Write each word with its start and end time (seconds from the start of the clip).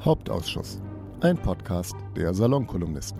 Hauptausschuss, 0.00 0.80
ein 1.22 1.36
Podcast 1.36 1.96
der 2.16 2.32
Salonkolumnisten. 2.34 3.18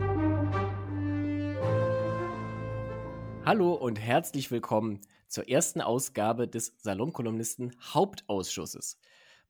Hallo 3.45 3.75
und 3.75 3.99
herzlich 3.99 4.53
willkommen 4.53 5.01
zur 5.27 5.49
ersten 5.49 5.81
Ausgabe 5.81 6.47
des 6.47 6.75
Salonkolumnisten 6.79 7.75
Hauptausschusses. 7.93 9.01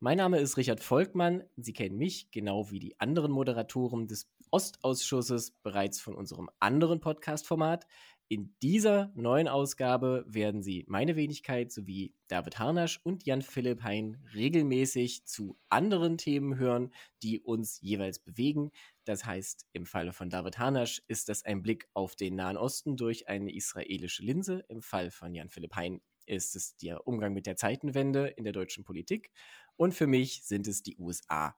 Mein 0.01 0.17
Name 0.17 0.39
ist 0.39 0.57
Richard 0.57 0.81
Volkmann. 0.81 1.45
Sie 1.57 1.73
kennen 1.75 1.99
mich, 1.99 2.31
genau 2.31 2.71
wie 2.71 2.79
die 2.79 2.99
anderen 2.99 3.31
Moderatoren 3.31 4.07
des 4.07 4.31
Ostausschusses, 4.51 5.51
bereits 5.63 6.01
von 6.01 6.15
unserem 6.15 6.49
anderen 6.61 7.01
Podcast-Format. 7.01 7.87
In 8.29 8.55
dieser 8.63 9.13
neuen 9.15 9.49
Ausgabe 9.49 10.25
werden 10.27 10.63
Sie 10.63 10.87
meine 10.89 11.15
Wenigkeit 11.15 11.71
sowie 11.71 12.15
David 12.27 12.59
Harnasch 12.59 12.99
und 13.03 13.27
Jan-Philipp 13.27 13.83
Hein 13.83 14.17
regelmäßig 14.35 15.27
zu 15.27 15.59
anderen 15.69 16.17
Themen 16.17 16.57
hören, 16.57 16.95
die 17.23 17.41
uns 17.41 17.83
jeweils 17.83 18.19
bewegen. 18.19 18.71
Das 19.05 19.27
heißt, 19.27 19.67
im 19.75 19.85
Falle 19.85 20.15
von 20.15 20.31
David 20.31 20.59
Harnasch 20.59 21.03
ist 21.07 21.29
das 21.29 21.45
ein 21.45 21.61
Blick 21.61 21.87
auf 21.93 22.17
den 22.17 22.37
Nahen 22.37 22.57
Osten 22.57 22.97
durch 22.97 23.29
eine 23.29 23.55
israelische 23.55 24.23
Linse. 24.23 24.65
Im 24.69 24.81
Fall 24.81 25.11
von 25.11 25.35
Jan-Philipp 25.35 25.77
Hein 25.77 26.01
ist 26.25 26.57
es 26.57 26.77
der 26.79 27.07
Umgang 27.07 27.35
mit 27.35 27.45
der 27.45 27.57
Zeitenwende 27.57 28.29
in 28.29 28.45
der 28.45 28.55
deutschen 28.55 28.85
Politik. 28.85 29.33
Und 29.77 29.93
für 29.93 30.07
mich 30.07 30.45
sind 30.45 30.67
es 30.67 30.83
die 30.83 30.97
USA. 30.97 31.55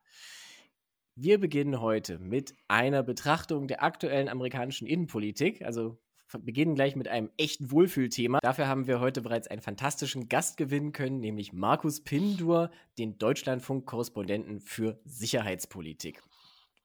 Wir 1.14 1.38
beginnen 1.38 1.80
heute 1.80 2.18
mit 2.18 2.56
einer 2.66 3.04
Betrachtung 3.04 3.68
der 3.68 3.84
aktuellen 3.84 4.28
amerikanischen 4.28 4.86
Innenpolitik, 4.86 5.62
also 5.62 5.98
beginnen 6.40 6.74
gleich 6.74 6.96
mit 6.96 7.08
einem 7.08 7.30
echten 7.36 7.70
Wohlfühlthema. 7.70 8.40
Dafür 8.42 8.66
haben 8.66 8.86
wir 8.86 9.00
heute 9.00 9.22
bereits 9.22 9.48
einen 9.48 9.62
fantastischen 9.62 10.28
Gast 10.28 10.56
gewinnen 10.56 10.92
können, 10.92 11.20
nämlich 11.20 11.52
Markus 11.52 12.02
Pindur, 12.02 12.70
den 12.98 13.18
Deutschlandfunk-Korrespondenten 13.18 14.60
für 14.60 15.00
Sicherheitspolitik. 15.04 16.22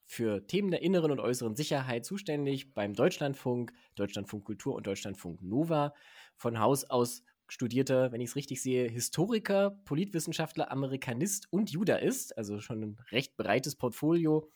Für 0.05 0.45
Themen 0.45 0.71
der 0.71 0.81
inneren 0.81 1.11
und 1.11 1.19
äußeren 1.19 1.55
Sicherheit 1.55 2.05
zuständig 2.05 2.73
beim 2.73 2.93
Deutschlandfunk, 2.93 3.71
Deutschlandfunk 3.95 4.45
Kultur 4.45 4.75
und 4.75 4.85
Deutschlandfunk 4.85 5.41
Nova. 5.41 5.93
Von 6.35 6.59
Haus 6.59 6.83
aus 6.89 7.23
studierter, 7.47 8.11
wenn 8.11 8.21
ich 8.21 8.29
es 8.29 8.35
richtig 8.35 8.61
sehe, 8.61 8.87
Historiker, 8.87 9.71
Politwissenschaftler, 9.85 10.71
Amerikanist 10.71 11.51
und 11.51 11.69
Judaist, 11.69 12.37
also 12.37 12.59
schon 12.59 12.81
ein 12.81 12.97
recht 13.11 13.35
breites 13.35 13.75
Portfolio 13.75 14.49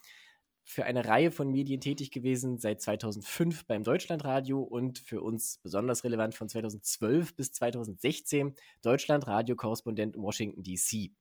für 0.66 0.84
eine 0.86 1.06
Reihe 1.06 1.32
von 1.32 1.52
Medien 1.52 1.80
tätig 1.80 2.10
gewesen, 2.12 2.58
seit 2.58 2.82
2005 2.82 3.66
beim 3.66 3.84
Deutschlandradio 3.84 4.62
und 4.62 4.98
für 4.98 5.22
uns 5.22 5.60
besonders 5.60 6.04
relevant 6.04 6.34
von 6.34 6.50
2012 6.50 7.36
bis 7.36 7.52
2016 7.54 8.56
Deutschlandradio-Korrespondent 8.82 10.16
in 10.16 10.24
Washington, 10.24 10.64
D.C. 10.64 11.12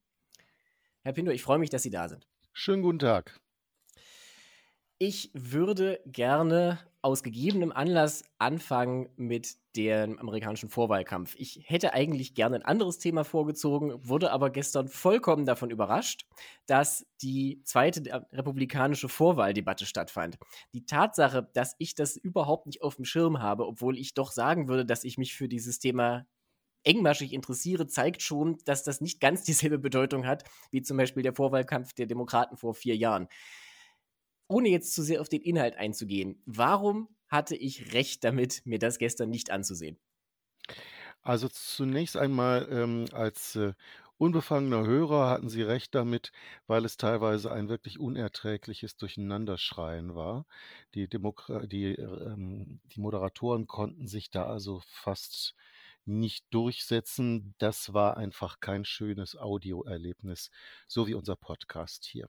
Herr 1.03 1.13
Pindo, 1.13 1.31
ich 1.31 1.43
freue 1.43 1.59
mich, 1.59 1.69
dass 1.69 1.83
Sie 1.83 1.91
da 1.91 2.09
sind. 2.09 2.27
Schönen 2.51 2.81
guten 2.81 2.99
Tag. 2.99 3.39
Ich 4.97 5.29
würde 5.33 6.01
gerne 6.07 6.79
aus 7.05 7.21
gegebenem 7.21 7.71
Anlass 7.71 8.23
anfangen 8.39 9.09
mit 9.15 9.57
dem 9.75 10.17
amerikanischen 10.17 10.69
Vorwahlkampf. 10.69 11.35
Ich 11.37 11.61
hätte 11.63 11.93
eigentlich 11.93 12.33
gerne 12.33 12.55
ein 12.55 12.65
anderes 12.65 12.97
Thema 12.97 13.23
vorgezogen, 13.23 13.93
wurde 14.01 14.31
aber 14.31 14.49
gestern 14.49 14.87
vollkommen 14.87 15.45
davon 15.45 15.69
überrascht, 15.69 16.25
dass 16.65 17.05
die 17.21 17.61
zweite 17.63 18.25
republikanische 18.31 19.07
Vorwahldebatte 19.07 19.85
stattfand. 19.85 20.39
Die 20.73 20.87
Tatsache, 20.87 21.47
dass 21.53 21.75
ich 21.77 21.93
das 21.93 22.17
überhaupt 22.17 22.65
nicht 22.65 22.81
auf 22.81 22.95
dem 22.95 23.05
Schirm 23.05 23.39
habe, 23.39 23.67
obwohl 23.67 23.99
ich 23.99 24.15
doch 24.15 24.31
sagen 24.31 24.67
würde, 24.67 24.83
dass 24.83 25.03
ich 25.03 25.19
mich 25.19 25.35
für 25.35 25.47
dieses 25.47 25.77
Thema 25.77 26.25
engmaschig 26.83 27.33
interessiere, 27.33 27.85
zeigt 27.85 28.23
schon, 28.23 28.57
dass 28.65 28.83
das 28.83 28.99
nicht 28.99 29.19
ganz 29.19 29.43
dieselbe 29.43 29.77
Bedeutung 29.77 30.25
hat, 30.25 30.43
wie 30.71 30.81
zum 30.81 30.97
Beispiel 30.97 31.21
der 31.21 31.35
Vorwahlkampf 31.35 31.93
der 31.93 32.07
Demokraten 32.07 32.57
vor 32.57 32.73
vier 32.73 32.95
Jahren 32.95 33.27
ohne 34.47 34.69
jetzt 34.69 34.93
zu 34.93 35.03
sehr 35.03 35.21
auf 35.21 35.29
den 35.29 35.41
Inhalt 35.41 35.75
einzugehen, 35.75 36.41
warum 36.45 37.09
hatte 37.27 37.55
ich 37.55 37.93
recht 37.93 38.23
damit, 38.23 38.61
mir 38.65 38.79
das 38.79 38.97
gestern 38.99 39.29
nicht 39.29 39.51
anzusehen? 39.51 39.97
Also 41.21 41.47
zunächst 41.49 42.15
einmal 42.17 42.67
ähm, 42.71 43.05
als 43.11 43.55
äh, 43.55 43.73
unbefangener 44.17 44.85
Hörer 44.85 45.29
hatten 45.29 45.49
Sie 45.49 45.61
recht 45.61 45.93
damit, 45.95 46.31
weil 46.67 46.85
es 46.85 46.97
teilweise 46.97 47.51
ein 47.51 47.67
wirklich 47.69 47.99
unerträgliches 47.99 48.95
Durcheinanderschreien 48.97 50.15
war. 50.15 50.45
Die, 50.93 51.07
Demokra 51.09 51.65
die, 51.67 51.93
ähm, 51.95 52.79
die 52.85 53.01
Moderatoren 53.01 53.67
konnten 53.67 54.07
sich 54.07 54.29
da 54.29 54.45
also 54.45 54.81
fast 54.87 55.55
nicht 56.05 56.45
durchsetzen. 56.51 57.55
Das 57.57 57.93
war 57.93 58.17
einfach 58.17 58.59
kein 58.59 58.85
schönes 58.85 59.35
Audioerlebnis, 59.35 60.49
so 60.87 61.07
wie 61.07 61.13
unser 61.13 61.35
Podcast 61.35 62.05
hier. 62.05 62.27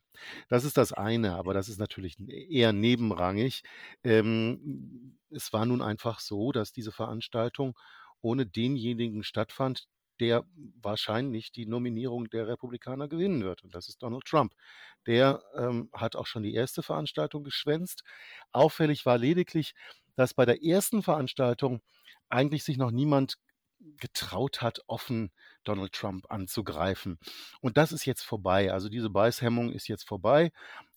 Das 0.48 0.64
ist 0.64 0.76
das 0.76 0.92
eine, 0.92 1.34
aber 1.34 1.54
das 1.54 1.68
ist 1.68 1.78
natürlich 1.78 2.16
eher 2.28 2.72
nebenrangig. 2.72 3.62
Ähm, 4.04 5.18
es 5.30 5.52
war 5.52 5.66
nun 5.66 5.82
einfach 5.82 6.20
so, 6.20 6.52
dass 6.52 6.72
diese 6.72 6.92
Veranstaltung 6.92 7.78
ohne 8.22 8.46
denjenigen 8.46 9.22
stattfand, 9.22 9.86
der 10.20 10.44
wahrscheinlich 10.80 11.52
die 11.52 11.66
Nominierung 11.66 12.28
der 12.30 12.48
Republikaner 12.48 13.08
gewinnen 13.08 13.44
wird. 13.44 13.62
Und 13.62 13.74
das 13.74 13.88
ist 13.88 14.02
Donald 14.02 14.24
Trump. 14.24 14.54
Der 15.06 15.42
ähm, 15.54 15.90
hat 15.92 16.16
auch 16.16 16.26
schon 16.26 16.42
die 16.42 16.54
erste 16.54 16.82
Veranstaltung 16.82 17.44
geschwänzt. 17.44 18.02
Auffällig 18.52 19.04
war 19.04 19.18
lediglich, 19.18 19.74
dass 20.14 20.32
bei 20.32 20.46
der 20.46 20.62
ersten 20.64 21.02
Veranstaltung 21.02 21.82
eigentlich 22.28 22.64
sich 22.64 22.78
noch 22.78 22.90
niemand 22.90 23.36
getraut 23.98 24.62
hat, 24.62 24.80
offen 24.86 25.30
Donald 25.64 25.92
Trump 25.92 26.30
anzugreifen. 26.30 27.18
Und 27.60 27.76
das 27.76 27.92
ist 27.92 28.06
jetzt 28.06 28.22
vorbei. 28.22 28.72
Also 28.72 28.88
diese 28.88 29.10
Beißhemmung 29.10 29.72
ist 29.72 29.88
jetzt 29.88 30.06
vorbei. 30.06 30.52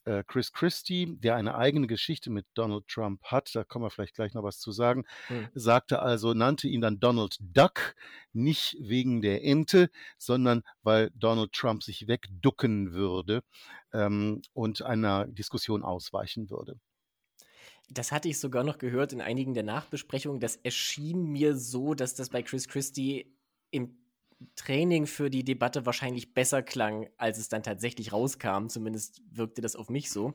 Äh, 0.06 0.24
Chris 0.26 0.54
Christie, 0.54 1.18
der 1.20 1.36
eine 1.36 1.56
eigene 1.56 1.88
Geschichte 1.88 2.30
mit 2.30 2.46
Donald 2.54 2.88
Trump 2.88 3.22
hat, 3.24 3.54
da 3.54 3.64
kommen 3.64 3.86
wir 3.86 3.90
vielleicht 3.90 4.16
gleich 4.16 4.34
noch 4.34 4.44
was 4.44 4.60
zu 4.60 4.72
sagen, 4.72 5.06
hm. 5.28 5.50
sagte 5.54 6.02
also, 6.02 6.34
nannte 6.34 6.68
ihn 6.68 6.82
dann 6.82 7.00
Donald 7.00 7.38
Duck, 7.40 7.96
nicht 8.32 8.78
wegen 8.80 9.22
der 9.22 9.44
Ente, 9.44 9.90
sondern 10.18 10.64
weil 10.84 11.12
Donald 11.16 11.52
Trump 11.54 11.84
sich 11.84 12.08
wegducken 12.08 12.94
würde 12.94 13.44
ähm, 13.94 14.42
und 14.54 14.82
einer 14.82 15.28
Diskussion 15.28 15.84
ausweichen 15.84 16.50
würde. 16.50 16.80
Das 17.92 18.12
hatte 18.12 18.30
ich 18.30 18.40
sogar 18.40 18.64
noch 18.64 18.78
gehört 18.78 19.14
in 19.14 19.22
einigen 19.22 19.54
der 19.54 19.64
Nachbesprechungen. 19.64 20.40
Das 20.40 20.58
erschien 20.58 21.24
mir 21.24 21.56
so, 21.56 21.94
dass 21.94 22.16
das 22.16 22.30
bei 22.30 22.44
Chris 22.44 22.68
Christie 22.68 23.36
im 23.72 24.00
Training 24.56 25.06
für 25.06 25.30
die 25.30 25.44
Debatte 25.44 25.86
wahrscheinlich 25.86 26.34
besser 26.34 26.64
klang, 26.64 27.10
als 27.18 27.38
es 27.40 27.50
dann 27.50 27.62
tatsächlich 27.62 28.14
rauskam. 28.14 28.68
Zumindest 28.68 29.22
wirkte 29.32 29.62
das 29.62 29.76
auf 29.76 29.90
mich 29.90 30.12
so. 30.12 30.34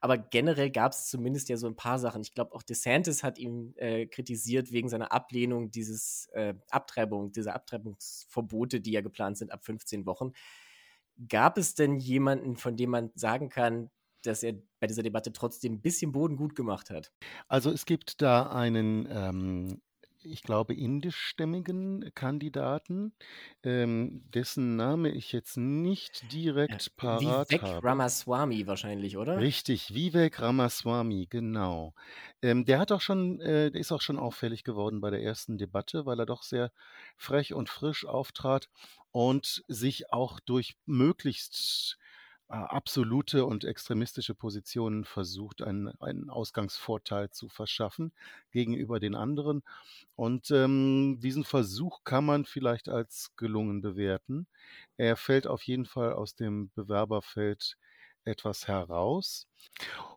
Aber 0.00 0.18
generell 0.18 0.70
gab 0.70 0.92
es 0.92 1.06
zumindest 1.06 1.48
ja 1.48 1.56
so 1.56 1.66
ein 1.66 1.76
paar 1.76 1.98
Sachen. 1.98 2.20
Ich 2.20 2.34
glaube, 2.34 2.54
auch 2.54 2.62
DeSantis 2.62 3.22
hat 3.22 3.38
ihn 3.38 3.74
äh, 3.76 4.06
kritisiert 4.06 4.72
wegen 4.72 4.88
seiner 4.88 5.10
Ablehnung 5.10 5.70
dieses 5.70 6.28
äh, 6.32 6.54
Abtreibung, 6.70 7.32
dieser 7.32 7.54
Abtreibungsverbote, 7.54 8.80
die 8.80 8.92
ja 8.92 9.00
geplant 9.00 9.38
sind 9.38 9.52
ab 9.52 9.64
15 9.64 10.04
Wochen. 10.04 10.32
Gab 11.28 11.56
es 11.56 11.74
denn 11.74 11.96
jemanden, 11.96 12.56
von 12.56 12.76
dem 12.76 12.90
man 12.90 13.10
sagen 13.14 13.48
kann, 13.48 13.90
dass 14.26 14.42
er 14.42 14.54
bei 14.80 14.86
dieser 14.86 15.02
Debatte 15.02 15.32
trotzdem 15.32 15.74
ein 15.74 15.80
bisschen 15.80 16.12
Boden 16.12 16.36
gut 16.36 16.54
gemacht 16.54 16.90
hat. 16.90 17.12
Also 17.48 17.70
es 17.70 17.86
gibt 17.86 18.22
da 18.22 18.50
einen, 18.50 19.06
ähm, 19.10 19.80
ich 20.22 20.42
glaube, 20.42 20.74
indischstämmigen 20.74 22.10
Kandidaten, 22.14 23.12
ähm, 23.62 24.22
dessen 24.34 24.76
Name 24.76 25.10
ich 25.10 25.32
jetzt 25.32 25.56
nicht 25.56 26.32
direkt 26.32 26.96
parat 26.96 27.50
Vivek 27.50 27.62
habe. 27.62 27.86
Ramaswamy 27.86 28.66
wahrscheinlich, 28.66 29.16
oder? 29.16 29.38
Richtig, 29.38 29.94
Vivek 29.94 30.40
Ramaswamy, 30.40 31.26
genau. 31.30 31.94
Ähm, 32.42 32.64
der 32.64 32.78
hat 32.78 32.92
auch 32.92 33.00
schon, 33.00 33.40
äh, 33.40 33.70
der 33.70 33.80
ist 33.80 33.92
auch 33.92 34.02
schon 34.02 34.18
auffällig 34.18 34.64
geworden 34.64 35.00
bei 35.00 35.10
der 35.10 35.22
ersten 35.22 35.58
Debatte, 35.58 36.06
weil 36.06 36.18
er 36.18 36.26
doch 36.26 36.42
sehr 36.42 36.72
frech 37.16 37.54
und 37.54 37.68
frisch 37.68 38.04
auftrat 38.04 38.68
und 39.12 39.64
sich 39.68 40.12
auch 40.12 40.40
durch 40.40 40.76
möglichst 40.84 41.98
absolute 42.48 43.44
und 43.44 43.64
extremistische 43.64 44.34
Positionen 44.34 45.04
versucht, 45.04 45.62
einen, 45.62 45.88
einen 46.00 46.30
Ausgangsvorteil 46.30 47.30
zu 47.30 47.48
verschaffen 47.48 48.12
gegenüber 48.52 49.00
den 49.00 49.14
anderen. 49.14 49.62
Und 50.14 50.50
ähm, 50.50 51.18
diesen 51.20 51.44
Versuch 51.44 52.04
kann 52.04 52.24
man 52.24 52.44
vielleicht 52.44 52.88
als 52.88 53.32
gelungen 53.36 53.80
bewerten. 53.80 54.46
Er 54.96 55.16
fällt 55.16 55.46
auf 55.46 55.62
jeden 55.62 55.86
Fall 55.86 56.12
aus 56.12 56.34
dem 56.34 56.70
Bewerberfeld 56.74 57.76
etwas 58.24 58.68
heraus. 58.68 59.46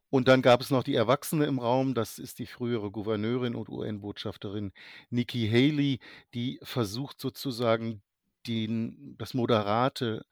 Und 0.10 0.28
dann 0.28 0.42
gab 0.42 0.62
es 0.62 0.72
noch 0.72 0.84
die 0.84 0.96
Erwachsene 0.96 1.46
im 1.46 1.60
Raum, 1.60 1.94
das 1.94 2.18
ist 2.18 2.40
die 2.40 2.48
frühere 2.48 2.90
Gouverneurin 2.90 3.56
und 3.56 3.70
UN-Botschafterin 3.70 4.72
Nikki 5.12 5.48
Haley, 5.48 6.00
die 6.34 6.60
versucht 6.64 7.20
sozusagen 7.20 8.02
den, 8.48 9.16
das 9.18 9.36
moderate 9.36 10.26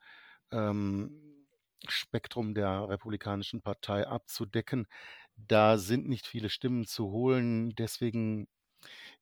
ähm, 0.51 1.26
Spektrum 1.87 2.53
der 2.53 2.89
Republikanischen 2.89 3.61
Partei 3.61 4.07
abzudecken. 4.07 4.87
Da 5.35 5.77
sind 5.77 6.07
nicht 6.07 6.27
viele 6.27 6.49
Stimmen 6.49 6.85
zu 6.85 7.11
holen. 7.11 7.75
Deswegen 7.75 8.47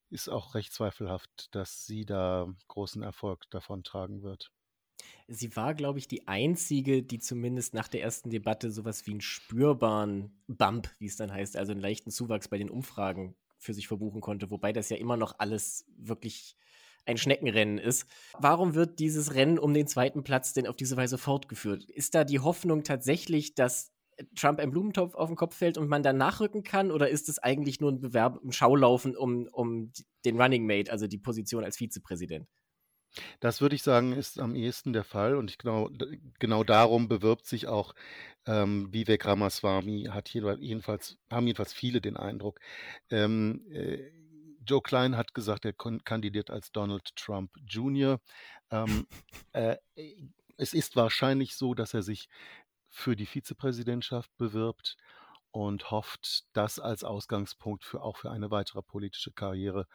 ist 0.09 0.29
auch 0.29 0.55
recht 0.55 0.73
zweifelhaft, 0.73 1.53
dass 1.53 1.85
sie 1.85 2.05
da 2.05 2.47
großen 2.67 3.03
Erfolg 3.03 3.49
davontragen 3.49 4.23
wird. 4.23 4.51
Sie 5.27 5.55
war, 5.55 5.73
glaube 5.73 5.99
ich, 5.99 6.07
die 6.07 6.27
einzige, 6.27 7.03
die 7.03 7.19
zumindest 7.19 7.73
nach 7.73 7.87
der 7.87 8.01
ersten 8.01 8.29
Debatte 8.29 8.71
sowas 8.71 9.05
wie 9.05 9.11
einen 9.11 9.21
spürbaren 9.21 10.41
Bump, 10.47 10.89
wie 10.99 11.07
es 11.07 11.15
dann 11.17 11.31
heißt, 11.31 11.57
also 11.57 11.71
einen 11.71 11.81
leichten 11.81 12.11
Zuwachs 12.11 12.47
bei 12.47 12.57
den 12.57 12.69
Umfragen 12.69 13.35
für 13.57 13.73
sich 13.73 13.87
verbuchen 13.87 14.21
konnte, 14.21 14.51
wobei 14.51 14.71
das 14.73 14.89
ja 14.89 14.97
immer 14.97 15.17
noch 15.17 15.39
alles 15.39 15.85
wirklich 15.97 16.55
ein 17.05 17.17
Schneckenrennen 17.17 17.77
ist. 17.77 18.05
Warum 18.39 18.75
wird 18.75 18.99
dieses 18.99 19.35
Rennen 19.35 19.59
um 19.59 19.73
den 19.73 19.87
zweiten 19.87 20.23
Platz 20.23 20.53
denn 20.53 20.67
auf 20.67 20.75
diese 20.75 20.97
Weise 20.97 21.17
fortgeführt? 21.17 21.85
Ist 21.85 22.15
da 22.15 22.23
die 22.23 22.39
Hoffnung 22.39 22.83
tatsächlich, 22.83 23.55
dass 23.55 23.91
Trump 24.35 24.59
ein 24.59 24.71
Blumentopf 24.71 25.13
auf 25.15 25.29
den 25.29 25.35
Kopf 25.35 25.55
fällt 25.55 25.77
und 25.77 25.87
man 25.87 26.03
dann 26.03 26.17
nachrücken 26.17 26.63
kann? 26.63 26.91
Oder 26.91 27.09
ist 27.09 27.29
es 27.29 27.39
eigentlich 27.39 27.79
nur 27.79 27.91
ein 27.91 28.01
Bewerb, 28.01 28.39
ein 28.43 28.51
Schaulaufen 28.51 29.15
um, 29.15 29.47
um 29.51 29.91
den 30.23 30.39
Running 30.41 30.65
Mate, 30.65 30.91
also 30.91 31.07
die 31.07 31.17
Position 31.17 31.63
als 31.63 31.77
Vizepräsident? 31.77 32.47
Das 33.39 33.61
würde 33.61 33.75
ich 33.75 33.83
sagen, 33.83 34.11
ist 34.13 34.39
am 34.39 34.55
ehesten 34.55 34.93
der 34.93 35.03
Fall. 35.03 35.35
Und 35.35 35.49
ich 35.49 35.57
genau, 35.57 35.89
genau 36.39 36.63
darum 36.63 37.07
bewirbt 37.07 37.45
sich 37.45 37.67
auch 37.67 37.93
ähm, 38.45 38.91
Vivek 38.91 39.25
Ramaswamy, 39.25 40.09
hat 40.11 40.29
jedenfalls, 40.29 41.17
haben 41.31 41.47
jedenfalls 41.47 41.73
viele 41.73 42.01
den 42.01 42.17
Eindruck. 42.17 42.59
Ähm, 43.09 43.65
äh, 43.71 44.11
Joe 44.65 44.81
Klein 44.81 45.15
hat 45.17 45.33
gesagt, 45.33 45.65
er 45.65 45.73
kandidiert 45.73 46.49
als 46.49 46.71
Donald 46.71 47.15
Trump 47.15 47.51
Jr. 47.67 48.19
Ähm, 48.71 49.07
äh, 49.53 49.77
es 50.57 50.73
ist 50.73 50.95
wahrscheinlich 50.95 51.55
so, 51.55 51.73
dass 51.73 51.93
er 51.93 52.03
sich 52.03 52.29
für 52.89 53.15
die 53.15 53.25
Vizepräsidentschaft 53.25 54.35
bewirbt 54.37 54.97
und 55.51 55.91
hofft, 55.91 56.45
das 56.53 56.79
als 56.79 57.03
Ausgangspunkt 57.03 57.83
für 57.83 58.01
auch 58.01 58.17
für 58.17 58.31
eine 58.31 58.51
weitere 58.51 58.81
politische 58.81 59.31
Karriere 59.31 59.87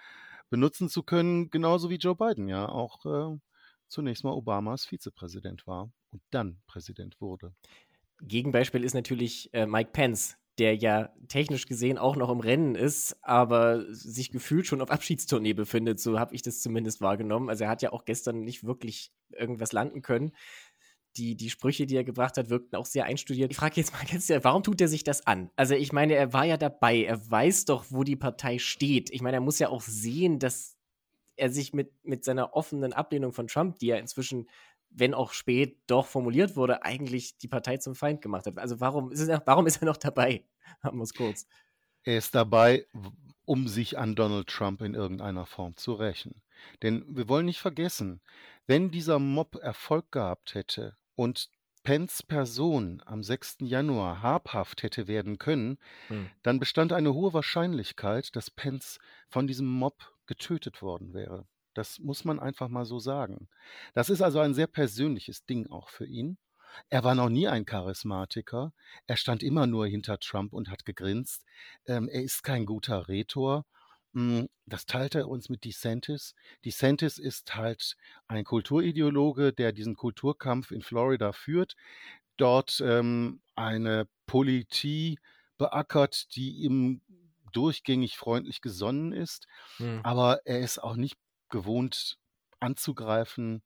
benutzen 0.48 0.88
zu 0.88 1.02
können, 1.02 1.50
genauso 1.50 1.90
wie 1.90 1.96
Joe 1.96 2.16
Biden 2.16 2.48
ja 2.48 2.68
auch 2.68 3.04
äh, 3.06 3.38
zunächst 3.88 4.24
mal 4.24 4.32
Obamas 4.32 4.84
Vizepräsident 4.84 5.66
war 5.66 5.90
und 6.10 6.22
dann 6.30 6.60
Präsident 6.66 7.20
wurde. 7.20 7.54
Gegenbeispiel 8.22 8.84
ist 8.84 8.94
natürlich 8.94 9.52
äh, 9.54 9.66
Mike 9.66 9.90
Pence, 9.92 10.36
der 10.60 10.76
ja 10.76 11.08
technisch 11.28 11.66
gesehen 11.66 11.96
auch 11.96 12.16
noch 12.16 12.30
im 12.30 12.40
Rennen 12.40 12.74
ist, 12.74 13.16
aber 13.22 13.82
sich 13.92 14.30
gefühlt 14.30 14.66
schon 14.66 14.82
auf 14.82 14.90
Abschiedstournee 14.90 15.54
befindet. 15.54 15.98
So 15.98 16.20
habe 16.20 16.34
ich 16.34 16.42
das 16.42 16.60
zumindest 16.60 17.00
wahrgenommen. 17.00 17.48
Also 17.48 17.64
er 17.64 17.70
hat 17.70 17.80
ja 17.80 17.92
auch 17.92 18.04
gestern 18.04 18.42
nicht 18.42 18.62
wirklich 18.62 19.10
irgendwas 19.30 19.72
landen 19.72 20.02
können. 20.02 20.32
Die, 21.16 21.34
die 21.34 21.48
Sprüche, 21.48 21.86
die 21.86 21.96
er 21.96 22.04
gebracht 22.04 22.36
hat, 22.36 22.50
wirkten 22.50 22.76
auch 22.76 22.84
sehr 22.84 23.06
einstudiert. 23.06 23.50
Ich 23.50 23.56
frage 23.56 23.76
jetzt 23.76 23.92
mal 23.94 24.04
ganz 24.04 24.26
sehr, 24.26 24.44
warum 24.44 24.62
tut 24.62 24.80
er 24.82 24.88
sich 24.88 25.02
das 25.02 25.26
an? 25.26 25.50
Also 25.56 25.74
ich 25.74 25.92
meine, 25.92 26.14
er 26.14 26.34
war 26.34 26.44
ja 26.44 26.58
dabei, 26.58 27.02
er 27.04 27.30
weiß 27.30 27.64
doch, 27.64 27.86
wo 27.88 28.04
die 28.04 28.16
Partei 28.16 28.58
steht. 28.58 29.10
Ich 29.10 29.22
meine, 29.22 29.38
er 29.38 29.42
muss 29.42 29.58
ja 29.58 29.70
auch 29.70 29.80
sehen, 29.80 30.38
dass 30.38 30.76
er 31.36 31.48
sich 31.48 31.72
mit, 31.72 31.92
mit 32.04 32.22
seiner 32.22 32.54
offenen 32.54 32.92
Ablehnung 32.92 33.32
von 33.32 33.46
Trump, 33.46 33.78
die 33.78 33.88
er 33.88 33.98
inzwischen 33.98 34.46
wenn 34.90 35.14
auch 35.14 35.32
spät 35.32 35.78
doch 35.86 36.06
formuliert 36.06 36.56
wurde, 36.56 36.82
eigentlich 36.82 37.38
die 37.38 37.48
Partei 37.48 37.76
zum 37.76 37.94
Feind 37.94 38.20
gemacht 38.20 38.46
hat. 38.46 38.58
Also 38.58 38.80
warum 38.80 39.12
ist, 39.12 39.26
er, 39.26 39.42
warum 39.46 39.66
ist 39.66 39.80
er 39.80 39.86
noch 39.86 39.96
dabei? 39.96 40.44
Haben 40.82 40.98
wir 40.98 41.04
es 41.04 41.14
kurz. 41.14 41.46
Er 42.02 42.18
ist 42.18 42.34
dabei, 42.34 42.86
um 43.44 43.68
sich 43.68 43.98
an 43.98 44.14
Donald 44.14 44.48
Trump 44.48 44.80
in 44.82 44.94
irgendeiner 44.94 45.46
Form 45.46 45.76
zu 45.76 45.92
rächen. 45.92 46.42
Denn 46.82 47.04
wir 47.08 47.28
wollen 47.28 47.46
nicht 47.46 47.60
vergessen, 47.60 48.20
wenn 48.66 48.90
dieser 48.90 49.18
Mob 49.18 49.56
Erfolg 49.56 50.10
gehabt 50.12 50.54
hätte 50.54 50.96
und 51.14 51.50
Pence 51.82 52.22
Person 52.22 53.02
am 53.06 53.22
6. 53.22 53.58
Januar 53.60 54.22
habhaft 54.22 54.82
hätte 54.82 55.08
werden 55.08 55.38
können, 55.38 55.78
hm. 56.08 56.30
dann 56.42 56.60
bestand 56.60 56.92
eine 56.92 57.14
hohe 57.14 57.32
Wahrscheinlichkeit, 57.32 58.36
dass 58.36 58.50
Pence 58.50 58.98
von 59.28 59.46
diesem 59.46 59.66
Mob 59.66 60.12
getötet 60.26 60.82
worden 60.82 61.14
wäre. 61.14 61.46
Das 61.74 61.98
muss 61.98 62.24
man 62.24 62.38
einfach 62.38 62.68
mal 62.68 62.84
so 62.84 62.98
sagen. 62.98 63.48
Das 63.94 64.10
ist 64.10 64.20
also 64.20 64.40
ein 64.40 64.54
sehr 64.54 64.66
persönliches 64.66 65.46
Ding 65.46 65.68
auch 65.70 65.88
für 65.88 66.06
ihn. 66.06 66.36
Er 66.88 67.04
war 67.04 67.14
noch 67.14 67.28
nie 67.28 67.48
ein 67.48 67.66
Charismatiker. 67.66 68.72
Er 69.06 69.16
stand 69.16 69.42
immer 69.42 69.66
nur 69.66 69.86
hinter 69.86 70.18
Trump 70.18 70.52
und 70.52 70.70
hat 70.70 70.84
gegrinst. 70.84 71.44
Ähm, 71.86 72.08
er 72.08 72.22
ist 72.22 72.42
kein 72.42 72.66
guter 72.66 73.08
Rhetor. 73.08 73.64
Hm, 74.14 74.48
das 74.66 74.86
teilt 74.86 75.14
er 75.14 75.28
uns 75.28 75.48
mit 75.48 75.64
DeSantis. 75.64 76.34
DeSantis 76.64 77.18
ist 77.18 77.54
halt 77.54 77.96
ein 78.26 78.44
Kulturideologe, 78.44 79.52
der 79.52 79.72
diesen 79.72 79.94
Kulturkampf 79.94 80.70
in 80.70 80.82
Florida 80.82 81.32
führt, 81.32 81.76
dort 82.36 82.82
ähm, 82.84 83.40
eine 83.54 84.08
Politie 84.26 85.18
beackert, 85.58 86.34
die 86.34 86.62
ihm 86.62 87.02
durchgängig 87.52 88.16
freundlich 88.16 88.60
gesonnen 88.60 89.12
ist. 89.12 89.46
Hm. 89.76 90.00
Aber 90.02 90.40
er 90.44 90.60
ist 90.60 90.82
auch 90.82 90.96
nicht 90.96 91.16
gewohnt 91.50 92.18
anzugreifen, 92.60 93.62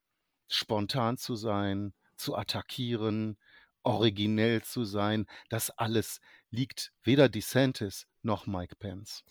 spontan 0.48 1.16
zu 1.16 1.36
sein, 1.36 1.94
zu 2.16 2.36
attackieren, 2.36 3.36
originell 3.84 4.62
zu 4.62 4.84
sein. 4.84 5.26
Das 5.48 5.70
alles 5.70 6.20
liegt 6.50 6.92
weder 7.02 7.28
DeSantis 7.28 8.06
noch 8.22 8.46
Mike 8.46 8.76
Pence. 8.76 9.24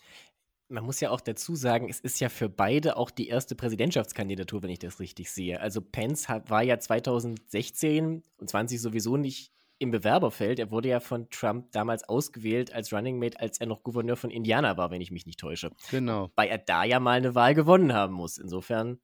Man 0.68 0.84
muss 0.84 1.00
ja 1.00 1.10
auch 1.10 1.20
dazu 1.20 1.54
sagen, 1.54 1.90
es 1.90 2.00
ist 2.00 2.20
ja 2.20 2.28
für 2.28 2.48
beide 2.48 2.96
auch 2.96 3.10
die 3.10 3.28
erste 3.28 3.54
Präsidentschaftskandidatur, 3.54 4.62
wenn 4.62 4.70
ich 4.70 4.78
das 4.78 4.98
richtig 4.98 5.30
sehe. 5.30 5.60
Also 5.60 5.80
Pence 5.82 6.28
war 6.28 6.62
ja 6.62 6.78
2016 6.78 8.22
und 8.38 8.50
20 8.50 8.80
sowieso 8.80 9.16
nicht 9.16 9.52
im 9.78 9.90
Bewerberfeld. 9.90 10.58
Er 10.58 10.70
wurde 10.70 10.88
ja 10.88 11.00
von 11.00 11.28
Trump 11.30 11.70
damals 11.72 12.08
ausgewählt 12.08 12.72
als 12.72 12.92
Running 12.92 13.18
Mate, 13.18 13.38
als 13.40 13.58
er 13.60 13.66
noch 13.66 13.82
Gouverneur 13.82 14.16
von 14.16 14.30
Indiana 14.30 14.76
war, 14.76 14.90
wenn 14.90 15.00
ich 15.00 15.10
mich 15.10 15.26
nicht 15.26 15.38
täusche. 15.38 15.70
Genau. 15.90 16.30
Weil 16.34 16.48
er 16.48 16.58
da 16.58 16.84
ja 16.84 16.98
mal 16.98 17.18
eine 17.18 17.34
Wahl 17.34 17.54
gewonnen 17.54 17.92
haben 17.92 18.14
muss. 18.14 18.38
Insofern 18.38 19.00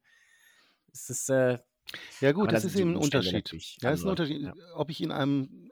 ist 0.91 1.09
es. 1.09 1.29
Äh, 1.29 1.59
ja, 2.19 2.31
gut, 2.31 2.51
das 2.51 2.65
ist 2.65 2.75
eben 2.75 2.91
ein 2.91 2.97
Unterschied. 2.97 3.51
Ja, 3.81 3.91
ist 3.91 4.03
ein 4.03 4.09
Unterschied. 4.09 4.41
Ja. 4.41 4.53
Ob 4.75 4.89
ich 4.89 5.01
in 5.01 5.11
einem 5.11 5.71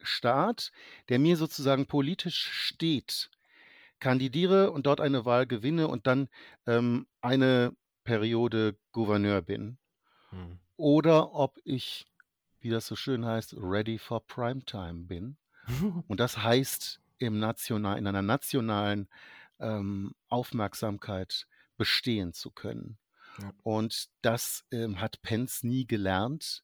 Staat, 0.00 0.70
der 1.08 1.18
mir 1.18 1.36
sozusagen 1.36 1.86
politisch 1.86 2.48
steht, 2.50 3.30
kandidiere 3.98 4.70
und 4.70 4.86
dort 4.86 5.00
eine 5.00 5.24
Wahl 5.24 5.46
gewinne 5.46 5.88
und 5.88 6.06
dann 6.06 6.28
ähm, 6.66 7.06
eine 7.20 7.74
Periode 8.04 8.76
Gouverneur 8.92 9.42
bin. 9.42 9.78
Hm. 10.30 10.58
Oder 10.76 11.34
ob 11.34 11.58
ich 11.64 12.06
wie 12.60 12.70
das 12.70 12.86
so 12.86 12.96
schön 12.96 13.24
heißt, 13.24 13.54
ready 13.58 13.98
for 13.98 14.24
Primetime 14.26 15.04
bin. 15.04 15.36
Und 16.08 16.20
das 16.20 16.38
heißt, 16.38 17.00
im 17.18 17.38
national, 17.38 17.98
in 17.98 18.06
einer 18.06 18.22
nationalen 18.22 19.08
ähm, 19.58 20.14
Aufmerksamkeit 20.28 21.46
bestehen 21.76 22.32
zu 22.32 22.50
können. 22.50 22.98
Und 23.62 24.08
das 24.22 24.64
ähm, 24.70 25.00
hat 25.00 25.22
Pence 25.22 25.62
nie 25.62 25.86
gelernt. 25.86 26.62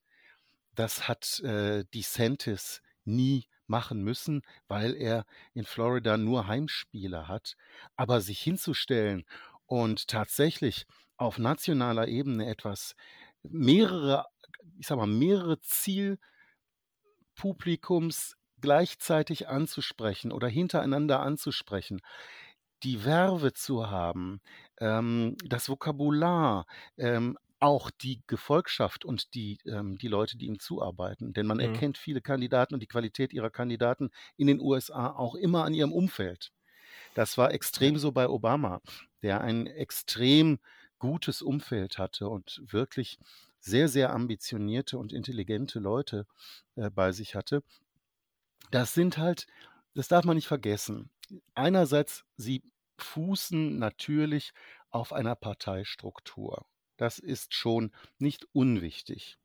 Das 0.75 1.09
hat 1.09 1.41
äh, 1.41 1.85
DeSantis 1.95 2.83
nie 3.05 3.47
machen 3.67 4.03
müssen, 4.03 4.43
weil 4.69 4.95
er 4.95 5.25
in 5.55 5.65
Florida 5.65 6.17
nur 6.17 6.47
Heimspiele 6.47 7.29
hat. 7.29 7.57
Aber 7.97 8.21
sich 8.21 8.41
hinzustellen 8.41 9.25
und 9.67 10.09
tatsächlich 10.09 10.87
auf 11.17 11.39
nationaler 11.39 12.09
Ebene 12.09 12.47
etwas, 12.47 12.95
mehrere 13.43 14.27
ich 14.79 14.87
sag 14.87 14.99
mal, 14.99 15.07
mehrere 15.07 15.61
Zielpublikums 15.61 18.37
gleichzeitig 18.61 19.49
anzusprechen 19.49 20.33
oder 20.33 20.49
hintereinander 20.49 21.21
anzusprechen, 21.21 22.01
die 22.83 22.99
Verve 22.99 23.53
zu 23.53 23.91
haben, 23.91 24.41
ähm, 24.81 25.37
das 25.45 25.69
Vokabular, 25.69 26.67
ähm, 26.97 27.39
auch 27.61 27.91
die 27.91 28.21
Gefolgschaft 28.27 29.05
und 29.05 29.35
die, 29.35 29.59
ähm, 29.65 29.97
die 29.97 30.09
Leute, 30.09 30.37
die 30.37 30.47
ihm 30.47 30.59
zuarbeiten. 30.59 31.33
Denn 31.33 31.47
man 31.47 31.57
mhm. 31.57 31.65
erkennt 31.65 31.99
viele 31.99 32.21
Kandidaten 32.21 32.75
und 32.75 32.81
die 32.81 32.87
Qualität 32.87 33.33
ihrer 33.33 33.51
Kandidaten 33.51 34.11
in 34.37 34.47
den 34.47 34.61
USA 34.61 35.09
auch 35.09 35.35
immer 35.35 35.65
an 35.65 35.73
ihrem 35.73 35.93
Umfeld. 35.93 36.53
Das 37.15 37.39
war 37.39 37.53
extrem 37.53 37.97
so 37.97 38.13
bei 38.13 38.29
Obama, 38.29 38.83
der 39.23 39.41
ein 39.41 39.67
extrem 39.67 40.59
gutes 40.99 41.43
Umfeld 41.43 41.99
hatte 41.99 42.29
und 42.29 42.61
wirklich 42.67 43.19
sehr, 43.61 43.89
sehr 43.89 44.13
ambitionierte 44.13 44.99
und 44.99 45.13
intelligente 45.13 45.79
Leute 45.79 46.27
äh, 46.77 46.91
bei 46.91 47.13
sich 47.13 47.35
hatte. 47.35 47.63
Das 48.71 48.95
sind 48.95 49.17
halt, 49.17 49.47
das 49.95 50.09
darf 50.09 50.25
man 50.25 50.37
nicht 50.37 50.49
vergessen. 50.49 51.11
Einerseits, 51.55 52.25
sie 52.37 52.63
fußen 52.99 53.79
natürlich 53.79 54.53
auf 54.91 55.13
einer 55.13 55.35
Parteistruktur. 55.35 56.67
Das 56.97 57.19
ist 57.19 57.55
schon 57.55 57.93
nicht 58.19 58.47
unwichtig. 58.53 59.39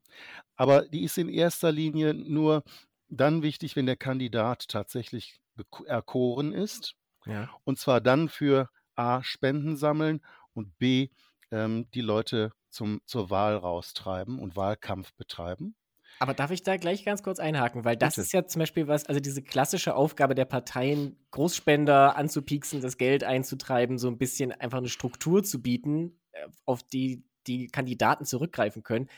Aber 0.56 0.86
die 0.88 1.02
ist 1.02 1.18
in 1.18 1.28
erster 1.28 1.72
Linie 1.72 2.14
nur 2.14 2.62
dann 3.08 3.42
wichtig, 3.42 3.76
wenn 3.76 3.86
der 3.86 3.96
Kandidat 3.96 4.68
tatsächlich 4.68 5.40
erkoren 5.86 6.52
ist. 6.52 6.94
Ja. 7.26 7.50
Und 7.64 7.78
zwar 7.78 8.00
dann 8.00 8.28
für 8.28 8.70
A, 8.94 9.22
Spenden 9.22 9.76
sammeln 9.76 10.20
und 10.52 10.78
B, 10.78 11.08
ähm, 11.50 11.90
die 11.92 12.00
Leute 12.00 12.52
zum, 12.68 13.00
zur 13.04 13.30
Wahl 13.30 13.56
raustreiben 13.56 14.38
und 14.38 14.56
Wahlkampf 14.56 15.12
betreiben. 15.14 15.74
Aber 16.20 16.34
darf 16.34 16.50
ich 16.50 16.62
da 16.62 16.76
gleich 16.76 17.04
ganz 17.04 17.22
kurz 17.22 17.38
einhaken? 17.38 17.84
Weil 17.84 17.96
das 17.96 18.14
Bitte. 18.14 18.26
ist 18.26 18.32
ja 18.32 18.46
zum 18.46 18.60
Beispiel 18.60 18.86
was, 18.86 19.06
also 19.06 19.20
diese 19.20 19.42
klassische 19.42 19.94
Aufgabe 19.94 20.34
der 20.34 20.44
Parteien, 20.44 21.16
Großspender 21.30 22.14
anzupieksen, 22.14 22.82
das 22.82 22.98
Geld 22.98 23.24
einzutreiben, 23.24 23.96
so 23.96 24.08
ein 24.08 24.18
bisschen 24.18 24.52
einfach 24.52 24.78
eine 24.78 24.90
Struktur 24.90 25.42
zu 25.42 25.62
bieten, 25.62 26.20
äh, 26.32 26.46
auf 26.66 26.82
die 26.82 27.24
die 27.46 27.68
Kandidaten 27.68 28.26
zurückgreifen 28.26 28.82
können. 28.82 29.08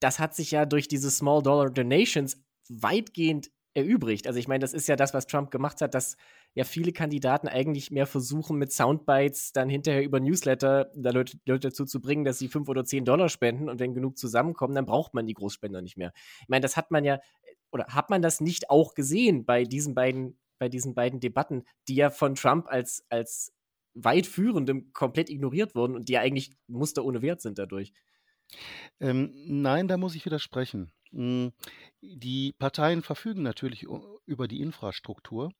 Das 0.00 0.18
hat 0.18 0.34
sich 0.34 0.50
ja 0.50 0.66
durch 0.66 0.88
diese 0.88 1.12
Small 1.12 1.42
Dollar 1.42 1.70
Donations 1.70 2.42
weitgehend 2.68 3.50
erübrigt. 3.74 4.26
Also 4.26 4.38
ich 4.38 4.48
meine, 4.48 4.60
das 4.60 4.72
ist 4.72 4.88
ja 4.88 4.96
das, 4.96 5.14
was 5.14 5.26
Trump 5.26 5.50
gemacht 5.50 5.80
hat, 5.80 5.94
dass 5.94 6.16
ja 6.54 6.64
viele 6.64 6.92
Kandidaten 6.92 7.48
eigentlich 7.48 7.90
mehr 7.90 8.06
versuchen, 8.06 8.58
mit 8.58 8.72
Soundbites 8.72 9.52
dann 9.52 9.68
hinterher 9.68 10.02
über 10.02 10.20
Newsletter 10.20 10.90
da 10.94 11.10
Leute, 11.10 11.38
Leute 11.46 11.68
dazu 11.68 11.84
zu 11.84 12.00
bringen, 12.00 12.24
dass 12.24 12.38
sie 12.38 12.48
fünf 12.48 12.68
oder 12.68 12.84
zehn 12.84 13.04
Dollar 13.04 13.28
spenden 13.28 13.68
und 13.68 13.78
wenn 13.78 13.94
genug 13.94 14.18
zusammenkommen, 14.18 14.74
dann 14.74 14.86
braucht 14.86 15.14
man 15.14 15.26
die 15.26 15.34
Großspender 15.34 15.82
nicht 15.82 15.96
mehr. 15.96 16.12
Ich 16.42 16.48
meine, 16.48 16.62
das 16.62 16.76
hat 16.76 16.90
man 16.90 17.04
ja, 17.04 17.20
oder 17.70 17.86
hat 17.88 18.10
man 18.10 18.22
das 18.22 18.40
nicht 18.40 18.70
auch 18.70 18.94
gesehen 18.94 19.44
bei 19.44 19.64
diesen 19.64 19.94
beiden, 19.94 20.38
bei 20.58 20.68
diesen 20.68 20.94
beiden 20.94 21.20
Debatten, 21.20 21.64
die 21.86 21.94
ja 21.94 22.10
von 22.10 22.34
Trump 22.34 22.66
als, 22.68 23.04
als 23.10 23.52
weit 23.94 24.26
führendem 24.26 24.92
komplett 24.92 25.30
ignoriert 25.30 25.74
wurden 25.74 25.94
und 25.94 26.08
die 26.08 26.14
ja 26.14 26.20
eigentlich 26.20 26.50
Muster 26.66 27.04
ohne 27.04 27.22
Wert 27.22 27.40
sind 27.40 27.58
dadurch. 27.58 27.92
Ähm, 29.00 29.32
nein, 29.62 29.88
da 29.88 29.96
muss 29.96 30.14
ich 30.14 30.24
widersprechen. 30.24 30.92
Hm, 31.10 31.52
die 32.00 32.52
Parteien 32.52 33.02
verfügen 33.02 33.42
natürlich 33.42 33.86
über 34.26 34.48
die 34.48 34.60
Infrastruktur, 34.60 35.52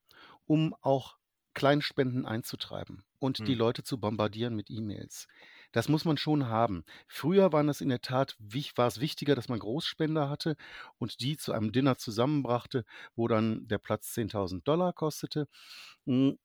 um 0.46 0.74
auch 0.80 1.16
Kleinspenden 1.54 2.24
einzutreiben 2.26 3.04
und 3.18 3.48
die 3.48 3.54
Hm. 3.54 3.56
Leute 3.56 3.82
zu 3.82 3.98
bombardieren 3.98 4.54
mit 4.54 4.70
E-Mails. 4.70 5.26
Das 5.72 5.88
muss 5.88 6.04
man 6.04 6.16
schon 6.16 6.46
haben. 6.46 6.84
Früher 7.08 7.52
waren 7.52 7.68
es 7.68 7.80
in 7.80 7.88
der 7.88 8.00
Tat 8.00 8.36
war 8.38 8.86
es 8.86 9.00
wichtiger, 9.00 9.34
dass 9.34 9.48
man 9.48 9.58
Großspender 9.58 10.28
hatte 10.30 10.56
und 10.98 11.20
die 11.20 11.36
zu 11.36 11.52
einem 11.52 11.72
Dinner 11.72 11.96
zusammenbrachte, 11.98 12.84
wo 13.16 13.26
dann 13.26 13.66
der 13.66 13.78
Platz 13.78 14.12
10.000 14.12 14.68
Dollar 14.68 14.92
kostete. 14.92 15.48
Hm, 16.06 16.38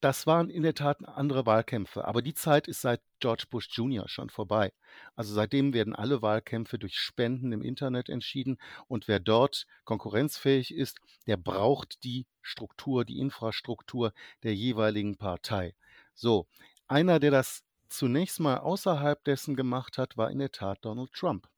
das 0.00 0.26
waren 0.26 0.50
in 0.50 0.62
der 0.62 0.74
Tat 0.74 1.06
andere 1.08 1.46
Wahlkämpfe, 1.46 2.04
aber 2.04 2.22
die 2.22 2.34
Zeit 2.34 2.68
ist 2.68 2.82
seit 2.82 3.00
George 3.18 3.44
Bush 3.48 3.68
Jr. 3.70 4.08
schon 4.08 4.30
vorbei. 4.30 4.72
Also 5.14 5.34
seitdem 5.34 5.72
werden 5.72 5.94
alle 5.94 6.22
Wahlkämpfe 6.22 6.78
durch 6.78 6.98
Spenden 6.98 7.52
im 7.52 7.62
Internet 7.62 8.08
entschieden 8.08 8.58
und 8.88 9.08
wer 9.08 9.20
dort 9.20 9.66
konkurrenzfähig 9.84 10.74
ist, 10.74 10.98
der 11.26 11.36
braucht 11.36 12.04
die 12.04 12.26
Struktur, 12.42 13.04
die 13.04 13.18
Infrastruktur 13.18 14.12
der 14.42 14.54
jeweiligen 14.54 15.16
Partei. 15.16 15.74
So, 16.14 16.46
einer, 16.88 17.18
der 17.18 17.30
das 17.30 17.64
zunächst 17.88 18.40
mal 18.40 18.58
außerhalb 18.58 19.22
dessen 19.24 19.56
gemacht 19.56 19.98
hat, 19.98 20.16
war 20.16 20.30
in 20.30 20.38
der 20.38 20.52
Tat 20.52 20.78
Donald 20.82 21.12
Trump. 21.12 21.48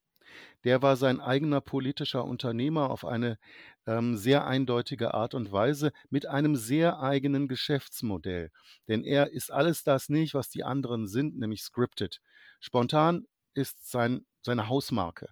Der 0.64 0.82
war 0.82 0.96
sein 0.96 1.20
eigener 1.20 1.60
politischer 1.60 2.24
Unternehmer 2.24 2.90
auf 2.90 3.04
eine 3.04 3.38
ähm, 3.86 4.16
sehr 4.16 4.46
eindeutige 4.46 5.14
Art 5.14 5.34
und 5.34 5.52
Weise 5.52 5.92
mit 6.10 6.26
einem 6.26 6.56
sehr 6.56 7.00
eigenen 7.00 7.48
Geschäftsmodell. 7.48 8.50
Denn 8.88 9.04
er 9.04 9.30
ist 9.30 9.52
alles 9.52 9.84
das 9.84 10.08
nicht, 10.08 10.34
was 10.34 10.50
die 10.50 10.64
anderen 10.64 11.06
sind, 11.06 11.38
nämlich 11.38 11.62
scripted. 11.62 12.20
Spontan 12.60 13.26
ist 13.54 13.90
sein, 13.90 14.26
seine 14.42 14.68
Hausmarke. 14.68 15.28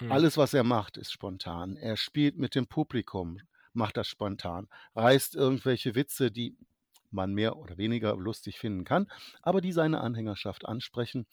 Mhm. 0.00 0.12
Alles, 0.12 0.36
was 0.36 0.54
er 0.54 0.64
macht, 0.64 0.96
ist 0.96 1.12
spontan. 1.12 1.76
Er 1.76 1.96
spielt 1.96 2.36
mit 2.38 2.54
dem 2.54 2.66
Publikum, 2.66 3.38
macht 3.72 3.96
das 3.96 4.08
spontan, 4.08 4.68
reißt 4.94 5.34
irgendwelche 5.34 5.94
Witze, 5.94 6.30
die 6.30 6.56
man 7.10 7.32
mehr 7.32 7.56
oder 7.56 7.78
weniger 7.78 8.16
lustig 8.16 8.58
finden 8.58 8.84
kann, 8.84 9.06
aber 9.40 9.60
die 9.60 9.72
seine 9.72 10.00
Anhängerschaft 10.00 10.66
ansprechen, 10.66 11.26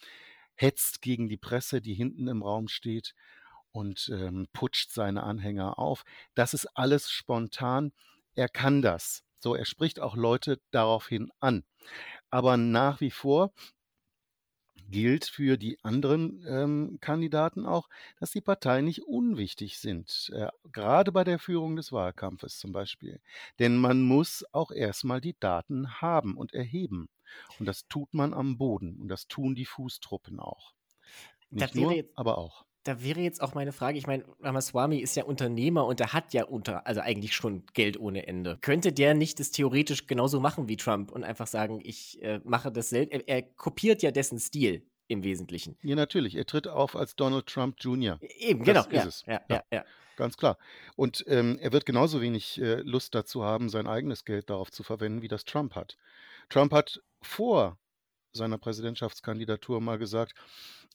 hetzt 0.62 1.02
gegen 1.02 1.28
die 1.28 1.38
Presse, 1.38 1.82
die 1.82 1.94
hinten 1.94 2.28
im 2.28 2.44
Raum 2.44 2.68
steht 2.68 3.14
und 3.72 4.10
ähm, 4.14 4.48
putscht 4.54 4.92
seine 4.92 5.24
Anhänger 5.24 5.80
auf. 5.80 6.04
Das 6.36 6.54
ist 6.54 6.68
alles 6.78 7.10
spontan. 7.10 7.92
Er 8.36 8.50
kann 8.50 8.82
das. 8.82 9.24
So, 9.40 9.56
er 9.56 9.66
spricht 9.66 10.00
auch 10.00 10.16
Leute 10.16 10.62
daraufhin 10.72 11.32
an. 11.40 11.64
Aber 12.30 12.58
nach 12.58 13.02
wie 13.02 13.12
vor 13.12 13.54
gilt 14.90 15.26
für 15.26 15.58
die 15.58 15.80
anderen 15.84 16.46
ähm, 16.48 16.98
Kandidaten 17.02 17.66
auch, 17.66 17.88
dass 18.20 18.32
die 18.32 18.42
Parteien 18.42 18.86
nicht 18.86 19.04
unwichtig 19.04 19.80
sind, 19.80 20.32
äh, 20.34 20.50
gerade 20.72 21.12
bei 21.12 21.24
der 21.24 21.40
Führung 21.40 21.76
des 21.78 21.92
Wahlkampfes 21.92 22.60
zum 22.60 22.74
Beispiel. 22.74 23.22
Denn 23.60 23.78
man 23.78 24.02
muss 24.02 24.46
auch 24.52 24.72
erstmal 24.72 25.22
die 25.22 25.38
Daten 25.40 26.02
haben 26.02 26.36
und 26.38 26.54
erheben. 26.54 27.10
Und 27.60 27.66
das 27.66 27.88
tut 27.88 28.14
man 28.14 28.34
am 28.34 28.58
Boden 28.58 28.98
und 29.00 29.08
das 29.08 29.28
tun 29.28 29.56
die 29.56 29.66
Fußtruppen 29.66 30.40
auch. 30.40 30.74
Nicht 31.50 31.76
nur, 31.76 31.94
jetzt, 31.94 32.18
aber 32.18 32.38
auch. 32.38 32.66
Da 32.84 33.04
wäre 33.04 33.20
jetzt 33.20 33.42
auch 33.42 33.54
meine 33.54 33.74
Frage, 33.74 33.98
ich 33.98 34.08
meine, 34.08 34.24
Ramaswamy 34.40 35.00
ist 35.00 35.16
ja 35.16 35.24
Unternehmer 35.26 35.86
und 35.86 36.00
er 36.00 36.14
hat 36.14 36.34
ja 36.34 36.46
unter, 36.46 36.88
also 36.88 37.02
eigentlich 37.02 37.36
schon 37.36 37.64
Geld 37.74 38.00
ohne 38.00 38.26
Ende. 38.26 38.58
Könnte 38.62 38.92
der 38.92 39.14
nicht 39.14 39.40
das 39.40 39.52
theoretisch 39.52 40.08
genauso 40.08 40.40
machen 40.40 40.68
wie 40.68 40.78
Trump 40.78 41.12
und 41.12 41.24
einfach 41.24 41.48
sagen, 41.48 41.80
ich 41.84 42.22
äh, 42.24 42.40
mache 42.44 42.72
das 42.72 42.90
selbst? 42.90 43.14
Er, 43.14 43.28
er 43.28 43.42
kopiert 43.44 44.02
ja 44.02 44.12
dessen 44.12 44.40
Stil 44.40 44.88
im 45.08 45.24
Wesentlichen. 45.24 45.78
Ja, 45.84 45.96
natürlich. 45.96 46.36
Er 46.36 46.46
tritt 46.46 46.68
auf 46.68 46.96
als 46.96 47.16
Donald 47.16 47.46
Trump 47.46 47.76
Jr. 47.80 48.18
Eben, 48.40 48.64
genau. 48.64 48.84
Das 48.84 48.92
ja, 48.92 49.02
ist 49.02 49.08
es. 49.08 49.26
Ja, 49.28 49.42
ja, 49.50 49.64
ja. 49.72 49.86
Ganz 50.22 50.38
klar. 50.38 50.60
Und 50.96 51.26
ähm, 51.26 51.58
er 51.60 51.72
wird 51.72 51.88
genauso 51.88 52.22
wenig 52.22 52.62
äh, 52.62 52.76
Lust 52.82 53.16
dazu 53.16 53.44
haben, 53.44 53.70
sein 53.70 53.88
eigenes 53.88 54.24
Geld 54.24 54.52
darauf 54.52 54.70
zu 54.70 54.84
verwenden, 54.84 55.24
wie 55.24 55.28
das 55.28 55.46
Trump 55.46 55.74
hat. 55.74 55.98
Trump 56.48 56.74
hat 56.74 57.02
vor 57.24 57.80
seiner 58.32 58.60
Präsidentschaftskandidatur 58.60 59.82
mal 59.82 59.98
gesagt, 59.98 60.36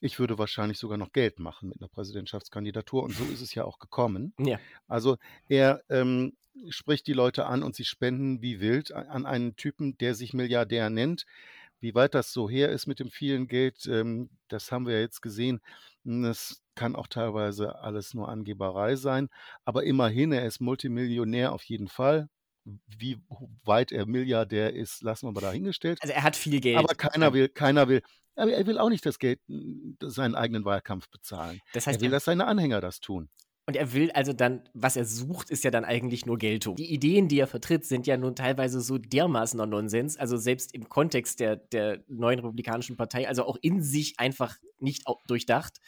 ich 0.01 0.21
würde 0.21 0.39
wahrscheinlich 0.39 0.79
sogar 0.79 0.97
noch 0.97 1.11
Geld 1.11 1.41
machen 1.41 1.71
mit 1.71 1.81
einer 1.81 1.89
Präsidentschaftskandidatur. 1.89 3.03
Und 3.03 3.17
so 3.17 3.25
ist 3.25 3.41
es 3.41 3.53
ja 3.53 3.65
auch 3.65 3.81
gekommen. 3.81 4.33
Ja. 4.39 4.61
Also 4.87 5.17
er 5.49 5.83
ähm, 5.89 6.37
spricht 6.69 7.09
die 7.09 7.13
Leute 7.13 7.47
an 7.47 7.65
und 7.65 7.75
sie 7.75 7.85
spenden 7.85 8.43
wie 8.43 8.61
wild 8.61 8.93
an 8.93 9.27
einen 9.27 9.57
Typen, 9.57 9.99
der 9.99 10.15
sich 10.15 10.35
Milliardär 10.35 10.89
nennt. 10.89 11.27
Wie 11.81 11.97
weit 11.97 12.15
das 12.15 12.33
so 12.33 12.49
her 12.49 12.69
ist 12.69 12.87
mit 12.87 13.01
dem 13.01 13.11
vielen 13.11 13.49
Geld, 13.49 13.87
ähm, 13.87 14.31
das 14.47 14.71
haben 14.71 14.87
wir 14.87 14.95
ja 14.95 15.01
jetzt 15.01 15.21
gesehen. 15.21 15.61
Das 16.07 16.63
kann 16.77 16.95
auch 16.95 17.09
teilweise 17.09 17.81
alles 17.81 18.15
nur 18.15 18.29
Angeberei 18.29 18.97
sein. 18.97 19.29
Aber 19.65 19.85
immerhin, 19.85 20.33
er 20.33 20.47
ist 20.47 20.61
Multimillionär 20.61 21.53
auf 21.53 21.65
jeden 21.65 21.89
Fall. 21.89 22.29
Wie 22.87 23.19
weit 23.65 23.93
er 23.93 24.07
Milliardär 24.07 24.73
ist, 24.73 25.03
lassen 25.03 25.27
wir 25.27 25.33
mal 25.33 25.41
dahingestellt. 25.41 25.99
Also 26.03 26.15
er 26.15 26.23
hat 26.23 26.37
viel 26.37 26.61
Geld. 26.61 26.79
Aber 26.79 26.95
keiner 26.95 27.33
will, 27.33 27.49
keiner 27.49 27.89
will, 27.89 28.03
aber 28.37 28.53
er 28.53 28.67
will 28.67 28.79
auch 28.79 28.89
nicht 28.89 29.07
das 29.07 29.19
Geld, 29.19 29.41
seinen 30.01 30.35
eigenen 30.35 30.65
Wahlkampf 30.65 31.09
bezahlen. 31.09 31.61
Das 31.73 31.87
heißt, 31.87 32.01
er 32.01 32.03
will, 32.03 32.11
dass 32.11 32.25
seine 32.25 32.47
Anhänger 32.47 32.81
das 32.81 33.01
tun. 33.01 33.29
Und 33.67 33.75
er 33.77 33.93
will 33.93 34.13
also 34.13 34.33
dann, 34.33 34.63
was 34.75 34.97
er 34.97 35.05
sucht, 35.05 35.51
ist 35.51 35.65
ja 35.65 35.73
dann 35.73 35.85
eigentlich 35.85 36.25
nur 36.25 36.39
Geltung. 36.39 36.77
Die 36.77 36.93
Ideen, 36.93 37.27
die 37.27 37.41
er 37.41 37.49
vertritt, 37.49 37.85
sind 37.85 38.07
ja 38.07 38.17
nun 38.17 38.37
teilweise 38.37 38.81
so 38.81 38.97
dermaßener 38.97 39.67
Nonsens, 39.67 40.17
also 40.17 40.37
selbst 40.37 40.73
im 40.73 40.89
Kontext 40.89 41.41
der, 41.41 41.57
der 41.57 42.05
neuen 42.07 42.39
Republikanischen 42.39 42.97
Partei, 42.97 43.27
also 43.27 43.45
auch 43.45 43.57
in 43.61 43.83
sich 43.83 44.21
einfach 44.21 44.57
nicht 44.79 45.05
durchdacht. 45.27 45.81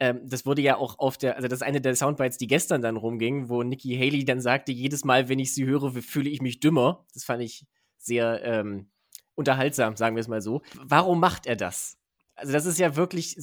Ähm, 0.00 0.20
das 0.24 0.44
wurde 0.44 0.60
ja 0.60 0.76
auch 0.76 0.98
auf 0.98 1.16
der, 1.16 1.36
also 1.36 1.48
das 1.48 1.60
ist 1.60 1.66
eine 1.66 1.80
der 1.80 1.96
Soundbites, 1.96 2.36
die 2.36 2.46
gestern 2.46 2.82
dann 2.82 2.98
rumging, 2.98 3.48
wo 3.48 3.62
Nikki 3.62 3.96
Haley 3.96 4.26
dann 4.26 4.42
sagte, 4.42 4.70
jedes 4.70 5.04
Mal, 5.04 5.30
wenn 5.30 5.38
ich 5.38 5.54
sie 5.54 5.64
höre, 5.64 5.90
fühle 6.02 6.28
ich 6.28 6.42
mich 6.42 6.60
dümmer. 6.60 7.06
Das 7.14 7.24
fand 7.24 7.42
ich 7.42 7.64
sehr 7.96 8.42
ähm, 8.44 8.90
unterhaltsam, 9.34 9.96
sagen 9.96 10.14
wir 10.14 10.20
es 10.20 10.28
mal 10.28 10.42
so. 10.42 10.60
Warum 10.74 11.20
macht 11.20 11.46
er 11.46 11.56
das? 11.56 11.96
Also 12.34 12.52
das 12.52 12.66
ist 12.66 12.78
ja 12.78 12.96
wirklich 12.96 13.36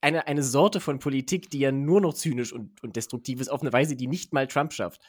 eine, 0.00 0.26
eine 0.26 0.42
Sorte 0.42 0.80
von 0.80 0.98
Politik, 0.98 1.50
die 1.50 1.60
ja 1.60 1.72
nur 1.72 2.00
noch 2.00 2.14
zynisch 2.14 2.52
und, 2.52 2.82
und 2.82 2.96
destruktiv 2.96 3.40
ist, 3.40 3.48
auf 3.48 3.62
eine 3.62 3.72
Weise, 3.72 3.96
die 3.96 4.06
nicht 4.06 4.32
mal 4.32 4.46
Trump 4.46 4.72
schafft. 4.72 5.00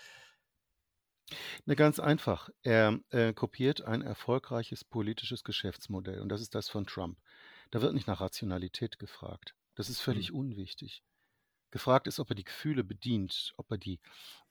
Ne, 1.66 1.76
ganz 1.76 2.00
einfach. 2.00 2.50
Er 2.64 3.00
äh, 3.12 3.34
kopiert 3.34 3.82
ein 3.82 4.02
erfolgreiches 4.02 4.84
politisches 4.84 5.44
Geschäftsmodell 5.44 6.22
und 6.22 6.30
das 6.30 6.42
ist 6.42 6.56
das 6.56 6.70
von 6.70 6.86
Trump. 6.86 7.20
Da 7.72 7.82
wird 7.82 7.94
nicht 7.94 8.08
nach 8.08 8.22
Rationalität 8.22 9.00
gefragt. 9.00 9.56
Das 9.76 9.90
ist 9.90 10.00
völlig 10.02 10.30
Hm. 10.30 10.36
unwichtig. 10.36 11.04
Gefragt 11.72 12.08
ist, 12.08 12.20
ob 12.20 12.30
er 12.32 12.36
die 12.36 12.44
Gefühle 12.46 12.84
bedient, 12.84 13.54
ob 13.58 13.72
er 13.72 13.78
die 13.78 14.00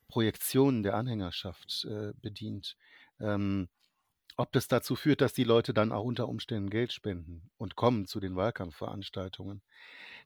Projektionen 0.08 0.82
der 0.82 0.94
Anhängerschaft 0.94 1.84
äh, 1.86 2.12
bedient, 2.16 2.76
ähm, 3.20 3.68
ob 4.36 4.52
das 4.52 4.68
dazu 4.68 4.94
führt, 4.96 5.20
dass 5.20 5.32
die 5.32 5.44
Leute 5.44 5.74
dann 5.74 5.92
auch 5.92 6.04
unter 6.04 6.28
Umständen 6.28 6.70
Geld 6.70 6.92
spenden 6.92 7.50
und 7.56 7.74
kommen 7.76 8.06
zu 8.06 8.20
den 8.20 8.36
Wahlkampfveranstaltungen. 8.36 9.62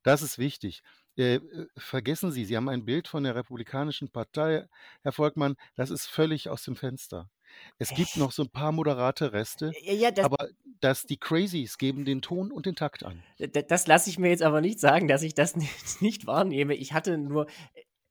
Das 0.02 0.22
ist 0.22 0.38
wichtig. 0.38 0.82
Äh, 1.16 1.36
äh, 1.36 1.66
vergessen 1.76 2.32
Sie, 2.32 2.44
Sie 2.44 2.56
haben 2.56 2.68
ein 2.68 2.84
Bild 2.84 3.08
von 3.08 3.24
der 3.24 3.34
Republikanischen 3.34 4.10
Partei, 4.10 4.66
Herr 5.02 5.12
Volkmann, 5.12 5.56
das 5.74 5.90
ist 5.90 6.06
völlig 6.06 6.48
aus 6.48 6.62
dem 6.64 6.76
Fenster. 6.76 7.30
Es 7.78 7.90
gibt 7.94 8.16
noch 8.16 8.32
so 8.32 8.42
ein 8.44 8.50
paar 8.50 8.72
moderate 8.72 9.32
Reste, 9.32 9.72
Ja, 9.82 10.10
das, 10.10 10.24
aber 10.24 10.48
dass 10.80 11.04
die 11.04 11.18
Crazies 11.18 11.76
geben 11.76 12.04
den 12.06 12.22
Ton 12.22 12.50
und 12.50 12.64
den 12.66 12.74
Takt 12.76 13.04
an. 13.04 13.22
d- 13.38 13.62
das 13.62 13.86
lasse 13.86 14.08
ich 14.08 14.18
mir 14.18 14.30
jetzt 14.30 14.42
aber 14.42 14.60
nicht 14.62 14.80
sagen, 14.80 15.06
dass 15.06 15.22
ich 15.22 15.34
das 15.34 15.54
nicht, 15.56 16.00
nicht 16.02 16.26
wahrnehme. 16.26 16.74
Ich 16.74 16.92
hatte 16.94 17.18
nur, 17.18 17.46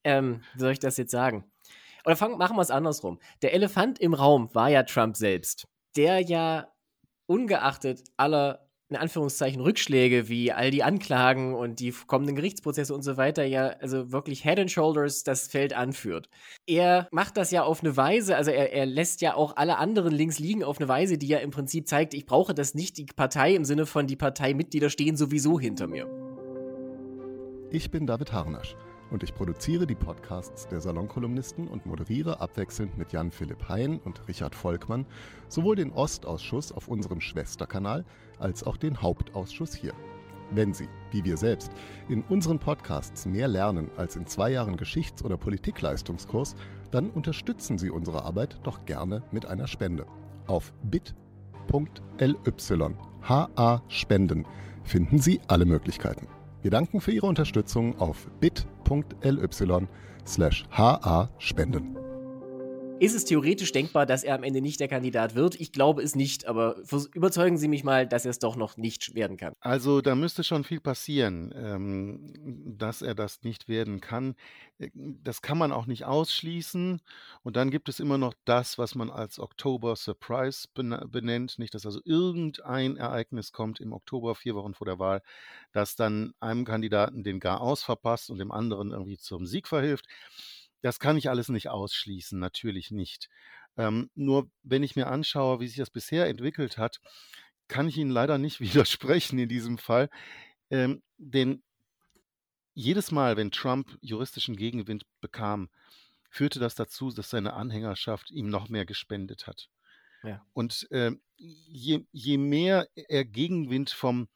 ähm, 0.03 0.41
wie 0.53 0.59
soll 0.59 0.71
ich 0.73 0.79
das 0.79 0.97
jetzt 0.97 1.11
sagen? 1.11 1.51
Oder 2.05 2.15
fang, 2.15 2.37
machen 2.37 2.55
wir 2.57 2.61
es 2.61 2.71
andersrum. 2.71 3.19
Der 3.41 3.53
Elefant 3.53 3.99
im 3.99 4.13
Raum 4.13 4.53
war 4.53 4.69
ja 4.69 4.83
Trump 4.83 5.15
selbst, 5.17 5.67
der 5.95 6.19
ja 6.19 6.67
ungeachtet 7.27 8.03
aller 8.17 8.67
in 8.91 8.97
Anführungszeichen 8.97 9.61
Rückschläge 9.61 10.27
wie 10.27 10.51
all 10.51 10.69
die 10.69 10.83
Anklagen 10.83 11.55
und 11.55 11.79
die 11.79 11.93
kommenden 12.07 12.35
Gerichtsprozesse 12.35 12.93
und 12.93 13.03
so 13.03 13.15
weiter 13.15 13.45
ja 13.45 13.69
also 13.79 14.11
wirklich 14.11 14.43
Head 14.43 14.59
and 14.59 14.69
Shoulders 14.69 15.23
das 15.23 15.47
Feld 15.47 15.71
anführt. 15.73 16.27
Er 16.67 17.07
macht 17.11 17.37
das 17.37 17.51
ja 17.51 17.63
auf 17.63 17.81
eine 17.81 17.95
Weise, 17.95 18.35
also 18.35 18.51
er, 18.51 18.73
er 18.73 18.85
lässt 18.85 19.21
ja 19.21 19.33
auch 19.35 19.55
alle 19.55 19.77
anderen 19.77 20.11
links 20.11 20.39
liegen 20.39 20.61
auf 20.65 20.77
eine 20.77 20.89
Weise, 20.89 21.17
die 21.17 21.27
ja 21.27 21.37
im 21.37 21.51
Prinzip 21.51 21.87
zeigt, 21.87 22.13
ich 22.13 22.25
brauche 22.25 22.53
das 22.53 22.75
nicht, 22.75 22.97
die 22.97 23.05
Partei 23.05 23.55
im 23.55 23.63
Sinne 23.63 23.85
von 23.85 24.07
die 24.07 24.17
Parteimitglieder 24.17 24.89
stehen 24.89 25.15
sowieso 25.15 25.57
hinter 25.57 25.87
mir. 25.87 26.07
Ich 27.69 27.91
bin 27.91 28.05
David 28.05 28.33
Harnasch 28.33 28.75
und 29.11 29.23
ich 29.23 29.35
produziere 29.35 29.85
die 29.85 29.95
Podcasts 29.95 30.67
der 30.67 30.81
Salonkolumnisten 30.81 31.67
und 31.67 31.85
moderiere 31.85 32.39
abwechselnd 32.39 32.97
mit 32.97 33.11
Jan-Philipp 33.11 33.69
Hein 33.69 33.99
und 34.03 34.27
Richard 34.27 34.55
Volkmann 34.55 35.05
sowohl 35.49 35.75
den 35.75 35.91
Ostausschuss 35.91 36.71
auf 36.71 36.87
unserem 36.87 37.21
Schwesterkanal 37.21 38.05
als 38.39 38.63
auch 38.63 38.77
den 38.77 39.01
Hauptausschuss 39.01 39.75
hier. 39.75 39.93
Wenn 40.53 40.73
Sie, 40.73 40.89
wie 41.11 41.23
wir 41.23 41.37
selbst, 41.37 41.71
in 42.09 42.23
unseren 42.23 42.59
Podcasts 42.59 43.25
mehr 43.25 43.47
lernen 43.47 43.89
als 43.95 44.15
in 44.15 44.25
zwei 44.25 44.51
Jahren 44.51 44.75
Geschichts- 44.75 45.23
oder 45.23 45.37
Politikleistungskurs, 45.37 46.55
dann 46.89 47.09
unterstützen 47.09 47.77
Sie 47.77 47.89
unsere 47.89 48.23
Arbeit 48.23 48.59
doch 48.63 48.85
gerne 48.85 49.23
mit 49.31 49.45
einer 49.45 49.67
Spende. 49.67 50.05
Auf 50.47 50.73
bit.ly 50.83 52.35
HA 53.21 53.81
Spenden 53.87 54.45
finden 54.83 55.19
Sie 55.19 55.39
alle 55.47 55.65
Möglichkeiten. 55.65 56.27
Wir 56.61 56.71
danken 56.71 56.99
für 56.99 57.11
Ihre 57.11 57.27
Unterstützung 57.27 57.97
auf 57.99 58.27
bit.ly 58.39 58.70
slash 60.25 60.65
ha 60.69 61.29
spenden. 61.39 62.00
Ist 63.01 63.15
es 63.15 63.25
theoretisch 63.25 63.71
denkbar, 63.71 64.05
dass 64.05 64.23
er 64.23 64.35
am 64.35 64.43
Ende 64.43 64.61
nicht 64.61 64.79
der 64.79 64.87
Kandidat 64.87 65.33
wird? 65.33 65.59
Ich 65.59 65.71
glaube 65.71 66.03
es 66.03 66.15
nicht, 66.15 66.45
aber 66.45 66.75
überzeugen 67.15 67.57
Sie 67.57 67.67
mich 67.67 67.83
mal, 67.83 68.05
dass 68.05 68.25
er 68.25 68.29
es 68.29 68.37
doch 68.37 68.55
noch 68.55 68.77
nicht 68.77 69.15
werden 69.15 69.37
kann. 69.37 69.53
Also 69.59 70.01
da 70.01 70.13
müsste 70.13 70.43
schon 70.43 70.63
viel 70.63 70.79
passieren, 70.79 71.51
ähm, 71.55 72.77
dass 72.77 73.01
er 73.01 73.15
das 73.15 73.41
nicht 73.41 73.67
werden 73.67 74.01
kann. 74.01 74.35
Äh, 74.77 74.91
das 74.93 75.41
kann 75.41 75.57
man 75.57 75.71
auch 75.71 75.87
nicht 75.87 76.05
ausschließen. 76.05 77.01
Und 77.41 77.55
dann 77.55 77.71
gibt 77.71 77.89
es 77.89 77.99
immer 77.99 78.19
noch 78.19 78.35
das, 78.45 78.77
was 78.77 78.93
man 78.93 79.09
als 79.09 79.39
Oktober 79.39 79.95
Surprise 79.95 80.67
benennt. 80.71 81.57
Nicht, 81.57 81.73
dass 81.73 81.87
also 81.87 82.01
irgendein 82.05 82.97
Ereignis 82.97 83.51
kommt 83.51 83.79
im 83.79 83.93
Oktober, 83.93 84.35
vier 84.35 84.53
Wochen 84.53 84.75
vor 84.75 84.85
der 84.85 84.99
Wahl, 84.99 85.23
das 85.71 85.95
dann 85.95 86.33
einem 86.39 86.65
Kandidaten 86.65 87.23
den 87.23 87.39
gar 87.39 87.61
ausverpasst 87.61 88.29
und 88.29 88.37
dem 88.37 88.51
anderen 88.51 88.91
irgendwie 88.91 89.17
zum 89.17 89.47
Sieg 89.47 89.67
verhilft. 89.67 90.05
Das 90.81 90.99
kann 90.99 91.17
ich 91.17 91.29
alles 91.29 91.49
nicht 91.49 91.69
ausschließen, 91.69 92.39
natürlich 92.39 92.91
nicht. 92.91 93.29
Ähm, 93.77 94.09
nur 94.15 94.49
wenn 94.63 94.83
ich 94.83 94.95
mir 94.95 95.07
anschaue, 95.07 95.59
wie 95.59 95.67
sich 95.67 95.77
das 95.77 95.89
bisher 95.89 96.27
entwickelt 96.27 96.77
hat, 96.77 96.99
kann 97.67 97.87
ich 97.87 97.97
Ihnen 97.97 98.11
leider 98.11 98.37
nicht 98.37 98.59
widersprechen 98.59 99.39
in 99.39 99.49
diesem 99.49 99.77
Fall. 99.77 100.09
Ähm, 100.69 101.01
denn 101.17 101.63
jedes 102.73 103.11
Mal, 103.11 103.37
wenn 103.37 103.51
Trump 103.51 103.97
juristischen 104.01 104.55
Gegenwind 104.55 105.05
bekam, 105.19 105.69
führte 106.29 106.59
das 106.59 106.75
dazu, 106.75 107.11
dass 107.11 107.29
seine 107.29 107.53
Anhängerschaft 107.53 108.31
ihm 108.31 108.49
noch 108.49 108.69
mehr 108.69 108.85
gespendet 108.85 109.47
hat. 109.47 109.69
Ja. 110.23 110.45
Und 110.53 110.87
äh, 110.91 111.11
je, 111.37 112.05
je 112.11 112.37
mehr 112.37 112.87
er 112.95 113.25
Gegenwind 113.25 113.89
vom, 113.89 114.29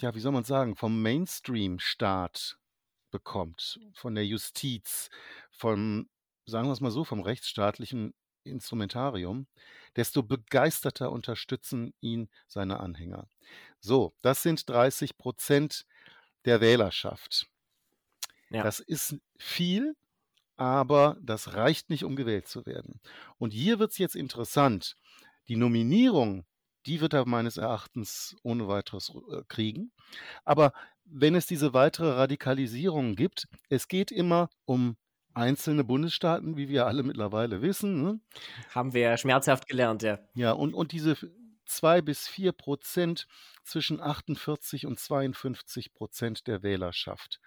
ja, 0.00 0.14
wie 0.14 0.20
soll 0.20 0.32
man 0.32 0.44
sagen, 0.44 0.74
vom 0.74 1.00
Mainstream-Staat 1.00 2.58
bekommt, 3.10 3.80
von 3.94 4.14
der 4.14 4.26
Justiz, 4.26 5.10
vom, 5.50 6.08
sagen 6.46 6.68
wir 6.68 6.72
es 6.72 6.80
mal 6.80 6.90
so, 6.90 7.04
vom 7.04 7.20
rechtsstaatlichen 7.20 8.14
Instrumentarium, 8.44 9.46
desto 9.96 10.22
begeisterter 10.22 11.12
unterstützen 11.12 11.94
ihn 12.00 12.28
seine 12.46 12.80
Anhänger. 12.80 13.28
So, 13.80 14.14
das 14.22 14.42
sind 14.42 14.68
30 14.68 15.18
Prozent 15.18 15.86
der 16.44 16.60
Wählerschaft. 16.60 17.46
Ja. 18.50 18.62
Das 18.62 18.80
ist 18.80 19.16
viel, 19.36 19.94
aber 20.56 21.16
das 21.20 21.54
reicht 21.54 21.90
nicht, 21.90 22.04
um 22.04 22.16
gewählt 22.16 22.48
zu 22.48 22.66
werden. 22.66 23.00
Und 23.38 23.52
hier 23.52 23.78
wird 23.78 23.92
es 23.92 23.98
jetzt 23.98 24.16
interessant. 24.16 24.96
Die 25.48 25.56
Nominierung, 25.56 26.44
die 26.86 27.00
wird 27.00 27.12
er 27.12 27.26
meines 27.26 27.56
Erachtens 27.58 28.36
ohne 28.42 28.66
weiteres 28.66 29.12
äh, 29.30 29.42
kriegen. 29.48 29.92
Aber 30.44 30.72
wenn 31.10 31.34
es 31.34 31.46
diese 31.46 31.74
weitere 31.74 32.10
Radikalisierung 32.12 33.14
gibt, 33.14 33.48
es 33.68 33.88
geht 33.88 34.10
immer 34.10 34.50
um 34.64 34.96
einzelne 35.34 35.84
Bundesstaaten, 35.84 36.56
wie 36.56 36.68
wir 36.68 36.86
alle 36.86 37.02
mittlerweile 37.02 37.62
wissen. 37.62 38.02
Ne? 38.02 38.20
Haben 38.70 38.92
wir 38.92 39.16
schmerzhaft 39.16 39.68
gelernt, 39.68 40.02
ja. 40.02 40.18
Ja, 40.34 40.52
und, 40.52 40.74
und 40.74 40.92
diese 40.92 41.16
zwei 41.64 42.02
bis 42.02 42.26
vier 42.26 42.52
Prozent 42.52 43.26
zwischen 43.62 44.00
48 44.00 44.86
und 44.86 44.98
52 44.98 45.92
Prozent 45.92 46.46
der 46.46 46.62
Wählerschaft, 46.62 47.40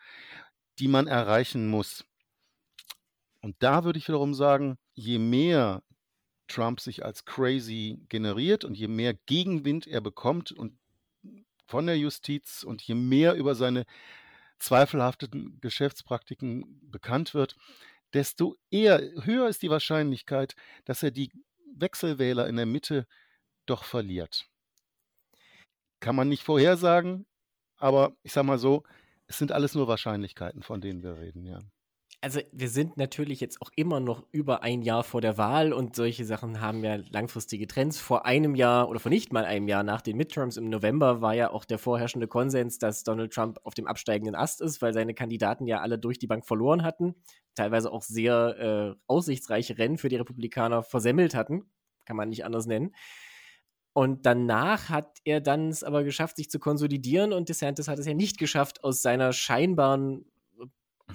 die 0.79 0.87
man 0.87 1.07
erreichen 1.07 1.67
muss. 1.67 2.05
Und 3.41 3.55
da 3.59 3.83
würde 3.83 3.99
ich 3.99 4.07
wiederum 4.07 4.33
sagen, 4.33 4.77
je 4.93 5.17
mehr 5.17 5.83
Trump 6.47 6.79
sich 6.79 7.03
als 7.03 7.25
crazy 7.25 8.05
generiert 8.09 8.63
und 8.63 8.77
je 8.77 8.87
mehr 8.87 9.13
Gegenwind 9.13 9.87
er 9.87 10.01
bekommt 10.01 10.51
und 10.51 10.77
von 11.71 11.87
der 11.87 11.97
Justiz 11.97 12.63
und 12.63 12.81
je 12.81 12.95
mehr 12.95 13.33
über 13.35 13.55
seine 13.55 13.85
zweifelhaften 14.59 15.59
Geschäftspraktiken 15.61 16.91
bekannt 16.91 17.33
wird, 17.33 17.55
desto 18.13 18.57
eher 18.69 18.99
höher 19.23 19.47
ist 19.47 19.61
die 19.61 19.69
Wahrscheinlichkeit, 19.69 20.55
dass 20.83 21.01
er 21.01 21.11
die 21.11 21.31
Wechselwähler 21.73 22.47
in 22.47 22.57
der 22.57 22.65
Mitte 22.65 23.07
doch 23.65 23.85
verliert. 23.85 24.49
Kann 26.01 26.17
man 26.17 26.27
nicht 26.27 26.43
vorhersagen, 26.43 27.25
aber 27.77 28.17
ich 28.21 28.33
sage 28.33 28.47
mal 28.47 28.59
so, 28.59 28.83
es 29.27 29.37
sind 29.37 29.53
alles 29.53 29.73
nur 29.73 29.87
Wahrscheinlichkeiten, 29.87 30.63
von 30.63 30.81
denen 30.81 31.03
wir 31.03 31.17
reden, 31.19 31.45
ja 31.45 31.59
also 32.23 32.39
wir 32.51 32.69
sind 32.69 32.97
natürlich 32.97 33.39
jetzt 33.39 33.63
auch 33.63 33.71
immer 33.75 33.99
noch 33.99 34.23
über 34.31 34.61
ein 34.61 34.83
Jahr 34.83 35.03
vor 35.03 35.21
der 35.21 35.39
Wahl 35.39 35.73
und 35.73 35.95
solche 35.95 36.23
Sachen 36.23 36.61
haben 36.61 36.83
ja 36.83 36.97
langfristige 37.09 37.65
Trends. 37.65 37.99
Vor 37.99 38.27
einem 38.27 38.53
Jahr 38.53 38.89
oder 38.89 38.99
vor 38.99 39.09
nicht 39.09 39.33
mal 39.33 39.43
einem 39.43 39.67
Jahr 39.67 39.81
nach 39.81 40.01
den 40.01 40.17
Midterms 40.17 40.55
im 40.55 40.69
November 40.69 41.21
war 41.21 41.33
ja 41.33 41.49
auch 41.49 41.65
der 41.65 41.79
vorherrschende 41.79 42.27
Konsens, 42.27 42.77
dass 42.77 43.03
Donald 43.03 43.33
Trump 43.33 43.59
auf 43.63 43.73
dem 43.73 43.87
absteigenden 43.87 44.35
Ast 44.35 44.61
ist, 44.61 44.83
weil 44.83 44.93
seine 44.93 45.15
Kandidaten 45.15 45.65
ja 45.65 45.81
alle 45.81 45.97
durch 45.97 46.19
die 46.19 46.27
Bank 46.27 46.45
verloren 46.45 46.83
hatten, 46.83 47.15
teilweise 47.55 47.91
auch 47.91 48.03
sehr 48.03 48.95
äh, 48.95 49.01
aussichtsreiche 49.07 49.79
Rennen 49.79 49.97
für 49.97 50.09
die 50.09 50.17
Republikaner 50.17 50.83
versemmelt 50.83 51.33
hatten, 51.33 51.71
kann 52.05 52.17
man 52.17 52.29
nicht 52.29 52.45
anders 52.45 52.67
nennen. 52.67 52.93
Und 53.93 54.25
danach 54.27 54.89
hat 54.89 55.17
er 55.25 55.41
dann 55.41 55.69
es 55.69 55.83
aber 55.83 56.03
geschafft, 56.03 56.37
sich 56.37 56.49
zu 56.49 56.59
konsolidieren 56.59 57.33
und 57.33 57.49
DeSantis 57.49 57.87
hat 57.87 57.99
es 57.99 58.05
ja 58.05 58.13
nicht 58.13 58.37
geschafft, 58.37 58.83
aus 58.83 59.01
seiner 59.01 59.33
scheinbaren 59.33 60.30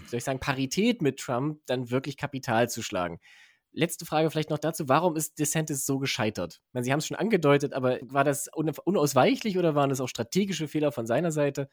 soll 0.07 0.19
ich 0.19 0.25
sagen, 0.25 0.41
Parität 0.41 1.03
mit 1.03 1.19
Trump 1.19 1.61
dann 1.67 1.91
wirklich 1.91 2.17
Kapital 2.17 2.69
zu 2.69 2.83
schlagen. 2.83 3.19
Letzte 3.73 4.07
Frage 4.07 4.31
vielleicht 4.31 4.51
noch 4.51 4.59
dazu. 4.59 4.89
Warum 4.89 5.17
ist 5.17 5.39
DeSantis 5.39 5.85
so 5.85 5.99
gescheitert? 5.99 6.63
Meine, 6.73 6.85
Sie 6.85 6.93
haben 6.93 6.99
es 6.99 7.07
schon 7.07 7.17
angedeutet, 7.17 7.75
aber 7.75 7.99
war 8.03 8.25
das 8.25 8.49
unausweichlich 8.55 9.59
oder 9.59 9.75
waren 9.75 9.91
das 9.91 10.01
auch 10.01 10.09
strategische 10.09 10.67
Fehler 10.67 10.93
von 10.93 11.07
seiner 11.07 11.31
Seite? 11.31 11.69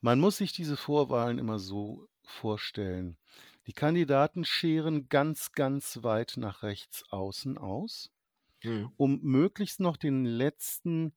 Man 0.00 0.20
muss 0.20 0.36
sich 0.36 0.52
diese 0.52 0.76
Vorwahlen 0.76 1.38
immer 1.38 1.58
so 1.58 2.08
vorstellen. 2.22 3.16
Die 3.66 3.72
Kandidaten 3.72 4.44
scheren 4.44 5.08
ganz, 5.08 5.52
ganz 5.52 6.02
weit 6.02 6.34
nach 6.36 6.62
rechts 6.62 7.04
außen 7.10 7.58
aus, 7.58 8.10
hm. 8.60 8.90
um 8.96 9.20
möglichst 9.22 9.80
noch 9.80 9.96
den 9.96 10.24
letzten 10.24 11.14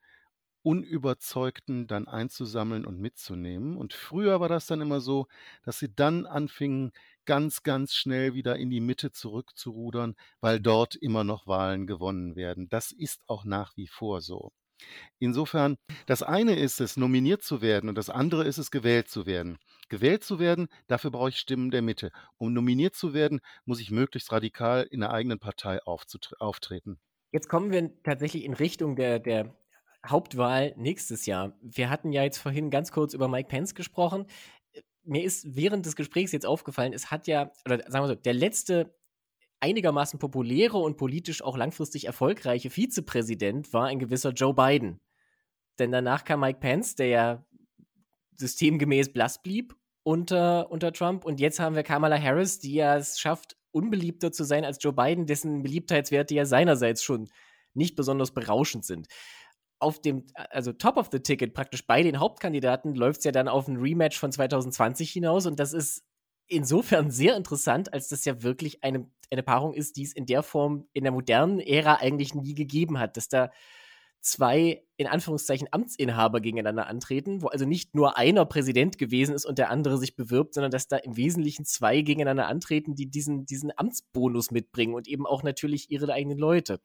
Unüberzeugten 0.63 1.88
dann 1.88 2.08
einzusammeln 2.08 2.86
und 2.86 3.00
mitzunehmen. 3.00 3.78
Und 3.78 3.93
früher 3.93 4.39
war 4.39 4.50
das 4.50 4.67
dann 4.67 4.82
immer 4.82 5.02
so, 5.02 5.28
dass 5.63 5.80
sie 5.80 5.93
dann 5.93 6.26
anfingen, 6.26 6.91
ganz, 7.26 7.63
ganz 7.63 7.93
schnell 7.93 8.34
wieder 8.34 8.58
in 8.58 8.69
die 8.69 8.82
Mitte 8.82 9.12
zurückzurudern, 9.12 10.15
weil 10.39 10.60
dort 10.60 10.95
immer 10.95 11.24
noch 11.24 11.47
Wahlen 11.47 11.88
gewonnen 11.88 12.36
werden. 12.36 12.69
Das 12.69 12.91
ist 12.91 13.21
auch 13.28 13.45
nach 13.45 13.76
wie 13.78 13.88
vor 13.88 14.21
so. 14.21 14.52
Insofern, 15.19 15.78
das 16.08 16.24
eine 16.24 16.58
ist 16.58 16.82
es, 16.82 16.97
nominiert 16.97 17.43
zu 17.43 17.62
werden 17.62 17.89
und 17.89 17.97
das 17.97 18.10
andere 18.10 18.45
ist 18.45 18.58
es, 18.58 18.71
gewählt 18.71 19.08
zu 19.08 19.26
werden. 19.26 19.60
Gewählt 19.89 20.24
zu 20.24 20.39
werden, 20.39 20.67
dafür 20.88 21.12
brauche 21.12 21.30
ich 21.30 21.38
Stimmen 21.38 21.69
der 21.69 21.82
Mitte. 21.82 22.12
Um 22.38 22.54
nominiert 22.54 22.95
zu 22.95 23.13
werden, 23.13 23.41
muss 23.65 23.80
ich 23.80 23.91
möglichst 23.91 24.32
radikal 24.32 24.88
in 24.89 25.02
der 25.02 25.12
eigenen 25.12 25.39
Partei 25.39 25.80
auftreten. 25.84 27.00
Jetzt 27.32 27.47
kommen 27.47 27.71
wir 27.71 27.91
tatsächlich 28.04 28.43
in 28.43 28.54
Richtung 28.54 28.95
der, 28.95 29.19
der 29.19 29.56
Hauptwahl 30.06 30.74
nächstes 30.78 31.26
Jahr. 31.26 31.54
Wir 31.62 31.90
hatten 31.90 32.12
ja 32.12 32.24
jetzt 32.24 32.38
vorhin 32.38 32.70
ganz 32.70 32.92
kurz 32.92 33.14
über 33.14 33.28
Mike 33.28 33.50
Pence 33.50 33.76
gesprochen. 33.76 34.26
Mir 35.04 35.24
ist 35.24 35.56
während 35.56 35.86
des 35.86 35.96
Gesprächs 35.96 36.32
jetzt 36.32 36.46
aufgefallen, 36.46 36.94
es 36.94 37.12
hat 37.12 37.28
ja, 37.28 37.52
oder 37.66 37.80
sagen 37.90 38.04
wir 38.04 38.08
so, 38.08 38.16
der 38.16 38.34
letzte 38.34 38.96
einigermaßen 39.60 40.20
populäre 40.20 40.78
und 40.78 40.98
politisch 40.98 41.42
auch 41.44 41.56
langfristig 41.56 42.06
erfolgreiche 42.06 42.70
Vizepräsident 42.70 43.74
war 43.74 43.86
ein 43.86 44.00
gewisser 44.00 44.32
Joe 44.32 44.54
Biden. 44.54 45.00
Denn 45.80 45.92
danach 45.92 46.24
kam 46.24 46.42
Mike 46.42 46.60
Pence, 46.60 46.96
der 46.96 47.08
ja 47.08 47.46
systemgemäß 48.38 49.14
blass 49.14 49.42
blieb 49.42 49.76
unter, 50.04 50.72
unter 50.72 50.92
Trump. 50.92 51.26
Und 51.26 51.40
jetzt 51.40 51.60
haben 51.60 51.76
wir 51.76 51.84
Kamala 51.84 52.20
Harris, 52.20 52.60
die 52.60 52.74
ja 52.74 52.98
es 52.98 53.20
schafft, 53.20 53.56
unbeliebter 53.72 54.32
zu 54.32 54.44
sein 54.44 54.66
als 54.66 54.80
Joe 54.82 54.94
Biden, 54.94 55.28
dessen 55.28 55.62
Beliebtheitswerte 55.62 56.36
ja 56.36 56.46
seinerseits 56.46 57.04
schon 57.04 57.30
nicht 57.74 57.96
besonders 57.96 58.32
berauschend 58.32 58.84
sind. 58.84 59.08
Auf 59.82 60.02
dem, 60.02 60.26
also 60.36 60.72
top 60.74 60.98
of 60.98 61.10
the 61.12 61.20
ticket, 61.20 61.54
praktisch 61.54 61.86
bei 61.86 62.04
den 62.04 62.20
Hauptkandidaten, 62.20 62.96
läuft 62.96 63.20
es 63.20 63.26
ja 63.26 63.32
dann 63.32 63.48
auf 63.48 63.67
ein 63.67 63.78
Rematch 63.78 64.17
von 64.17 64.32
2020 64.32 65.12
hinaus. 65.12 65.46
Und 65.46 65.60
das 65.60 65.74
ist 65.74 66.04
insofern 66.48 67.12
sehr 67.12 67.36
interessant, 67.36 67.94
als 67.94 68.10
das 68.10 68.26
ja 68.26 68.44
wirklich 68.44 68.84
eine, 68.84 69.10
eine 69.32 69.44
Paarung 69.44 69.74
ist, 69.74 69.98
die 69.98 70.04
es 70.04 70.13
in 70.13 70.26
der 70.26 70.44
Form 70.44 70.88
in 70.94 71.04
der 71.04 71.13
modernen 71.13 71.60
Ära 71.60 71.96
eigentlich 71.96 72.36
nie 72.36 72.54
gegeben 72.54 73.00
hat. 73.00 73.17
Dass 73.17 73.30
da 73.30 73.52
zwei, 74.22 74.84
in 74.98 75.08
Anführungszeichen, 75.08 75.67
Amtsinhaber 75.72 76.41
gegeneinander 76.41 76.88
antreten, 76.88 77.41
wo 77.41 77.48
also 77.48 77.65
nicht 77.65 77.96
nur 77.96 78.17
einer 78.17 78.46
Präsident 78.46 78.98
gewesen 78.98 79.34
ist 79.34 79.46
und 79.46 79.58
der 79.58 79.72
andere 79.72 79.98
sich 79.98 80.15
bewirbt, 80.15 80.54
sondern 80.54 80.72
dass 80.72 80.88
da 80.88 80.98
im 80.98 81.17
Wesentlichen 81.17 81.65
zwei 81.65 82.02
gegeneinander 82.02 82.48
antreten, 82.48 82.96
die 82.96 83.10
diesen, 83.10 83.46
diesen 83.46 83.72
Amtsbonus 83.76 84.52
mitbringen 84.52 84.94
und 84.94 85.08
eben 85.08 85.26
auch 85.26 85.41
natürlich 85.41 85.89
ihre 85.89 86.13
eigenen 86.13 86.38
Leute. 86.38 86.80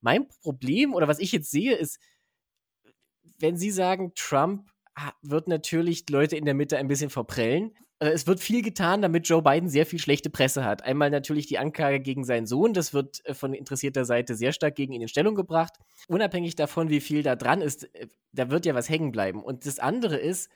Mein 0.00 0.28
Problem 0.28 0.94
oder 0.94 1.08
was 1.08 1.20
ich 1.20 1.32
jetzt 1.32 1.50
sehe, 1.50 1.76
ist, 1.76 1.98
wenn 3.38 3.56
Sie 3.56 3.70
sagen, 3.70 4.12
Trump 4.14 4.70
wird 5.22 5.48
natürlich 5.48 6.08
Leute 6.08 6.36
in 6.36 6.44
der 6.44 6.54
Mitte 6.54 6.78
ein 6.78 6.88
bisschen 6.88 7.10
verprellen. 7.10 7.72
Äh, 7.98 8.10
es 8.10 8.26
wird 8.26 8.40
viel 8.40 8.62
getan, 8.62 9.02
damit 9.02 9.28
Joe 9.28 9.42
Biden 9.42 9.68
sehr 9.68 9.86
viel 9.86 9.98
schlechte 9.98 10.30
Presse 10.30 10.64
hat. 10.64 10.82
Einmal 10.82 11.10
natürlich 11.10 11.46
die 11.46 11.58
Anklage 11.58 12.00
gegen 12.00 12.24
seinen 12.24 12.46
Sohn, 12.46 12.74
das 12.74 12.94
wird 12.94 13.24
äh, 13.26 13.34
von 13.34 13.54
interessierter 13.54 14.04
Seite 14.04 14.34
sehr 14.34 14.52
stark 14.52 14.74
gegen 14.76 14.92
ihn 14.92 15.02
in 15.02 15.08
Stellung 15.08 15.34
gebracht. 15.34 15.72
Unabhängig 16.08 16.54
davon, 16.54 16.90
wie 16.90 17.00
viel 17.00 17.22
da 17.22 17.36
dran 17.36 17.60
ist, 17.60 17.94
äh, 17.94 18.08
da 18.32 18.50
wird 18.50 18.66
ja 18.66 18.74
was 18.74 18.88
hängen 18.88 19.12
bleiben. 19.12 19.42
Und 19.42 19.66
das 19.66 19.78
andere 19.78 20.16
ist, 20.16 20.50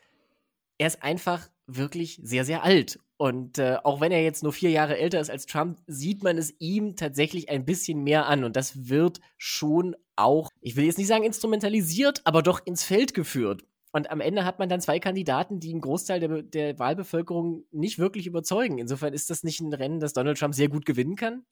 er 0.78 0.86
ist 0.86 1.02
einfach 1.02 1.48
wirklich 1.68 2.20
sehr, 2.22 2.44
sehr 2.44 2.64
alt. 2.64 2.98
Und 3.16 3.58
äh, 3.58 3.76
auch 3.84 4.00
wenn 4.00 4.12
er 4.12 4.22
jetzt 4.22 4.42
nur 4.42 4.52
vier 4.52 4.70
Jahre 4.70 4.96
älter 4.96 5.20
ist 5.20 5.30
als 5.30 5.46
Trump, 5.46 5.78
sieht 5.86 6.22
man 6.22 6.38
es 6.38 6.54
ihm 6.58 6.96
tatsächlich 6.96 7.48
ein 7.48 7.64
bisschen 7.64 8.02
mehr 8.02 8.26
an. 8.26 8.44
Und 8.44 8.56
das 8.56 8.88
wird 8.88 9.20
schon 9.36 9.94
auch, 10.16 10.50
ich 10.60 10.76
will 10.76 10.84
jetzt 10.84 10.98
nicht 10.98 11.08
sagen 11.08 11.24
instrumentalisiert, 11.24 12.22
aber 12.24 12.42
doch 12.42 12.64
ins 12.64 12.84
Feld 12.84 13.14
geführt. 13.14 13.64
Und 13.92 14.10
am 14.10 14.20
Ende 14.20 14.44
hat 14.44 14.58
man 14.58 14.68
dann 14.68 14.80
zwei 14.80 14.98
Kandidaten, 14.98 15.60
die 15.60 15.70
einen 15.70 15.80
Großteil 15.80 16.20
der, 16.20 16.42
der 16.42 16.78
Wahlbevölkerung 16.78 17.64
nicht 17.70 17.98
wirklich 17.98 18.26
überzeugen. 18.26 18.78
Insofern 18.78 19.12
ist 19.12 19.30
das 19.30 19.44
nicht 19.44 19.60
ein 19.60 19.72
Rennen, 19.72 20.00
das 20.00 20.12
Donald 20.12 20.38
Trump 20.38 20.54
sehr 20.54 20.68
gut 20.68 20.84
gewinnen 20.84 21.16
kann? 21.16 21.44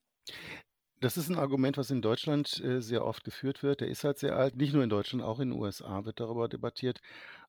Das 1.00 1.16
ist 1.16 1.28
ein 1.28 1.38
Argument, 1.38 1.76
was 1.76 1.90
in 1.90 2.02
Deutschland 2.02 2.62
äh, 2.62 2.80
sehr 2.80 3.04
oft 3.04 3.24
geführt 3.24 3.62
wird. 3.62 3.80
Der 3.80 3.88
ist 3.88 4.04
halt 4.04 4.18
sehr 4.18 4.36
alt. 4.36 4.56
Nicht 4.56 4.72
nur 4.72 4.82
in 4.82 4.90
Deutschland, 4.90 5.24
auch 5.24 5.40
in 5.40 5.50
den 5.50 5.60
USA 5.60 6.04
wird 6.04 6.20
darüber 6.20 6.48
debattiert. 6.48 7.00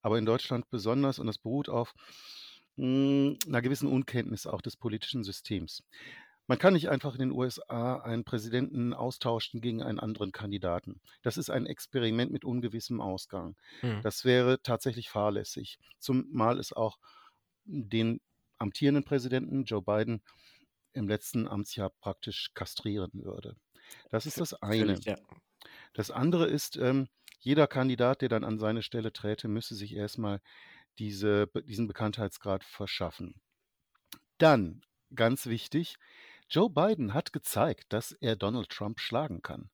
Aber 0.01 0.17
in 0.17 0.25
Deutschland 0.25 0.69
besonders. 0.69 1.19
Und 1.19 1.27
das 1.27 1.37
beruht 1.37 1.69
auf 1.69 1.93
mh, 2.77 2.85
hm, 2.85 3.37
einer 3.47 3.61
gewissen 3.61 3.87
Unkenntnis 3.87 4.47
auch 4.47 4.61
des 4.61 4.77
politischen 4.77 5.23
Systems. 5.23 5.83
Man 6.49 6.59
kann 6.59 6.73
nicht 6.73 6.87
einfach 6.89 7.13
in 7.13 7.19
den 7.19 7.31
USA 7.31 7.97
einen 7.97 8.23
Präsidenten 8.23 8.93
austauschen 8.93 9.59
gegen 9.59 9.83
einen 9.83 9.99
anderen 9.99 10.31
Kandidaten. 10.31 11.01
Das 11.21 11.37
ist 11.37 11.49
ein 11.49 11.65
Experiment 11.65 12.31
mit 12.31 12.45
ungewissem 12.45 13.01
Ausgang. 13.01 13.57
Mhm. 13.81 14.01
Das 14.01 14.23
wäre 14.23 14.61
tatsächlich 14.63 15.09
fahrlässig, 15.09 15.77
zumal 15.99 16.57
es 16.57 16.71
auch 16.71 16.97
den 17.65 18.21
amtierenden 18.57 19.03
Präsidenten 19.03 19.65
Joe 19.65 19.81
Biden 19.81 20.21
im 20.93 21.09
letzten 21.09 21.49
Amtsjahr 21.49 21.89
praktisch 21.89 22.51
kastrieren 22.53 23.11
würde. 23.13 23.57
Das 24.09 24.25
ist 24.25 24.39
das 24.39 24.53
eine. 24.53 24.99
Das 25.93 26.11
andere 26.11 26.47
ist, 26.47 26.77
ähm, 26.77 27.07
jeder 27.39 27.67
Kandidat, 27.67 28.21
der 28.21 28.29
dann 28.29 28.43
an 28.43 28.57
seine 28.57 28.81
Stelle 28.81 29.13
träte, 29.13 29.47
müsse 29.47 29.75
sich 29.75 29.93
erstmal 29.95 30.41
diese, 30.99 31.47
diesen 31.65 31.87
Bekanntheitsgrad 31.87 32.63
verschaffen. 32.63 33.41
Dann, 34.37 34.81
ganz 35.15 35.45
wichtig, 35.45 35.97
Joe 36.49 36.69
Biden 36.69 37.13
hat 37.13 37.33
gezeigt, 37.33 37.91
dass 37.93 38.11
er 38.13 38.35
Donald 38.35 38.69
Trump 38.69 38.99
schlagen 38.99 39.41
kann. 39.41 39.69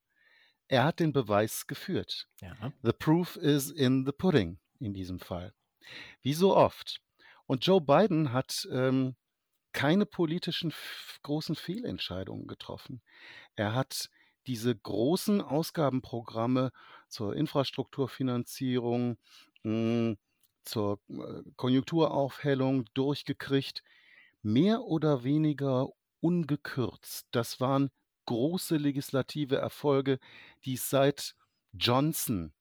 Er 0.68 0.86
hat 0.86 1.00
den 1.00 1.14
Beweis 1.14 1.68
geführt. 1.68 2.28
Ja. 2.42 2.56
The 2.82 2.94
proof 2.94 3.36
is 3.36 3.70
in 3.70 4.06
the 4.06 4.12
pudding 4.12 4.60
in 4.80 4.94
diesem 4.94 5.20
Fall. 5.20 5.54
Wie 6.22 6.34
so 6.34 6.56
oft. 6.56 7.02
Und 7.46 7.66
Joe 7.66 7.82
Biden 7.82 8.32
hat 8.32 8.68
ähm, 8.72 9.16
keine 9.74 10.06
politischen 10.06 10.74
großen 11.24 11.56
Fehlentscheidungen 11.56 12.48
getroffen. 12.48 13.02
Er 13.56 13.74
hat 13.74 14.10
diese 14.48 14.76
großen 14.76 15.42
Ausgabenprogramme 15.42 16.72
zur 17.08 17.36
Infrastrukturfinanzierung, 17.36 19.18
mh, 19.64 19.72
hm, 19.72 20.18
zur 20.64 21.00
äh, 21.10 21.42
Konjunkturaufhellung 21.56 22.86
durchgekriegt, 22.94 23.84
mehr 24.42 24.82
oder 24.84 25.24
weniger 25.24 25.90
ungekürzt. 26.20 27.28
Das 27.32 27.60
waren 27.60 27.90
große 28.26 28.78
legislative 28.78 29.58
Erfolge, 29.58 30.20
die 30.66 30.76
es 30.76 30.90
seit 30.90 31.36
Johnson 31.74 32.54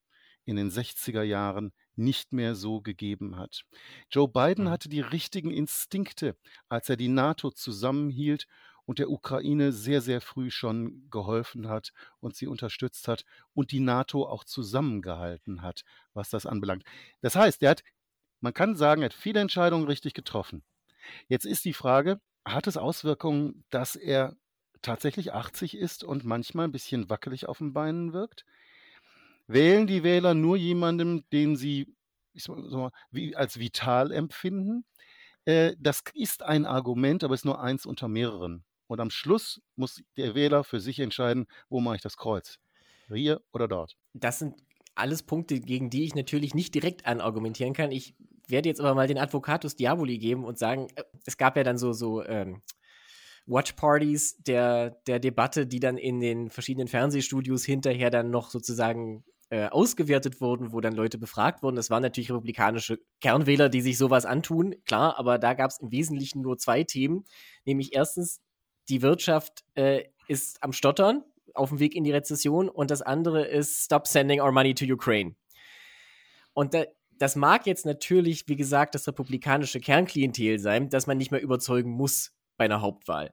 in 0.45 0.57
den 0.57 0.71
60er 0.71 1.23
Jahren 1.23 1.73
nicht 1.95 2.33
mehr 2.33 2.55
so 2.55 2.81
gegeben 2.81 3.37
hat. 3.37 3.65
Joe 4.11 4.29
Biden 4.29 4.65
mhm. 4.65 4.71
hatte 4.71 4.89
die 4.89 5.01
richtigen 5.01 5.51
Instinkte, 5.51 6.37
als 6.69 6.89
er 6.89 6.97
die 6.97 7.09
NATO 7.09 7.51
zusammenhielt 7.51 8.47
und 8.85 8.99
der 8.99 9.11
Ukraine 9.11 9.73
sehr, 9.73 10.01
sehr 10.01 10.21
früh 10.21 10.51
schon 10.51 11.09
geholfen 11.11 11.69
hat 11.69 11.93
und 12.21 12.37
sie 12.37 12.47
unterstützt 12.47 13.09
hat 13.09 13.25
und 13.55 13.73
die 13.73 13.81
NATO 13.81 14.27
auch 14.27 14.45
zusammengehalten 14.45 15.63
hat, 15.63 15.85
was 16.15 16.31
das 16.31 16.47
anbelangt. 16.47 16.85
Das 17.21 17.37
heißt, 17.37 17.63
er 17.63 17.71
hat, 17.71 17.83
man 18.41 18.55
kann 18.55 18.77
sagen, 18.77 19.03
er 19.03 19.07
hat 19.07 19.15
viele 19.15 19.41
Entscheidungen 19.41 19.87
richtig 19.87 20.15
getroffen. 20.15 20.65
Jetzt 21.29 21.47
ist 21.47 21.65
die 21.65 21.73
Frage, 21.73 22.21
hat 22.45 22.67
es 22.67 22.77
Auswirkungen, 22.77 23.65
dass 23.71 23.97
er 23.97 24.37
tatsächlich 24.83 25.33
80 25.33 25.77
ist 25.77 26.05
und 26.05 26.25
manchmal 26.25 26.67
ein 26.67 26.73
bisschen 26.73 27.09
wackelig 27.09 27.49
auf 27.49 27.59
den 27.59 27.73
Beinen 27.73 28.13
wirkt? 28.13 28.45
Wählen 29.47 29.87
die 29.87 30.03
Wähler 30.03 30.35
nur 30.35 30.57
jemanden, 30.57 31.29
den 31.31 31.57
sie 31.57 31.95
mal, 32.49 32.91
wie, 33.11 33.37
als 33.37 33.59
vital 33.59 34.11
empfinden? 34.11 34.85
Äh, 35.45 35.75
das 35.79 36.03
ist 36.15 36.43
ein 36.43 36.67
Argument, 36.67 37.25
aber 37.25 37.35
es 37.35 37.41
ist 37.41 37.45
nur 37.45 37.61
eins 37.61 37.87
unter 37.87 38.09
mehreren. 38.09 38.65
Und 38.93 39.01
am 39.01 39.09
Schluss 39.09 39.63
muss 39.75 40.03
der 40.19 40.35
Wähler 40.35 40.65
für 40.65 40.79
sich 40.79 41.01
entscheiden, 41.01 41.47
wo 41.71 41.81
mache 41.81 41.97
ich 41.97 42.03
das 42.03 42.19
Kreuz? 42.19 42.59
Hier 43.09 43.41
oder 43.55 43.67
dort? 43.67 43.97
Das 44.13 44.39
sind 44.39 44.63
alles 44.95 45.23
Punkte, 45.23 45.61
gegen 45.61 45.89
die 45.89 46.05
ich 46.05 46.15
natürlich 46.15 46.53
nicht 46.55 46.75
direkt 46.75 47.07
anargumentieren 47.07 47.73
kann. 47.73 47.91
Ich 47.91 48.15
werde 48.49 48.69
jetzt 48.69 48.81
aber 48.81 48.95
mal 48.95 49.09
den 49.09 49.17
Advocatus 49.17 49.77
Diaboli 49.77 50.19
geben 50.19 50.45
und 50.45 50.59
sagen, 50.59 50.89
äh, 50.97 51.05
es 51.25 51.39
gab 51.39 51.57
ja 51.57 51.63
dann 51.63 51.79
so, 51.79 51.95
so 51.95 52.23
ähm, 52.23 52.61
Watchpartys 53.47 54.37
der, 54.43 54.91
der 55.07 55.21
Debatte, 55.21 55.67
die 55.67 55.81
dann 55.81 55.97
in 55.97 56.21
den 56.21 56.51
verschiedenen 56.51 56.89
Fernsehstudios 56.89 57.65
hinterher 57.65 58.11
dann 58.11 58.31
noch 58.31 58.51
sozusagen 58.51 59.25
äh, 59.49 59.69
ausgewertet 59.69 60.43
wurden, 60.43 60.75
wo 60.75 60.83
dann 60.83 60.95
Leute 60.95 61.17
befragt 61.17 61.63
wurden. 61.63 61.77
Das 61.77 61.89
waren 61.89 62.03
natürlich 62.03 62.31
republikanische 62.31 62.99
Kernwähler, 63.23 63.71
die 63.71 63.81
sich 63.81 63.97
sowas 63.97 64.27
antun, 64.27 64.75
klar, 64.85 65.19
aber 65.19 65.39
da 65.39 65.55
gab 65.55 65.71
es 65.71 65.81
im 65.81 65.91
Wesentlichen 65.93 66.43
nur 66.43 66.59
zwei 66.59 66.85
Themen, 66.85 67.25
nämlich 67.65 67.95
erstens, 67.95 68.43
die 68.89 69.03
Wirtschaft 69.03 69.65
äh, 69.75 70.05
ist 70.29 70.63
am 70.63 70.73
Stottern, 70.73 71.25
auf 71.55 71.69
dem 71.69 71.79
Weg 71.79 71.95
in 71.95 72.05
die 72.05 72.13
Rezession 72.13 72.69
und 72.69 72.91
das 72.91 73.03
andere 73.03 73.47
ist 73.47 73.85
Stop 73.85 74.07
sending 74.07 74.41
our 74.41 74.53
money 74.53 74.75
to 74.75 74.85
Ukraine. 74.85 75.35
Und 76.55 76.75
da, 76.75 76.85
das 77.11 77.37
mag 77.37 77.67
jetzt 77.67 77.87
natürlich, 77.87 78.49
wie 78.49 78.57
gesagt, 78.57 78.95
das 78.95 79.07
republikanische 79.07 79.81
Kernklientel 79.81 80.59
sein, 80.59 80.89
dass 80.89 81.07
man 81.07 81.19
nicht 81.19 81.31
mehr 81.31 81.43
überzeugen 81.43 81.91
muss 81.91 82.33
bei 82.57 82.65
einer 82.65 82.81
Hauptwahl. 82.81 83.33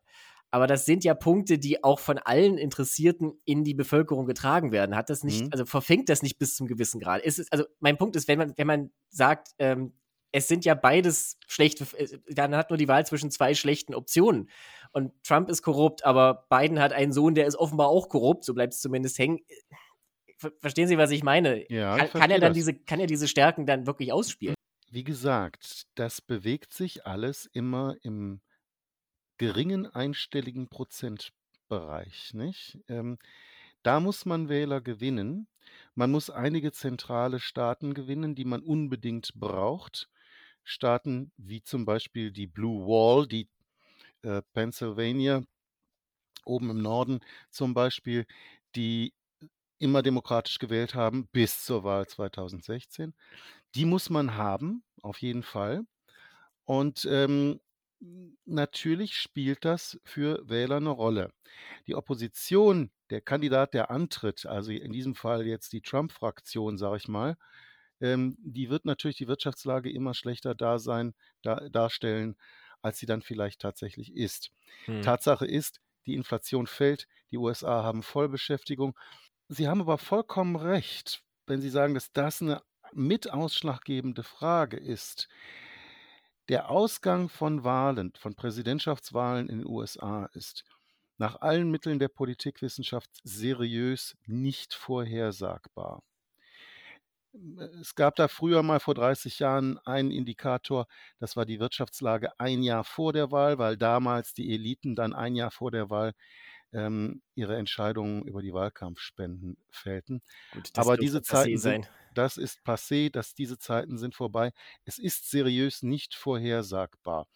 Aber 0.51 0.65
das 0.65 0.85
sind 0.85 1.03
ja 1.03 1.13
Punkte, 1.13 1.59
die 1.59 1.83
auch 1.83 1.99
von 1.99 2.17
allen 2.17 2.57
Interessierten 2.57 3.33
in 3.45 3.63
die 3.63 3.75
Bevölkerung 3.75 4.25
getragen 4.25 4.71
werden. 4.71 4.95
Hat 4.95 5.09
das 5.09 5.23
nicht, 5.23 5.45
mhm. 5.45 5.49
also 5.51 5.65
verfängt 5.65 6.09
das 6.09 6.23
nicht 6.23 6.39
bis 6.39 6.55
zum 6.55 6.67
gewissen 6.67 6.99
Grad? 6.99 7.21
Ist 7.21 7.39
es, 7.39 7.51
also 7.51 7.65
mein 7.79 7.97
Punkt 7.97 8.15
ist, 8.15 8.27
wenn 8.27 8.39
man, 8.39 8.53
wenn 8.57 8.67
man 8.67 8.91
sagt, 9.09 9.49
ähm, 9.59 9.93
es 10.31 10.47
sind 10.47 10.65
ja 10.65 10.75
beides 10.75 11.37
schlechte, 11.47 11.85
äh, 11.97 12.19
dann 12.27 12.55
hat 12.55 12.69
nur 12.69 12.77
die 12.77 12.87
Wahl 12.87 13.05
zwischen 13.05 13.31
zwei 13.31 13.53
schlechten 13.53 13.95
Optionen. 13.95 14.49
Und 14.91 15.11
Trump 15.23 15.49
ist 15.49 15.61
korrupt, 15.61 16.05
aber 16.05 16.47
Biden 16.49 16.79
hat 16.79 16.93
einen 16.93 17.13
Sohn, 17.13 17.35
der 17.35 17.47
ist 17.47 17.55
offenbar 17.55 17.87
auch 17.87 18.09
korrupt, 18.09 18.43
so 18.43 18.53
bleibt 18.53 18.73
es 18.73 18.81
zumindest 18.81 19.17
hängen. 19.19 19.39
Verstehen 20.61 20.87
Sie, 20.87 20.97
was 20.97 21.11
ich 21.11 21.23
meine? 21.23 21.69
Ja, 21.71 21.97
kann, 21.97 22.09
kann 22.21 22.31
er 22.31 22.39
dann 22.39 22.51
das. 22.51 22.57
diese, 22.57 22.73
kann 22.73 22.99
er 22.99 23.07
diese 23.07 23.27
Stärken 23.27 23.65
dann 23.65 23.87
wirklich 23.87 24.13
ausspielen? 24.13 24.55
Wie 24.89 25.03
gesagt, 25.03 25.85
das 25.95 26.21
bewegt 26.21 26.73
sich 26.73 27.05
alles 27.05 27.45
immer 27.45 27.95
im 28.01 28.41
geringen 29.37 29.85
einstelligen 29.85 30.69
Prozentbereich, 30.69 32.33
nicht? 32.33 32.79
Ähm, 32.87 33.17
da 33.83 33.99
muss 33.99 34.25
man 34.25 34.49
Wähler 34.49 34.81
gewinnen. 34.81 35.47
Man 35.93 36.11
muss 36.11 36.29
einige 36.29 36.71
zentrale 36.71 37.39
Staaten 37.39 37.93
gewinnen, 37.93 38.35
die 38.35 38.45
man 38.45 38.61
unbedingt 38.61 39.33
braucht. 39.35 40.09
Staaten 40.69 41.31
wie 41.37 41.61
zum 41.63 41.85
Beispiel 41.85 42.31
die 42.31 42.47
Blue 42.47 42.85
Wall, 42.87 43.27
die 43.27 43.47
äh, 44.21 44.41
Pennsylvania 44.53 45.43
oben 46.45 46.69
im 46.69 46.81
Norden 46.81 47.19
zum 47.49 47.73
Beispiel, 47.73 48.25
die 48.75 49.13
immer 49.79 50.01
demokratisch 50.01 50.59
gewählt 50.59 50.93
haben 50.93 51.27
bis 51.31 51.63
zur 51.65 51.83
Wahl 51.83 52.07
2016. 52.07 53.13
Die 53.75 53.85
muss 53.85 54.09
man 54.09 54.35
haben, 54.35 54.83
auf 55.01 55.21
jeden 55.21 55.43
Fall. 55.43 55.85
Und 56.65 57.07
ähm, 57.09 57.59
natürlich 58.45 59.15
spielt 59.15 59.65
das 59.65 59.99
für 60.03 60.47
Wähler 60.47 60.77
eine 60.77 60.89
Rolle. 60.89 61.31
Die 61.87 61.95
Opposition, 61.95 62.91
der 63.09 63.21
Kandidat, 63.21 63.73
der 63.73 63.91
antritt, 63.91 64.45
also 64.45 64.71
in 64.71 64.91
diesem 64.91 65.15
Fall 65.15 65.45
jetzt 65.47 65.73
die 65.73 65.81
Trump-Fraktion, 65.81 66.77
sage 66.77 66.97
ich 66.97 67.07
mal, 67.07 67.37
ähm, 68.01 68.35
die 68.39 68.69
wird 68.69 68.85
natürlich 68.85 69.17
die 69.17 69.27
Wirtschaftslage 69.27 69.91
immer 69.91 70.13
schlechter 70.13 70.55
da 70.55 70.79
sein, 70.79 71.13
da, 71.41 71.69
darstellen, 71.69 72.35
als 72.81 72.99
sie 72.99 73.05
dann 73.05 73.21
vielleicht 73.21 73.61
tatsächlich 73.61 74.15
ist. 74.15 74.51
Hm. 74.85 75.01
Tatsache 75.01 75.45
ist, 75.45 75.81
die 76.05 76.15
Inflation 76.15 76.67
fällt, 76.67 77.07
die 77.31 77.37
USA 77.37 77.83
haben 77.83 78.03
Vollbeschäftigung. 78.03 78.97
Sie 79.47 79.67
haben 79.67 79.81
aber 79.81 79.97
vollkommen 79.97 80.55
recht, 80.55 81.23
wenn 81.45 81.61
Sie 81.61 81.69
sagen, 81.69 81.93
dass 81.93 82.11
das 82.11 82.41
eine 82.41 82.61
mit 82.93 83.29
ausschlaggebende 83.29 84.23
Frage 84.23 84.77
ist. 84.77 85.27
Der 86.47 86.69
Ausgang 86.69 87.29
von 87.29 87.63
Wahlen, 87.63 88.13
von 88.17 88.35
Präsidentschaftswahlen 88.35 89.49
in 89.49 89.59
den 89.59 89.67
USA 89.67 90.25
ist 90.33 90.63
nach 91.17 91.41
allen 91.41 91.69
Mitteln 91.69 91.99
der 91.99 92.07
Politikwissenschaft 92.07 93.11
seriös 93.23 94.17
nicht 94.25 94.73
vorhersagbar. 94.73 96.01
Es 97.79 97.93
gab 97.93 98.15
da 98.15 98.27
früher 98.27 98.63
mal 98.63 98.79
vor 98.79 98.95
30 98.95 99.39
Jahren 99.39 99.77
einen 99.85 100.11
Indikator, 100.11 100.87
das 101.19 101.35
war 101.35 101.45
die 101.45 101.59
Wirtschaftslage 101.59 102.31
ein 102.39 102.63
Jahr 102.63 102.83
vor 102.83 103.13
der 103.13 103.31
Wahl, 103.31 103.59
weil 103.59 103.77
damals 103.77 104.33
die 104.33 104.51
Eliten 104.51 104.95
dann 104.95 105.13
ein 105.13 105.35
Jahr 105.35 105.51
vor 105.51 105.69
der 105.69 105.89
Wahl 105.91 106.13
ähm, 106.73 107.21
ihre 107.35 107.57
Entscheidungen 107.57 108.23
über 108.23 108.41
die 108.41 108.53
Wahlkampfspenden 108.53 109.57
fällten. 109.69 110.21
Gut, 110.51 110.71
Aber 110.75 110.97
diese 110.97 111.21
Zeiten 111.21 111.57
sind, 111.57 111.91
das 112.13 112.37
ist 112.37 112.61
passé, 112.65 113.11
dass 113.11 113.35
diese 113.35 113.57
Zeiten 113.59 113.97
sind 113.97 114.15
vorbei. 114.15 114.51
Es 114.85 114.97
ist 114.97 115.29
seriös 115.29 115.83
nicht 115.83 116.15
vorhersagbar. 116.15 117.27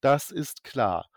Das 0.00 0.30
ist 0.30 0.64
klar. 0.64 1.10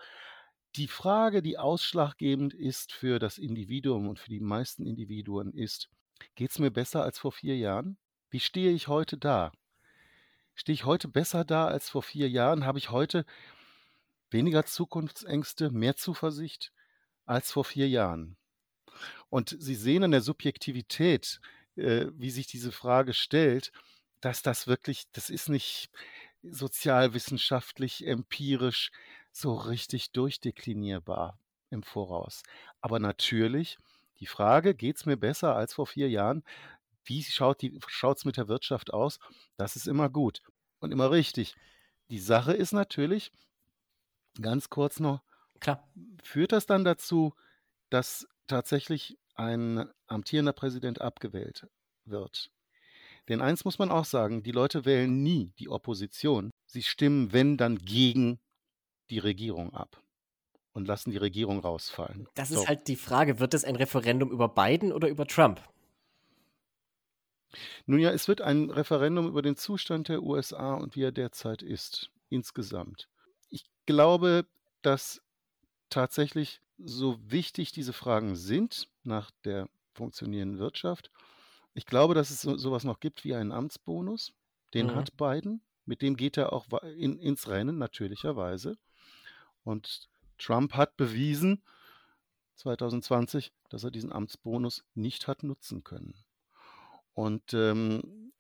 Die 0.76 0.88
Frage, 0.88 1.42
die 1.42 1.58
ausschlaggebend 1.58 2.54
ist 2.54 2.94
für 2.94 3.20
das 3.20 3.38
Individuum 3.38 4.08
und 4.10 4.20
für 4.20 4.30
die 4.30 4.42
meisten 4.42 4.86
Individuen 4.86 5.54
ist, 5.54 5.90
geht 6.36 6.52
es 6.52 6.60
mir 6.60 6.72
besser 6.72 7.04
als 7.04 7.20
vor 7.20 7.32
vier 7.32 7.58
Jahren? 7.58 7.98
Wie 8.36 8.42
stehe 8.42 8.74
ich 8.74 8.90
heute 8.90 9.18
da? 9.18 9.54
Stehe 10.56 10.74
ich 10.74 10.84
heute 10.84 11.08
besser 11.08 11.46
da 11.46 11.68
als 11.68 11.88
vor 11.88 12.04
vier 12.04 12.28
Jahren? 12.28 12.66
Habe 12.66 12.80
ich 12.80 12.92
heute 12.92 13.26
weniger 14.30 14.66
Zukunftsängste, 14.66 15.72
mehr 15.72 15.96
Zuversicht 15.96 16.74
als 17.26 17.54
vor 17.54 17.64
vier 17.64 17.88
Jahren? 17.88 18.36
Und 19.30 19.56
Sie 19.58 19.76
sehen 19.76 20.04
an 20.04 20.12
der 20.12 20.20
Subjektivität, 20.20 21.40
äh, 21.78 22.08
wie 22.12 22.30
sich 22.30 22.46
diese 22.46 22.74
Frage 22.74 23.14
stellt, 23.14 23.72
dass 24.20 24.42
das 24.42 24.68
wirklich, 24.68 25.06
das 25.14 25.30
ist 25.30 25.48
nicht 25.48 25.90
sozialwissenschaftlich, 26.44 28.06
empirisch 28.06 28.92
so 29.32 29.54
richtig 29.54 30.12
durchdeklinierbar 30.12 31.40
im 31.70 31.84
Voraus. 31.84 32.44
Aber 32.82 33.00
natürlich, 33.00 33.78
die 34.20 34.28
Frage, 34.28 34.76
geht 34.76 34.98
es 34.98 35.06
mir 35.06 35.16
besser 35.16 35.56
als 35.56 35.74
vor 35.74 35.88
vier 35.88 36.10
Jahren, 36.10 36.44
wie 37.06 37.24
schaut 37.24 37.64
es 37.64 38.26
mit 38.26 38.38
der 38.38 38.48
Wirtschaft 38.48 38.94
aus? 38.94 39.20
Das 39.58 39.76
ist 39.76 39.88
immer 39.88 40.10
gut 40.10 40.42
und 40.80 40.92
immer 40.92 41.12
richtig. 41.12 41.56
Die 42.10 42.20
Sache 42.20 42.54
ist 42.54 42.72
natürlich, 42.72 43.32
ganz 44.42 44.70
kurz 44.70 45.00
noch, 45.00 45.22
Klar. 45.60 45.88
führt 46.24 46.52
das 46.52 46.66
dann 46.66 46.84
dazu, 46.84 47.34
dass 47.90 48.28
tatsächlich 48.48 49.18
ein 49.36 49.90
amtierender 50.08 50.54
Präsident 50.54 51.02
abgewählt 51.02 51.68
wird? 52.06 52.52
Denn 53.28 53.42
eins 53.42 53.66
muss 53.66 53.80
man 53.80 53.90
auch 53.90 54.06
sagen, 54.06 54.44
die 54.44 54.52
Leute 54.52 54.86
wählen 54.86 55.24
nie 55.24 55.54
die 55.58 55.70
Opposition. 55.70 56.52
Sie 56.68 56.84
stimmen, 56.84 57.34
wenn, 57.34 57.58
dann 57.58 57.78
gegen 57.80 58.40
die 59.10 59.20
Regierung 59.20 59.74
ab 59.74 60.02
und 60.74 60.88
lassen 60.88 61.10
die 61.10 61.18
Regierung 61.18 61.60
rausfallen. 61.60 62.28
Das 62.36 62.50
so. 62.50 62.60
ist 62.60 62.68
halt 62.68 62.88
die 62.88 62.96
Frage, 62.96 63.40
wird 63.40 63.54
es 63.54 63.64
ein 63.64 63.76
Referendum 63.76 64.32
über 64.32 64.50
Biden 64.50 64.92
oder 64.92 65.08
über 65.08 65.26
Trump? 65.26 65.62
Nun 67.86 68.00
ja, 68.00 68.12
es 68.12 68.28
wird 68.28 68.42
ein 68.42 68.70
Referendum 68.70 69.28
über 69.28 69.42
den 69.42 69.56
Zustand 69.56 70.10
der 70.10 70.24
USA 70.24 70.76
und 70.76 70.96
wie 70.96 71.04
er 71.04 71.12
derzeit 71.12 71.62
ist, 71.62 72.10
insgesamt. 72.30 73.08
Ich 73.50 73.66
glaube, 73.86 74.46
dass 74.82 75.22
tatsächlich 75.90 76.62
so 76.78 77.18
wichtig 77.22 77.72
diese 77.72 77.94
Fragen 77.94 78.36
sind 78.36 78.88
nach 79.04 79.32
der 79.44 79.70
funktionierenden 79.94 80.60
Wirtschaft. 80.60 81.10
Ich 81.74 81.86
glaube, 81.86 82.14
dass 82.14 82.30
es 82.30 82.42
so, 82.42 82.58
sowas 82.58 82.84
noch 82.84 83.00
gibt 83.00 83.24
wie 83.24 83.36
einen 83.36 83.52
Amtsbonus. 83.52 84.34
Den 84.74 84.88
mhm. 84.88 84.96
hat 84.96 85.16
Biden. 85.18 85.62
Mit 85.86 86.02
dem 86.02 86.18
geht 86.18 86.38
er 86.38 86.52
auch 86.52 86.68
in, 86.98 87.20
ins 87.20 87.48
Rennen, 87.48 87.78
natürlicherweise. 87.78 88.78
Und 89.64 90.10
Trump 90.38 90.74
hat 90.74 90.98
bewiesen, 90.98 91.62
2020, 92.56 93.52
dass 93.70 93.84
er 93.84 93.92
diesen 93.92 94.12
Amtsbonus 94.12 94.84
nicht 94.96 95.28
hat 95.28 95.44
nutzen 95.44 95.84
können. 95.84 96.16
Und 97.16 97.54
ähm, 97.54 98.32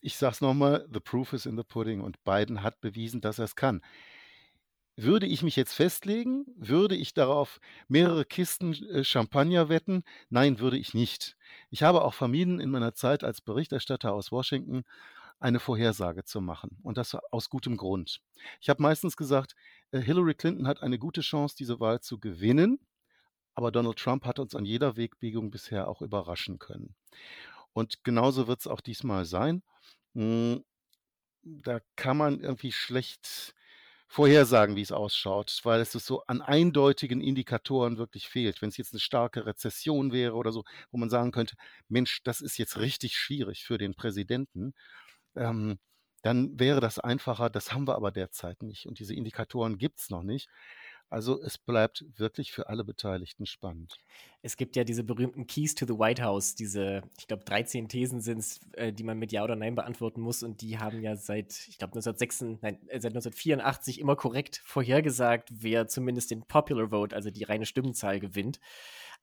ich 0.00 0.16
sage 0.16 0.34
es 0.34 0.40
nochmal, 0.40 0.86
the 0.92 1.00
proof 1.00 1.32
is 1.32 1.46
in 1.46 1.56
the 1.56 1.64
pudding 1.64 2.00
und 2.00 2.22
Biden 2.24 2.62
hat 2.62 2.80
bewiesen, 2.80 3.20
dass 3.20 3.38
er 3.38 3.46
es 3.46 3.56
kann. 3.56 3.82
Würde 4.96 5.26
ich 5.26 5.42
mich 5.42 5.56
jetzt 5.56 5.72
festlegen? 5.72 6.44
Würde 6.56 6.94
ich 6.94 7.14
darauf 7.14 7.58
mehrere 7.88 8.24
Kisten 8.24 8.74
äh, 8.90 9.02
Champagner 9.02 9.68
wetten? 9.68 10.04
Nein, 10.28 10.58
würde 10.58 10.76
ich 10.76 10.94
nicht. 10.94 11.36
Ich 11.70 11.82
habe 11.82 12.02
auch 12.02 12.14
vermieden, 12.14 12.60
in 12.60 12.70
meiner 12.70 12.94
Zeit 12.94 13.24
als 13.24 13.40
Berichterstatter 13.40 14.12
aus 14.12 14.30
Washington 14.30 14.84
eine 15.38 15.58
Vorhersage 15.58 16.24
zu 16.24 16.42
machen. 16.42 16.76
Und 16.82 16.98
das 16.98 17.14
aus 17.30 17.48
gutem 17.48 17.78
Grund. 17.78 18.20
Ich 18.60 18.68
habe 18.68 18.82
meistens 18.82 19.16
gesagt, 19.16 19.54
äh, 19.90 20.00
Hillary 20.00 20.34
Clinton 20.34 20.66
hat 20.66 20.82
eine 20.82 20.98
gute 20.98 21.22
Chance, 21.22 21.56
diese 21.58 21.80
Wahl 21.80 22.00
zu 22.00 22.18
gewinnen. 22.18 22.78
Aber 23.54 23.72
Donald 23.72 23.98
Trump 23.98 24.26
hat 24.26 24.38
uns 24.38 24.54
an 24.54 24.64
jeder 24.64 24.96
Wegbiegung 24.96 25.50
bisher 25.50 25.88
auch 25.88 26.02
überraschen 26.02 26.58
können. 26.58 26.94
Und 27.72 28.04
genauso 28.04 28.46
wird 28.48 28.60
es 28.60 28.66
auch 28.66 28.80
diesmal 28.80 29.24
sein. 29.24 29.62
Hm, 30.14 30.64
da 31.42 31.80
kann 31.96 32.16
man 32.16 32.40
irgendwie 32.40 32.72
schlecht 32.72 33.54
vorhersagen, 34.08 34.74
wie 34.74 34.82
es 34.82 34.90
ausschaut, 34.92 35.60
weil 35.62 35.80
es 35.80 35.92
so 35.92 36.22
an 36.26 36.42
eindeutigen 36.42 37.20
Indikatoren 37.20 37.96
wirklich 37.96 38.28
fehlt. 38.28 38.60
Wenn 38.60 38.70
es 38.70 38.76
jetzt 38.76 38.92
eine 38.92 39.00
starke 39.00 39.46
Rezession 39.46 40.12
wäre 40.12 40.34
oder 40.34 40.50
so, 40.52 40.64
wo 40.90 40.98
man 40.98 41.10
sagen 41.10 41.30
könnte, 41.30 41.54
Mensch, 41.88 42.22
das 42.24 42.40
ist 42.40 42.58
jetzt 42.58 42.78
richtig 42.78 43.16
schwierig 43.16 43.64
für 43.64 43.78
den 43.78 43.94
Präsidenten, 43.94 44.74
ähm, 45.36 45.78
dann 46.22 46.58
wäre 46.58 46.80
das 46.80 46.98
einfacher. 46.98 47.50
Das 47.50 47.72
haben 47.72 47.86
wir 47.86 47.94
aber 47.94 48.10
derzeit 48.10 48.62
nicht. 48.62 48.86
Und 48.86 48.98
diese 48.98 49.14
Indikatoren 49.14 49.78
gibt 49.78 50.00
es 50.00 50.10
noch 50.10 50.24
nicht. 50.24 50.48
Also 51.10 51.42
es 51.42 51.58
bleibt 51.58 52.04
wirklich 52.16 52.52
für 52.52 52.68
alle 52.68 52.84
Beteiligten 52.84 53.44
spannend. 53.44 53.98
Es 54.42 54.56
gibt 54.56 54.76
ja 54.76 54.84
diese 54.84 55.02
berühmten 55.02 55.48
Keys 55.48 55.74
to 55.74 55.84
the 55.84 55.98
White 55.98 56.22
House, 56.22 56.54
diese, 56.54 57.02
ich 57.18 57.26
glaube, 57.26 57.44
13 57.44 57.88
Thesen 57.88 58.20
sind 58.20 58.38
es, 58.38 58.60
äh, 58.74 58.92
die 58.92 59.02
man 59.02 59.18
mit 59.18 59.32
Ja 59.32 59.42
oder 59.42 59.56
Nein 59.56 59.74
beantworten 59.74 60.20
muss. 60.20 60.44
Und 60.44 60.62
die 60.62 60.78
haben 60.78 61.02
ja 61.02 61.16
seit, 61.16 61.66
ich 61.68 61.78
glaube, 61.78 61.94
1986, 61.94 62.62
nein, 62.62 62.78
äh, 62.86 63.00
seit 63.00 63.10
1984 63.10 63.98
immer 63.98 64.14
korrekt 64.14 64.62
vorhergesagt, 64.64 65.48
wer 65.52 65.88
zumindest 65.88 66.30
den 66.30 66.42
Popular 66.42 66.90
Vote, 66.90 67.16
also 67.16 67.30
die 67.30 67.44
reine 67.44 67.66
Stimmenzahl, 67.66 68.20
gewinnt. 68.20 68.60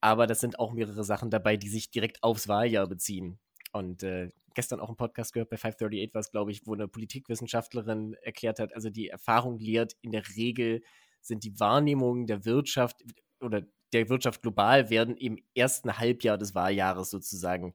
Aber 0.02 0.28
das 0.28 0.42
sind 0.42 0.60
auch 0.60 0.74
mehrere 0.74 1.06
Sachen 1.06 1.30
dabei, 1.30 1.56
die 1.56 1.70
sich 1.70 1.90
direkt 1.90 2.22
aufs 2.22 2.50
Wahljahr 2.50 2.88
beziehen. 2.88 3.40
Und 3.72 4.04
äh, 4.04 4.32
gestern 4.56 4.82
auch 4.82 4.90
einen 4.90 4.98
Podcast 4.98 5.32
gehört, 5.32 5.50
bei 5.50 5.58
538 5.58 6.14
war 6.14 6.20
es, 6.20 6.32
glaube 6.32 6.52
ich, 6.52 6.68
wo 6.68 6.74
eine 6.74 6.90
Politikwissenschaftlerin 6.90 8.16
erklärt 8.22 8.60
hat, 8.60 8.74
also 8.74 8.90
die 8.90 9.08
Erfahrung 9.08 9.58
lehrt 9.58 9.96
in 10.02 10.12
der 10.12 10.24
Regel, 10.36 10.82
sind 11.28 11.44
die 11.44 11.60
Wahrnehmungen 11.60 12.28
der 12.28 12.46
Wirtschaft 12.46 13.04
oder 13.42 13.64
der 13.94 14.10
Wirtschaft 14.10 14.42
global 14.42 14.90
werden 14.90 15.16
im 15.16 15.38
ersten 15.56 15.98
Halbjahr 15.98 16.38
des 16.38 16.56
Wahljahres 16.56 17.10
sozusagen 17.10 17.74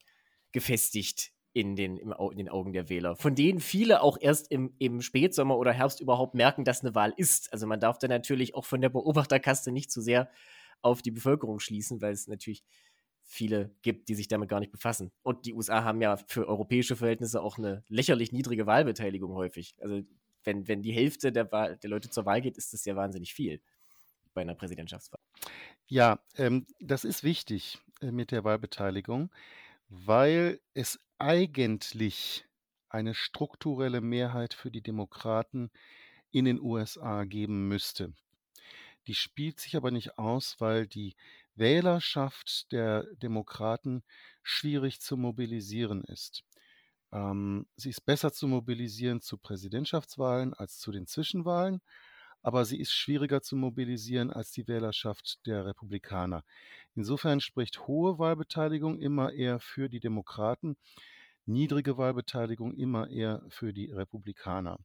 gefestigt 0.53 1.33
in 1.55 1.77
den, 1.77 1.97
im, 1.97 2.15
in 2.31 2.39
den 2.39 2.49
Augen 2.49 2.73
der 2.73 2.89
Wähler, 2.89 3.17
von 3.17 3.35
denen 3.35 3.61
viele 3.61 4.03
auch 4.03 4.17
erst 4.21 4.51
im, 4.51 4.75
im 4.79 5.03
Spätsommer 5.03 5.59
oder 5.59 5.73
Herbst 5.73 6.01
überhaupt 6.01 6.35
merken, 6.35 6.65
dass 6.65 6.83
eine 6.83 6.95
Wahl 6.95 7.13
ist. 7.17 7.53
Also 7.53 7.67
man 7.67 7.81
darf 7.81 7.99
da 7.99 8.09
natürlich 8.09 8.55
auch 8.55 8.65
von 8.65 8.81
der 8.81 8.89
Beobachterkaste 8.89 9.71
nicht 9.71 9.91
zu 9.91 10.01
so 10.01 10.05
sehr 10.05 10.31
auf 10.81 11.03
die 11.03 11.11
Bevölkerung 11.11 11.61
schließen, 11.61 12.01
weil 12.01 12.13
es 12.13 12.27
natürlich 12.27 12.65
viele 13.23 13.75
gibt, 13.83 14.09
die 14.09 14.15
sich 14.15 14.29
damit 14.29 14.49
gar 14.49 14.61
nicht 14.61 14.73
befassen. 14.73 15.13
Und 15.23 15.47
die 15.47 15.55
USA 15.55 15.85
haben 15.85 16.01
ja 16.01 16.17
für 16.17 16.49
europäische 16.49 16.97
Verhältnisse 16.97 17.43
auch 17.43 17.57
eine 17.57 17.85
lächerlich 17.89 18.33
niedrige 18.33 18.67
Wahlbeteiligung 18.67 19.35
häufig. 19.35 19.77
Also 19.81 20.03
wenn, 20.45 20.69
wenn 20.69 20.83
die 20.83 20.93
Hälfte 20.93 21.33
der, 21.33 21.51
Wahl, 21.53 21.77
der 21.77 21.91
Leute 21.91 22.11
zur 22.11 22.27
Wahl 22.27 22.41
geht, 22.41 22.57
ist 22.57 22.73
das 22.73 22.85
ja 22.85 22.97
wahnsinnig 22.97 23.35
viel 23.35 23.61
bei 24.35 24.43
einer 24.43 24.55
Präsidentschaftswahl. 24.55 25.21
Ja, 25.87 26.21
ähm, 26.37 26.67
das 26.81 27.05
ist 27.05 27.23
wichtig 27.23 27.79
äh, 28.01 28.11
mit 28.11 28.31
der 28.31 28.45
Wahlbeteiligung, 28.45 29.31
weil 29.89 30.61
es 30.75 30.99
eigentlich 31.19 32.45
eine 32.89 33.15
strukturelle 33.15 34.01
Mehrheit 34.01 34.55
für 34.55 34.71
die 34.71 34.83
Demokraten 34.83 35.71
in 36.31 36.45
den 36.45 36.61
USA 36.61 37.25
geben 37.25 37.69
müsste. 37.69 38.13
Die 39.07 39.15
spielt 39.15 39.61
sich 39.61 39.77
aber 39.77 39.91
nicht 39.91 40.19
aus, 40.19 40.61
weil 40.61 40.87
die 40.87 41.15
Wählerschaft 41.55 42.71
der 42.73 43.05
Demokraten 43.17 44.03
schwierig 44.43 45.01
zu 45.01 45.17
mobilisieren 45.17 46.03
ist. 46.05 46.45
Ähm, 47.13 47.67
sie 47.77 47.91
ist 47.91 48.05
besser 48.05 48.33
zu 48.33 48.49
mobilisieren 48.49 49.21
zu 49.21 49.37
Präsidentschaftswahlen 49.39 50.55
als 50.55 50.79
zu 50.79 50.91
den 50.93 51.07
Zwischenwahlen, 51.07 51.81
aber 52.43 52.65
sie 52.65 52.81
ist 52.81 52.93
schwieriger 52.93 53.43
zu 53.43 53.57
mobilisieren 53.57 54.33
als 54.33 54.51
die 54.51 54.67
Wählerschaft 54.67 55.47
der 55.47 55.65
Republikaner. 55.67 56.45
Insofern 56.95 57.41
spricht 57.41 57.87
hohe 57.87 58.19
Wahlbeteiligung 58.19 58.99
immer 58.99 59.33
eher 59.33 59.61
für 59.61 59.89
die 59.89 60.01
Demokraten, 60.01 60.77
niedrige 61.47 61.99
Wahlbeteiligung 61.99 62.75
immer 62.75 63.09
eher 63.09 63.43
für 63.49 63.73
die 63.73 63.91
Republikaner. 63.91 64.79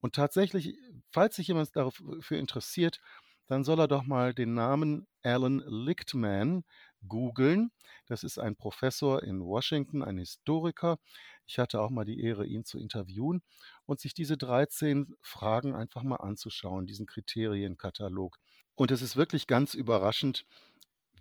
Und 0.00 0.14
tatsächlich, 0.14 0.76
falls 1.10 1.36
sich 1.36 1.48
jemand 1.48 1.76
dafür 1.76 2.38
interessiert, 2.38 3.00
dann 3.46 3.64
soll 3.64 3.80
er 3.80 3.88
doch 3.88 4.04
mal 4.04 4.34
den 4.34 4.54
Namen 4.54 5.06
Alan 5.22 5.62
Lichtman 5.66 6.64
googeln. 7.08 7.70
Das 8.06 8.24
ist 8.24 8.38
ein 8.38 8.56
Professor 8.56 9.22
in 9.22 9.40
Washington, 9.42 10.02
ein 10.02 10.18
Historiker. 10.18 10.98
Ich 11.46 11.58
hatte 11.58 11.80
auch 11.80 11.90
mal 11.90 12.04
die 12.04 12.20
Ehre, 12.20 12.46
ihn 12.46 12.64
zu 12.64 12.78
interviewen 12.78 13.42
und 13.86 14.00
sich 14.00 14.14
diese 14.14 14.36
13 14.36 15.14
Fragen 15.20 15.74
einfach 15.74 16.02
mal 16.02 16.16
anzuschauen, 16.16 16.86
diesen 16.86 17.06
Kriterienkatalog. 17.06 18.38
Und 18.74 18.90
es 18.90 19.02
ist 19.02 19.16
wirklich 19.16 19.46
ganz 19.46 19.74
überraschend, 19.74 20.46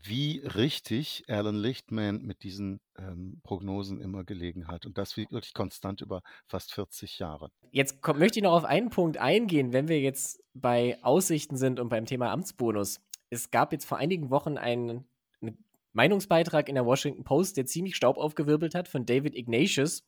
wie 0.04 0.40
richtig 0.40 1.24
Alan 1.28 1.56
Lichtman 1.56 2.22
mit 2.24 2.44
diesen 2.44 2.80
ähm, 2.98 3.40
Prognosen 3.44 4.02
immer 4.02 4.24
gelegen 4.24 4.68
hat. 4.68 4.86
Und 4.86 4.98
das 4.98 5.16
wirklich 5.16 5.54
konstant 5.54 6.02
über 6.02 6.22
fast 6.48 6.74
40 6.74 7.20
Jahre. 7.20 7.52
Jetzt 7.72 8.02
komm, 8.02 8.20
möchte 8.20 8.40
ich 8.40 8.44
noch 8.44 8.54
auf 8.54 8.66
einen 8.66 8.90
Punkt 8.90 9.18
eingehen, 9.18 9.74
wenn 9.74 9.88
wir 9.88 10.00
jetzt 10.00 10.44
bei 10.54 10.98
Aussichten 11.04 11.56
sind 11.56 11.80
und 11.80 11.90
beim 11.90 12.06
Thema 12.06 12.32
Amtsbonus. 12.32 13.00
Es 13.30 13.52
gab 13.52 13.72
jetzt 13.72 13.86
vor 13.86 13.98
einigen 13.98 14.30
Wochen 14.30 14.58
einen, 14.58 15.06
Meinungsbeitrag 15.94 16.70
in 16.70 16.76
der 16.76 16.86
Washington 16.86 17.24
Post, 17.24 17.58
der 17.58 17.66
ziemlich 17.66 17.96
Staub 17.96 18.18
aufgewirbelt 18.18 18.76
hat 18.76 18.88
von 18.88 19.06
David 19.06 19.36
Ignatius. 19.36 20.04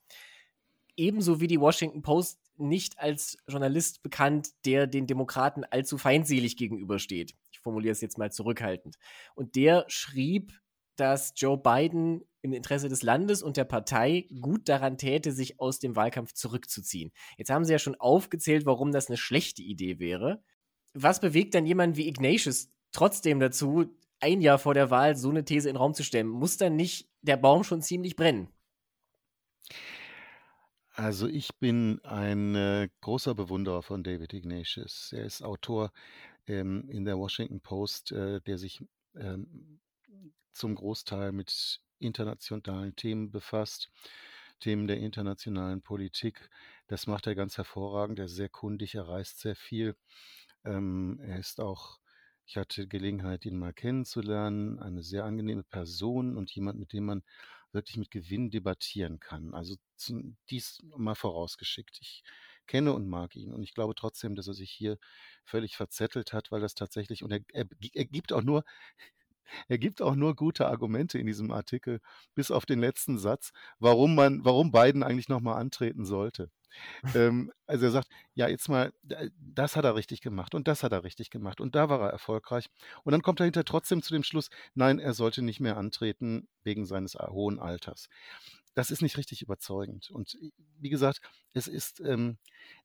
Ebenso 0.95 1.41
wie 1.41 1.47
die 1.47 1.59
Washington 1.59 2.01
Post 2.01 2.39
nicht 2.57 2.99
als 2.99 3.37
Journalist 3.47 4.03
bekannt, 4.03 4.49
der 4.65 4.85
den 4.87 5.07
Demokraten 5.07 5.63
allzu 5.63 5.97
feindselig 5.97 6.55
gegenübersteht 6.55 7.33
formuliere 7.63 7.93
es 7.93 8.01
jetzt 8.01 8.17
mal 8.17 8.31
zurückhaltend. 8.31 8.97
Und 9.33 9.55
der 9.55 9.85
schrieb, 9.87 10.53
dass 10.95 11.33
Joe 11.35 11.57
Biden 11.57 12.23
im 12.41 12.53
Interesse 12.53 12.89
des 12.89 13.01
Landes 13.01 13.41
und 13.41 13.57
der 13.57 13.63
Partei 13.63 14.27
gut 14.39 14.69
daran 14.69 14.97
täte, 14.97 15.31
sich 15.31 15.59
aus 15.59 15.79
dem 15.79 15.95
Wahlkampf 15.95 16.33
zurückzuziehen. 16.33 17.11
Jetzt 17.37 17.49
haben 17.49 17.65
Sie 17.65 17.71
ja 17.71 17.79
schon 17.79 17.95
aufgezählt, 17.95 18.65
warum 18.65 18.91
das 18.91 19.07
eine 19.07 19.17
schlechte 19.17 19.63
Idee 19.63 19.97
wäre. 19.97 20.43
Was 20.93 21.19
bewegt 21.19 21.55
dann 21.55 21.65
jemanden 21.65 21.95
wie 21.95 22.07
Ignatius 22.07 22.69
trotzdem 22.91 23.39
dazu, 23.39 23.85
ein 24.23 24.41
Jahr 24.41 24.57
vor 24.57 24.73
der 24.73 24.89
Wahl 24.89 25.15
so 25.15 25.29
eine 25.29 25.45
These 25.45 25.69
in 25.69 25.73
den 25.75 25.79
Raum 25.79 25.93
zu 25.93 26.03
stellen? 26.03 26.27
Muss 26.27 26.57
dann 26.57 26.75
nicht 26.75 27.09
der 27.21 27.37
Baum 27.37 27.63
schon 27.63 27.81
ziemlich 27.81 28.15
brennen? 28.15 28.47
Also 30.95 31.27
ich 31.27 31.55
bin 31.57 31.99
ein 32.03 32.55
äh, 32.55 32.87
großer 33.01 33.35
Bewunderer 33.35 33.81
von 33.81 34.03
David 34.03 34.33
Ignatius. 34.33 35.11
Er 35.11 35.25
ist 35.25 35.41
Autor 35.41 35.91
ähm, 36.47 36.87
in 36.89 37.03
der 37.03 37.17
Washington 37.17 37.61
Post, 37.61 38.11
äh, 38.11 38.41
der 38.41 38.57
sich 38.57 38.83
ähm, 39.15 39.79
zum 40.53 40.75
Großteil 40.75 41.31
mit 41.31 41.81
internationalen 41.99 42.95
Themen 42.95 43.31
befasst, 43.31 43.89
Themen 44.59 44.87
der 44.87 44.97
internationalen 44.97 45.81
Politik. 45.81 46.49
Das 46.87 47.07
macht 47.07 47.27
er 47.27 47.35
ganz 47.35 47.57
hervorragend. 47.57 48.19
Er 48.19 48.25
ist 48.25 48.35
sehr 48.35 48.49
kundig, 48.49 48.93
er 48.95 49.07
reist 49.07 49.39
sehr 49.39 49.55
viel. 49.55 49.95
Ähm, 50.63 51.19
er 51.23 51.39
ist 51.39 51.59
auch, 51.59 51.99
ich 52.45 52.57
hatte 52.57 52.87
Gelegenheit, 52.87 53.45
ihn 53.45 53.57
mal 53.57 53.73
kennenzulernen, 53.73 54.79
eine 54.79 55.03
sehr 55.03 55.25
angenehme 55.25 55.63
Person 55.63 56.37
und 56.37 56.51
jemand, 56.51 56.79
mit 56.79 56.93
dem 56.93 57.05
man 57.05 57.23
wirklich 57.71 57.97
mit 57.97 58.11
Gewinn 58.11 58.51
debattieren 58.51 59.19
kann. 59.19 59.53
Also 59.53 59.75
dies 60.49 60.79
mal 60.95 61.15
vorausgeschickt. 61.15 61.97
Ich 62.01 62.23
kenne 62.67 62.93
und 62.93 63.07
mag 63.07 63.35
ihn. 63.35 63.53
Und 63.53 63.63
ich 63.63 63.73
glaube 63.73 63.95
trotzdem, 63.95 64.35
dass 64.35 64.47
er 64.47 64.53
sich 64.53 64.71
hier 64.71 64.97
völlig 65.43 65.75
verzettelt 65.75 66.33
hat, 66.33 66.51
weil 66.51 66.61
das 66.61 66.75
tatsächlich, 66.75 67.23
und 67.23 67.31
er, 67.31 67.41
er, 67.53 67.65
er 67.93 68.05
gibt 68.05 68.33
auch 68.33 68.43
nur, 68.43 68.63
er 69.67 69.77
gibt 69.77 70.01
auch 70.01 70.15
nur 70.15 70.35
gute 70.35 70.67
Argumente 70.67 71.19
in 71.19 71.27
diesem 71.27 71.51
Artikel, 71.51 71.99
bis 72.35 72.51
auf 72.51 72.65
den 72.65 72.79
letzten 72.79 73.17
Satz, 73.17 73.51
warum 73.79 74.15
man, 74.15 74.45
warum 74.45 74.71
Biden 74.71 75.03
eigentlich 75.03 75.29
nochmal 75.29 75.59
antreten 75.59 76.05
sollte. 76.05 76.51
Ähm, 77.15 77.51
also 77.67 77.85
er 77.85 77.91
sagt, 77.91 78.09
ja, 78.33 78.47
jetzt 78.47 78.69
mal, 78.69 78.93
das 79.37 79.75
hat 79.75 79.85
er 79.85 79.95
richtig 79.95 80.21
gemacht 80.21 80.55
und 80.55 80.67
das 80.67 80.83
hat 80.83 80.91
er 80.91 81.03
richtig 81.03 81.29
gemacht 81.29 81.61
und 81.61 81.75
da 81.75 81.89
war 81.89 82.01
er 82.01 82.09
erfolgreich. 82.09 82.69
Und 83.03 83.11
dann 83.11 83.21
kommt 83.21 83.39
er 83.39 83.45
hinter 83.45 83.65
trotzdem 83.65 84.01
zu 84.01 84.13
dem 84.13 84.23
Schluss, 84.23 84.49
nein, 84.73 84.99
er 84.99 85.13
sollte 85.13 85.41
nicht 85.41 85.59
mehr 85.59 85.77
antreten 85.77 86.47
wegen 86.63 86.85
seines 86.85 87.15
hohen 87.15 87.59
Alters 87.59 88.09
das 88.75 88.91
ist 88.91 89.01
nicht 89.01 89.17
richtig 89.17 89.41
überzeugend. 89.41 90.09
Und 90.11 90.35
äh, 90.35 90.51
wie 90.79 90.89
gesagt, 90.89 91.21
es 91.53 91.67
ist, 91.67 91.99
ähm, 91.99 92.37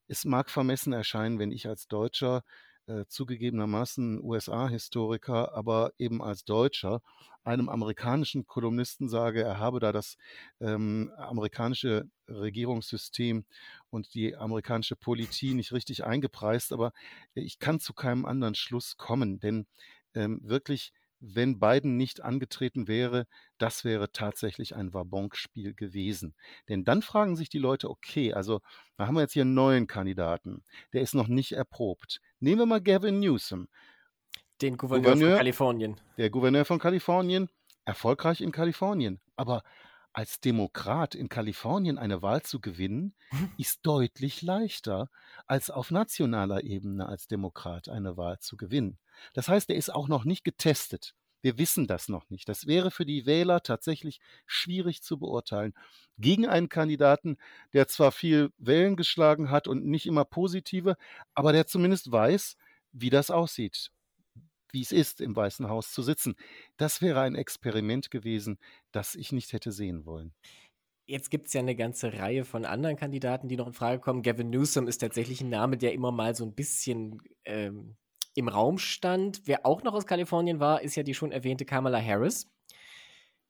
es 0.06 0.24
mag 0.24 0.50
vermessen 0.50 0.92
erscheinen, 0.92 1.38
wenn 1.38 1.52
ich 1.52 1.66
als 1.66 1.88
Deutscher 1.88 2.44
äh, 2.88 3.04
zugegebenermaßen 3.06 4.22
USA-Historiker, 4.22 5.54
aber 5.54 5.92
eben 5.98 6.22
als 6.22 6.44
Deutscher 6.44 7.02
einem 7.44 7.68
amerikanischen 7.68 8.46
Kolumnisten 8.46 9.08
sage, 9.08 9.42
er 9.42 9.58
habe 9.58 9.80
da 9.80 9.92
das 9.92 10.16
ähm, 10.60 11.12
amerikanische 11.16 12.08
Regierungssystem 12.28 13.44
und 13.90 14.12
die 14.14 14.36
amerikanische 14.36 14.96
Politik 14.96 15.54
nicht 15.54 15.72
richtig 15.72 16.04
eingepreist, 16.04 16.72
aber 16.72 16.92
ich 17.34 17.58
kann 17.58 17.80
zu 17.80 17.94
keinem 17.94 18.26
anderen 18.26 18.54
Schluss 18.54 18.96
kommen, 18.96 19.40
denn 19.40 19.66
ähm, 20.14 20.40
wirklich 20.42 20.92
wenn 21.20 21.58
Biden 21.58 21.96
nicht 21.96 22.22
angetreten 22.22 22.88
wäre, 22.88 23.26
das 23.58 23.84
wäre 23.84 24.12
tatsächlich 24.12 24.76
ein 24.76 24.94
Wabonk-Spiel 24.94 25.74
gewesen. 25.74 26.34
Denn 26.68 26.84
dann 26.84 27.02
fragen 27.02 27.36
sich 27.36 27.48
die 27.48 27.58
Leute, 27.58 27.90
okay, 27.90 28.32
also 28.32 28.60
da 28.96 29.06
haben 29.06 29.14
wir 29.14 29.22
jetzt 29.22 29.32
hier 29.32 29.42
einen 29.42 29.54
neuen 29.54 29.86
Kandidaten, 29.86 30.62
der 30.92 31.02
ist 31.02 31.14
noch 31.14 31.28
nicht 31.28 31.52
erprobt. 31.52 32.20
Nehmen 32.40 32.60
wir 32.60 32.66
mal 32.66 32.80
Gavin 32.80 33.20
Newsom. 33.20 33.68
Den 34.60 34.76
Gouverneur, 34.76 35.12
Gouverneur 35.12 35.30
von 35.30 35.38
Kalifornien. 35.38 36.00
Der 36.16 36.30
Gouverneur 36.30 36.64
von 36.64 36.78
Kalifornien, 36.78 37.48
erfolgreich 37.84 38.40
in 38.40 38.52
Kalifornien. 38.52 39.20
Aber 39.36 39.62
als 40.12 40.40
Demokrat 40.40 41.14
in 41.14 41.28
Kalifornien 41.28 41.96
eine 41.96 42.22
Wahl 42.22 42.42
zu 42.42 42.60
gewinnen, 42.60 43.14
ist 43.58 43.80
deutlich 43.82 44.42
leichter, 44.42 45.10
als 45.46 45.70
auf 45.70 45.90
nationaler 45.90 46.64
Ebene 46.64 47.06
als 47.06 47.28
Demokrat 47.28 47.88
eine 47.88 48.16
Wahl 48.16 48.40
zu 48.40 48.56
gewinnen. 48.56 48.98
Das 49.34 49.48
heißt, 49.48 49.70
er 49.70 49.76
ist 49.76 49.94
auch 49.94 50.08
noch 50.08 50.24
nicht 50.24 50.44
getestet. 50.44 51.14
Wir 51.40 51.56
wissen 51.56 51.86
das 51.86 52.08
noch 52.08 52.28
nicht. 52.30 52.48
Das 52.48 52.66
wäre 52.66 52.90
für 52.90 53.06
die 53.06 53.24
Wähler 53.24 53.62
tatsächlich 53.62 54.20
schwierig 54.46 55.02
zu 55.02 55.18
beurteilen. 55.18 55.72
Gegen 56.18 56.46
einen 56.46 56.68
Kandidaten, 56.68 57.36
der 57.72 57.86
zwar 57.86 58.10
viel 58.10 58.50
Wellen 58.58 58.96
geschlagen 58.96 59.50
hat 59.50 59.68
und 59.68 59.86
nicht 59.86 60.06
immer 60.06 60.24
positive, 60.24 60.96
aber 61.34 61.52
der 61.52 61.66
zumindest 61.66 62.10
weiß, 62.10 62.56
wie 62.92 63.10
das 63.10 63.30
aussieht 63.30 63.92
wie 64.72 64.82
es 64.82 64.92
ist, 64.92 65.20
im 65.20 65.34
Weißen 65.34 65.68
Haus 65.68 65.92
zu 65.92 66.02
sitzen. 66.02 66.36
Das 66.76 67.00
wäre 67.00 67.20
ein 67.20 67.34
Experiment 67.34 68.10
gewesen, 68.10 68.58
das 68.92 69.14
ich 69.14 69.32
nicht 69.32 69.52
hätte 69.52 69.72
sehen 69.72 70.04
wollen. 70.04 70.34
Jetzt 71.06 71.30
gibt 71.30 71.46
es 71.46 71.54
ja 71.54 71.60
eine 71.60 71.74
ganze 71.74 72.12
Reihe 72.12 72.44
von 72.44 72.66
anderen 72.66 72.96
Kandidaten, 72.96 73.48
die 73.48 73.56
noch 73.56 73.66
in 73.66 73.72
Frage 73.72 74.00
kommen. 74.00 74.22
Gavin 74.22 74.50
Newsom 74.50 74.88
ist 74.88 74.98
tatsächlich 74.98 75.40
ein 75.40 75.48
Name, 75.48 75.78
der 75.78 75.94
immer 75.94 76.12
mal 76.12 76.34
so 76.34 76.44
ein 76.44 76.54
bisschen 76.54 77.22
ähm, 77.46 77.96
im 78.34 78.48
Raum 78.48 78.78
stand. 78.78 79.42
Wer 79.44 79.66
auch 79.66 79.82
noch 79.82 79.94
aus 79.94 80.06
Kalifornien 80.06 80.60
war, 80.60 80.82
ist 80.82 80.96
ja 80.96 81.02
die 81.02 81.14
schon 81.14 81.32
erwähnte 81.32 81.64
Kamala 81.64 82.00
Harris, 82.00 82.50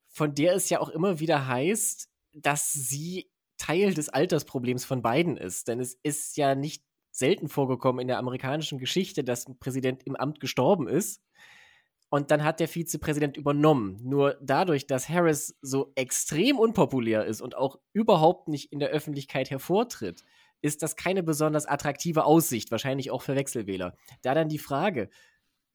von 0.08 0.34
der 0.34 0.54
es 0.54 0.70
ja 0.70 0.80
auch 0.80 0.88
immer 0.88 1.20
wieder 1.20 1.46
heißt, 1.46 2.08
dass 2.32 2.72
sie 2.72 3.30
Teil 3.58 3.92
des 3.92 4.08
Altersproblems 4.08 4.84
von 4.84 5.02
Biden 5.02 5.36
ist. 5.36 5.68
Denn 5.68 5.80
es 5.80 5.94
ist 6.02 6.36
ja 6.36 6.54
nicht 6.54 6.84
selten 7.10 7.48
vorgekommen 7.48 8.00
in 8.00 8.08
der 8.08 8.18
amerikanischen 8.18 8.78
Geschichte, 8.78 9.24
dass 9.24 9.46
ein 9.46 9.58
Präsident 9.58 10.04
im 10.04 10.16
Amt 10.16 10.40
gestorben 10.40 10.88
ist. 10.88 11.22
Und 12.10 12.30
dann 12.30 12.42
hat 12.42 12.60
der 12.60 12.68
Vizepräsident 12.68 13.36
übernommen. 13.36 13.98
Nur 14.02 14.38
dadurch, 14.40 14.86
dass 14.86 15.10
Harris 15.10 15.58
so 15.60 15.92
extrem 15.94 16.58
unpopulär 16.58 17.26
ist 17.26 17.42
und 17.42 17.54
auch 17.54 17.78
überhaupt 17.92 18.48
nicht 18.48 18.72
in 18.72 18.78
der 18.78 18.88
Öffentlichkeit 18.88 19.50
hervortritt, 19.50 20.24
ist 20.60 20.82
das 20.82 20.96
keine 20.96 21.22
besonders 21.22 21.66
attraktive 21.66 22.24
Aussicht, 22.24 22.70
wahrscheinlich 22.70 23.10
auch 23.10 23.22
für 23.22 23.36
Wechselwähler. 23.36 23.96
Da 24.22 24.34
dann 24.34 24.48
die 24.48 24.58
Frage, 24.58 25.08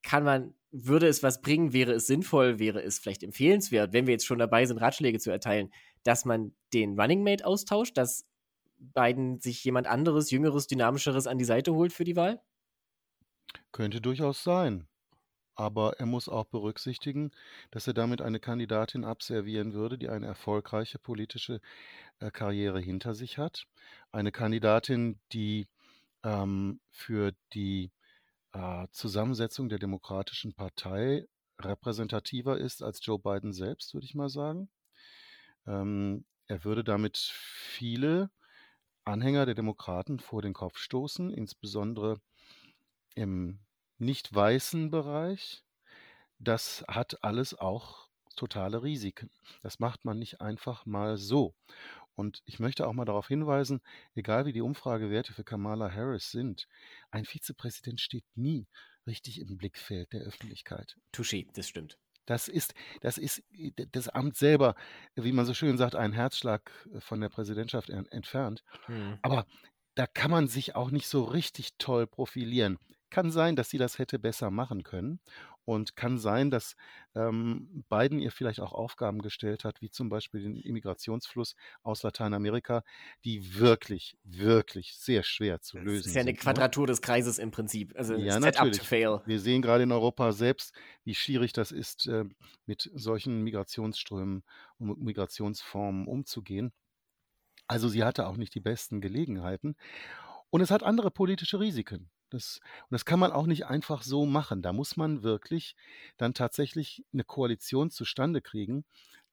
kann 0.02 0.24
man, 0.24 0.54
würde 0.72 1.08
es 1.08 1.24
was 1.24 1.42
bringen, 1.42 1.74
wäre 1.74 1.94
es 1.94 2.08
sinnvoll, 2.08 2.60
wäre 2.60 2.82
es 2.82 3.00
vielleicht 3.00 3.24
empfehlenswert, 3.24 3.94
wenn 3.94 4.08
wir 4.08 4.14
jetzt 4.14 4.26
schon 4.26 4.40
dabei 4.40 4.66
sind, 4.66 4.80
Ratschläge 4.80 5.20
zu 5.20 5.32
erteilen, 5.32 5.72
dass 6.04 6.26
man 6.26 6.54
den 6.74 7.00
Running 7.00 7.24
Mate 7.24 7.46
austauscht, 7.46 7.98
dass 7.98 8.26
Biden 8.78 9.40
sich 9.40 9.64
jemand 9.64 9.88
anderes, 9.88 10.32
jüngeres, 10.32 10.68
dynamischeres 10.68 11.28
an 11.28 11.38
die 11.38 11.46
Seite 11.46 11.74
holt 11.74 11.94
für 11.94 12.04
die 12.04 12.16
Wahl? 12.16 12.42
Könnte 13.72 14.02
durchaus 14.02 14.44
sein. 14.44 14.88
Aber 15.56 16.00
er 16.00 16.06
muss 16.06 16.30
auch 16.30 16.46
berücksichtigen, 16.46 17.32
dass 17.72 17.88
er 17.88 17.94
damit 17.94 18.22
eine 18.22 18.40
Kandidatin 18.40 19.04
abservieren 19.04 19.74
würde, 19.74 19.98
die 19.98 20.10
eine 20.10 20.26
erfolgreiche 20.26 20.98
politische 21.00 21.62
äh, 22.20 22.32
Karriere 22.32 22.80
hinter 22.80 23.14
sich 23.14 23.38
hat. 23.38 23.66
Eine 24.12 24.32
Kandidatin, 24.32 25.20
die 25.32 25.68
ähm, 26.24 26.80
für 26.90 27.34
die 27.54 27.92
äh, 28.54 28.88
Zusammensetzung 28.92 29.70
der 29.70 29.80
Demokratischen 29.80 30.54
Partei 30.54 31.28
repräsentativer 31.60 32.58
ist 32.58 32.82
als 32.82 33.06
Joe 33.06 33.20
Biden 33.20 33.54
selbst, 33.54 33.94
würde 33.94 34.06
ich 34.06 34.16
mal 34.16 34.30
sagen. 34.30 34.70
Ähm, 35.68 36.26
er 36.48 36.64
würde 36.64 36.84
damit 36.84 37.18
viele 37.18 38.30
Anhänger 39.06 39.46
der 39.46 39.56
Demokraten 39.56 40.20
vor 40.20 40.42
den 40.42 40.54
Kopf 40.54 40.78
stoßen, 40.78 41.30
insbesondere 41.30 42.22
im 43.16 43.60
nicht 44.04 44.34
weißen 44.34 44.92
Bereich, 44.92 45.64
das 46.40 46.84
hat 46.88 47.24
alles 47.24 47.54
auch 47.54 48.08
totale 48.36 48.84
Risiken. 48.84 49.30
Das 49.62 49.80
macht 49.80 50.06
man 50.06 50.20
nicht 50.20 50.42
einfach 50.42 50.86
mal 50.86 51.18
so. 51.18 51.56
Und 52.16 52.42
ich 52.46 52.60
möchte 52.60 52.88
auch 52.88 52.94
mal 52.94 53.06
darauf 53.06 53.28
hinweisen, 53.28 53.82
egal 54.14 54.46
wie 54.46 54.54
die 54.54 54.62
Umfragewerte 54.62 55.34
für 55.34 55.44
Kamala 55.44 55.92
Harris 55.92 56.32
sind, 56.32 56.68
ein 57.10 57.26
Vizepräsident 57.26 58.02
steht 58.02 58.26
nie 58.36 58.68
richtig 59.08 59.40
im 59.40 59.58
Blickfeld 59.58 60.14
der 60.14 60.22
Öffentlichkeit. 60.22 60.96
Touché, 61.12 61.48
das 61.54 61.68
stimmt. 61.68 61.98
Das 62.26 62.48
ist, 62.48 62.74
das 63.02 63.18
ist 63.18 63.44
das 63.92 64.08
Amt 64.08 64.38
selber, 64.38 64.76
wie 65.16 65.34
man 65.34 65.46
so 65.46 65.54
schön 65.54 65.78
sagt, 65.78 65.96
ein 65.96 66.14
Herzschlag 66.14 66.72
von 67.00 67.20
der 67.20 67.30
Präsidentschaft 67.30 67.90
entfernt. 67.90 68.64
Hm. 68.86 69.18
Aber 69.22 69.46
da 69.96 70.08
kann 70.08 70.32
man 70.32 70.48
sich 70.48 70.76
auch 70.76 70.90
nicht 70.90 71.08
so 71.08 71.24
richtig 71.24 71.72
toll 71.78 72.08
profilieren. 72.08 72.80
Kann 73.14 73.30
sein, 73.32 73.56
dass 73.56 73.70
sie 73.70 73.78
das 73.78 74.00
hätte 74.00 74.18
besser 74.18 74.50
machen 74.50 74.84
können. 74.84 75.20
Und 75.66 75.96
kann 75.96 76.18
sein, 76.18 76.50
dass 76.52 76.76
ähm, 77.16 77.86
Biden 77.88 78.20
ihr 78.20 78.32
vielleicht 78.32 78.60
auch 78.60 78.74
Aufgaben 78.74 79.22
gestellt 79.22 79.64
hat, 79.64 79.82
wie 79.82 79.90
zum 79.92 80.10
Beispiel 80.10 80.42
den 80.42 80.56
Immigrationsfluss 80.58 81.56
aus 81.84 82.02
Lateinamerika, 82.04 82.84
die 83.24 83.60
wirklich, 83.60 84.18
wirklich 84.24 84.96
sehr 84.98 85.24
schwer 85.24 85.62
zu 85.62 85.78
Das 85.78 85.86
lösen 85.86 86.08
ist 86.08 86.16
ja 86.16 86.22
eine 86.22 86.32
sind. 86.32 86.38
Ne? 86.38 86.40
Quadratur 86.42 86.88
des 86.88 87.02
Kreises 87.02 87.38
im 87.40 87.52
Prinzip. 87.52 87.94
Also 87.96 88.16
Ja, 88.16 88.40
up 88.56 88.72
to 88.72 88.72
natürlich. 88.72 88.82
fail. 88.84 89.22
Wir 89.26 89.40
sehen 89.40 89.62
gerade 89.62 89.84
in 89.84 89.92
Europa 89.92 90.32
selbst, 90.34 90.74
wie 91.04 91.16
schwierig 91.16 91.54
das 91.54 91.72
ist, 91.72 92.08
äh, 92.08 92.26
mit 92.66 92.90
solchen 92.96 93.42
Migrationsströmen 93.44 94.44
und 94.80 95.02
Migrationsformen 95.02 96.08
umzugehen. 96.08 96.74
Also 97.68 97.90
sie 97.90 98.04
hatte 98.04 98.28
auch 98.28 98.38
nicht 98.38 98.56
die 98.56 98.60
besten 98.60 99.02
Gelegenheiten. 99.02 99.76
Und 100.50 100.62
es 100.62 100.72
hat 100.72 100.84
andere 100.84 101.12
politische 101.12 101.60
Risiken. 101.60 102.12
Das, 102.34 102.60
und 102.84 102.92
das 102.92 103.06
kann 103.06 103.20
man 103.20 103.32
auch 103.32 103.46
nicht 103.46 103.66
einfach 103.68 104.04
so 104.04 104.26
machen. 104.26 104.62
Da 104.62 104.74
muss 104.74 104.98
man 104.98 105.24
wirklich 105.24 105.76
dann 106.18 106.34
tatsächlich 106.34 107.04
eine 107.14 107.24
Koalition 107.24 107.92
zustande 107.92 108.42
kriegen, 108.42 108.86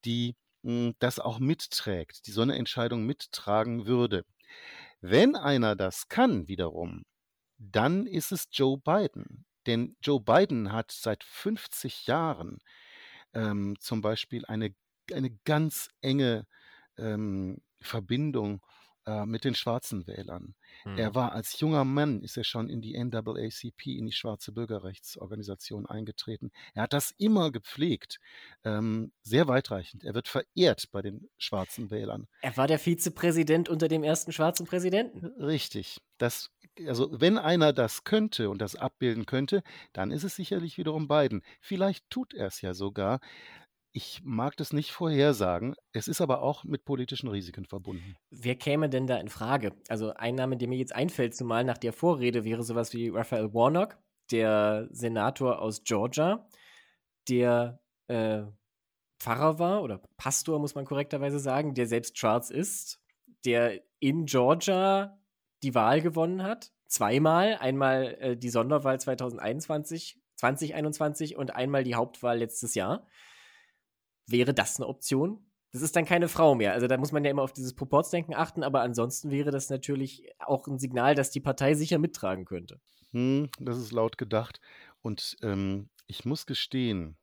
die 0.05 0.37
mh, 0.63 0.93
das 0.99 1.19
auch 1.19 1.39
mitträgt, 1.39 2.27
die 2.27 2.33
so 2.33 2.43
eine 2.43 2.57
Entscheidung 2.57 3.07
mittragen 3.07 3.87
würde. 3.87 4.25
Wenn 5.01 5.37
einer 5.37 5.77
das 5.77 6.09
kann, 6.09 6.49
wiederum, 6.49 7.05
dann 7.59 8.07
ist 8.07 8.33
es 8.33 8.49
Joe 8.53 8.79
Biden. 8.79 9.47
Denn 9.67 9.97
Joe 10.03 10.21
Biden 10.21 10.73
hat 10.73 10.91
seit 10.93 11.25
50 11.25 12.07
Jahren 12.07 12.59
ähm, 13.35 13.77
zum 13.81 14.01
Beispiel 14.03 14.45
eine, 14.47 14.75
eine 15.13 15.31
ganz 15.45 15.91
enge 16.01 16.47
ähm, 16.99 17.59
Verbindung 17.81 18.63
äh, 19.07 19.27
mit 19.27 19.45
den 19.45 19.55
schwarzen 19.55 20.07
Wählern. 20.07 20.55
Er 20.95 21.15
Hm. 21.15 21.15
war 21.15 21.33
als 21.33 21.59
junger 21.61 21.85
Mann, 21.85 22.23
ist 22.23 22.37
er 22.37 22.45
schon 22.45 22.69
in 22.69 22.81
die 22.81 22.95
NAACP, 22.97 23.97
in 23.99 24.07
die 24.07 24.13
Schwarze 24.13 24.53
Bürgerrechtsorganisation 24.53 25.87
eingetreten. 25.87 26.51
Er 26.75 26.83
hat 26.85 26.93
das 26.93 27.13
immer 27.19 27.51
gepflegt, 27.51 28.19
ähm, 28.65 29.13
sehr 29.23 29.49
weitreichend. 29.49 30.05
Er 30.05 30.15
wird 30.15 30.29
verehrt 30.29 30.91
bei 30.93 31.03
den 31.03 31.29
schwarzen 31.39 31.91
Wählern. 31.91 32.29
Er 32.43 32.55
war 32.59 32.67
der 32.67 32.79
Vizepräsident 32.79 33.71
unter 33.71 33.89
dem 33.89 34.03
ersten 34.03 34.31
schwarzen 34.33 34.67
Präsidenten. 34.67 35.27
Richtig. 35.39 36.01
Das, 36.19 36.51
also 36.87 37.09
wenn 37.21 37.39
einer 37.39 37.73
das 37.73 38.05
könnte 38.05 38.51
und 38.51 38.61
das 38.61 38.77
abbilden 38.77 39.27
könnte, 39.27 39.63
dann 39.93 40.11
ist 40.11 40.23
es 40.25 40.37
sicherlich 40.37 40.77
wiederum 40.79 41.09
Biden. 41.09 41.43
Vielleicht 41.61 42.09
tut 42.11 42.35
er 42.35 42.47
es 42.49 42.61
ja 42.61 42.75
sogar. 42.75 43.21
Ich 43.93 44.23
mag 44.23 44.57
das 44.57 44.73
nicht 44.73 44.93
vorhersagen. 44.93 45.75
Es 45.93 46.07
ist 46.07 46.21
aber 46.21 46.43
auch 46.43 46.63
mit 46.65 46.85
politischen 46.85 47.29
Risiken 47.29 47.65
verbunden. 47.65 48.17
Wer 48.31 48.55
käme 48.55 48.89
denn 48.89 49.09
da 49.09 49.17
in 49.17 49.29
Frage? 49.29 49.73
Also 49.89 50.15
ein 50.15 50.37
Name, 50.37 50.57
der 50.57 50.69
mir 50.69 50.79
jetzt 50.79 50.95
einfällt, 50.95 51.35
zumal 51.35 51.65
nach 51.65 51.79
der 51.79 51.93
Vorrede, 51.93 52.45
wäre 52.45 52.63
sowas 52.63 52.93
wie 52.95 53.09
Raphael 53.09 53.53
Warnock, 53.53 53.99
der 54.31 54.89
Senator 54.93 55.61
aus 55.61 55.83
Georgia, 55.83 56.49
der 57.29 57.81
äh, 58.07 58.43
Pfarrer 59.19 59.59
war 59.59 59.83
oder 59.83 60.01
Pastor, 60.17 60.61
muss 60.61 60.77
man 60.77 60.85
korrekterweise 60.85 61.41
sagen, 61.41 61.75
der 61.75 61.87
selbst 61.87 62.15
Charles 62.15 62.51
ist, 62.51 63.01
der 63.45 63.83
in 63.99 64.25
Georgia 64.25 65.19
die 65.63 65.75
Wahl 65.75 66.01
gewonnen 66.01 66.43
hat. 66.45 66.73
Zweimal. 66.87 67.57
Einmal 67.61 68.17
äh, 68.21 68.37
die 68.37 68.51
Sonderwahl 68.51 69.01
2021, 69.01 70.19
2021 70.37 71.37
und 71.37 71.55
einmal 71.55 71.83
die 71.83 71.97
Hauptwahl 71.97 72.39
letztes 72.39 72.75
Jahr. 72.75 73.07
Wäre 74.31 74.55
das 74.55 74.79
eine 74.79 74.87
Option? 74.87 75.45
Das 75.73 75.83
ist 75.83 75.95
dann 75.95 76.05
keine 76.05 76.29
Frau 76.29 76.55
mehr. 76.55 76.73
Also 76.73 76.87
da 76.87 76.97
muss 76.97 77.13
man 77.13 77.25
ja 77.25 77.31
immer 77.31 77.43
auf 77.43 77.53
dieses 77.53 77.75
Proportsdenken 77.75 78.35
achten, 78.35 78.63
aber 78.63 78.83
ansonsten 78.83 79.31
wäre 79.31 79.51
das 79.51 79.71
natürlich 79.71 80.29
auch 80.41 80.67
ein 80.67 80.79
Signal, 80.79 81.15
dass 81.15 81.31
die 81.31 81.41
Partei 81.41 81.75
sicher 81.75 81.99
mittragen 81.99 82.45
könnte. 82.45 82.81
Hm, 83.13 83.51
das 83.59 83.79
ist 83.79 83.93
laut 83.93 84.19
gedacht. 84.19 84.61
Und 85.03 85.37
ähm, 85.43 85.89
ich 86.07 86.25
muss 86.25 86.47
gestehen, 86.47 87.17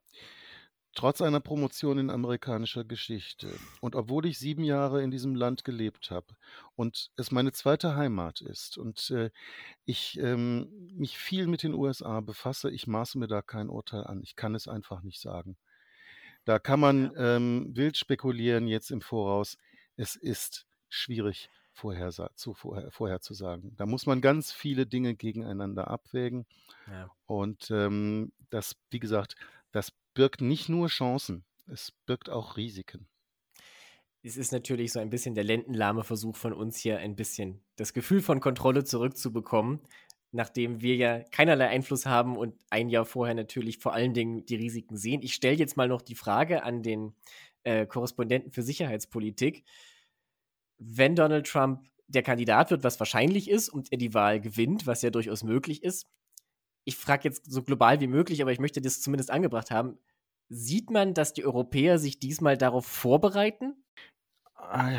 trotz 0.94 1.20
einer 1.20 1.40
Promotion 1.40 1.98
in 1.98 2.10
amerikanischer 2.10 2.84
Geschichte 2.84 3.48
und 3.80 3.94
obwohl 3.94 4.26
ich 4.26 4.38
sieben 4.38 4.64
Jahre 4.64 5.02
in 5.02 5.10
diesem 5.12 5.36
Land 5.36 5.62
gelebt 5.62 6.10
habe 6.10 6.26
und 6.74 7.12
es 7.16 7.30
meine 7.30 7.52
zweite 7.52 7.94
Heimat 7.94 8.40
ist 8.40 8.78
und 8.78 9.10
äh, 9.10 9.30
ich 9.84 10.18
ähm, 10.18 10.68
mich 10.96 11.16
viel 11.18 11.46
mit 11.46 11.62
den 11.62 11.74
USA 11.74 12.20
befasse, 12.20 12.70
ich 12.70 12.88
maße 12.88 13.18
mir 13.18 13.28
da 13.28 13.42
kein 13.42 13.68
Urteil 13.68 14.04
an. 14.04 14.22
Ich 14.22 14.34
kann 14.34 14.56
es 14.56 14.66
einfach 14.66 15.02
nicht 15.02 15.20
sagen. 15.20 15.56
Da 16.44 16.58
kann 16.58 16.80
man 16.80 17.12
ähm, 17.16 17.70
wild 17.74 17.96
spekulieren 17.96 18.66
jetzt 18.68 18.90
im 18.90 19.00
Voraus. 19.00 19.58
Es 19.96 20.16
ist 20.16 20.66
schwierig 20.88 21.50
vorhersa 21.72 22.30
zu, 22.34 22.54
vorher, 22.54 22.90
vorherzusagen. 22.90 23.74
Da 23.76 23.86
muss 23.86 24.06
man 24.06 24.20
ganz 24.20 24.52
viele 24.52 24.86
Dinge 24.86 25.14
gegeneinander 25.14 25.88
abwägen. 25.88 26.46
Ja. 26.88 27.10
Und 27.26 27.70
ähm, 27.70 28.32
das, 28.50 28.76
wie 28.90 28.98
gesagt, 28.98 29.36
das 29.72 29.92
birgt 30.14 30.40
nicht 30.40 30.68
nur 30.68 30.88
Chancen, 30.88 31.44
es 31.66 31.92
birgt 32.06 32.30
auch 32.30 32.56
Risiken. 32.56 33.06
Es 34.22 34.36
ist 34.36 34.50
natürlich 34.50 34.92
so 34.92 34.98
ein 34.98 35.10
bisschen 35.10 35.34
der 35.34 35.44
lendenlahme 35.44 36.02
Versuch 36.02 36.36
von 36.36 36.52
uns 36.52 36.76
hier, 36.78 36.98
ein 36.98 37.14
bisschen 37.14 37.60
das 37.76 37.92
Gefühl 37.92 38.20
von 38.20 38.40
Kontrolle 38.40 38.84
zurückzubekommen, 38.84 39.80
nachdem 40.30 40.82
wir 40.82 40.96
ja 40.96 41.20
keinerlei 41.30 41.68
Einfluss 41.68 42.06
haben 42.06 42.36
und 42.36 42.54
ein 42.70 42.88
Jahr 42.88 43.04
vorher 43.04 43.34
natürlich 43.34 43.78
vor 43.78 43.94
allen 43.94 44.14
Dingen 44.14 44.44
die 44.46 44.56
Risiken 44.56 44.96
sehen. 44.96 45.22
Ich 45.22 45.34
stelle 45.34 45.56
jetzt 45.56 45.76
mal 45.76 45.88
noch 45.88 46.02
die 46.02 46.14
Frage 46.14 46.62
an 46.62 46.82
den 46.82 47.14
äh, 47.64 47.86
Korrespondenten 47.86 48.52
für 48.52 48.62
Sicherheitspolitik. 48.62 49.64
Wenn 50.78 51.16
Donald 51.16 51.46
Trump 51.46 51.82
der 52.06 52.22
Kandidat 52.22 52.70
wird, 52.70 52.84
was 52.84 52.98
wahrscheinlich 53.00 53.50
ist, 53.50 53.68
und 53.68 53.92
er 53.92 53.98
die 53.98 54.14
Wahl 54.14 54.40
gewinnt, 54.40 54.86
was 54.86 55.02
ja 55.02 55.10
durchaus 55.10 55.42
möglich 55.44 55.82
ist, 55.82 56.06
ich 56.84 56.96
frage 56.96 57.24
jetzt 57.24 57.50
so 57.50 57.62
global 57.62 58.00
wie 58.00 58.06
möglich, 58.06 58.40
aber 58.40 58.52
ich 58.52 58.60
möchte 58.60 58.80
das 58.80 59.02
zumindest 59.02 59.30
angebracht 59.30 59.70
haben. 59.70 59.98
Sieht 60.48 60.90
man, 60.90 61.12
dass 61.12 61.34
die 61.34 61.44
Europäer 61.44 61.98
sich 61.98 62.18
diesmal 62.18 62.56
darauf 62.56 62.86
vorbereiten? 62.86 63.74
Ah. 64.54 64.98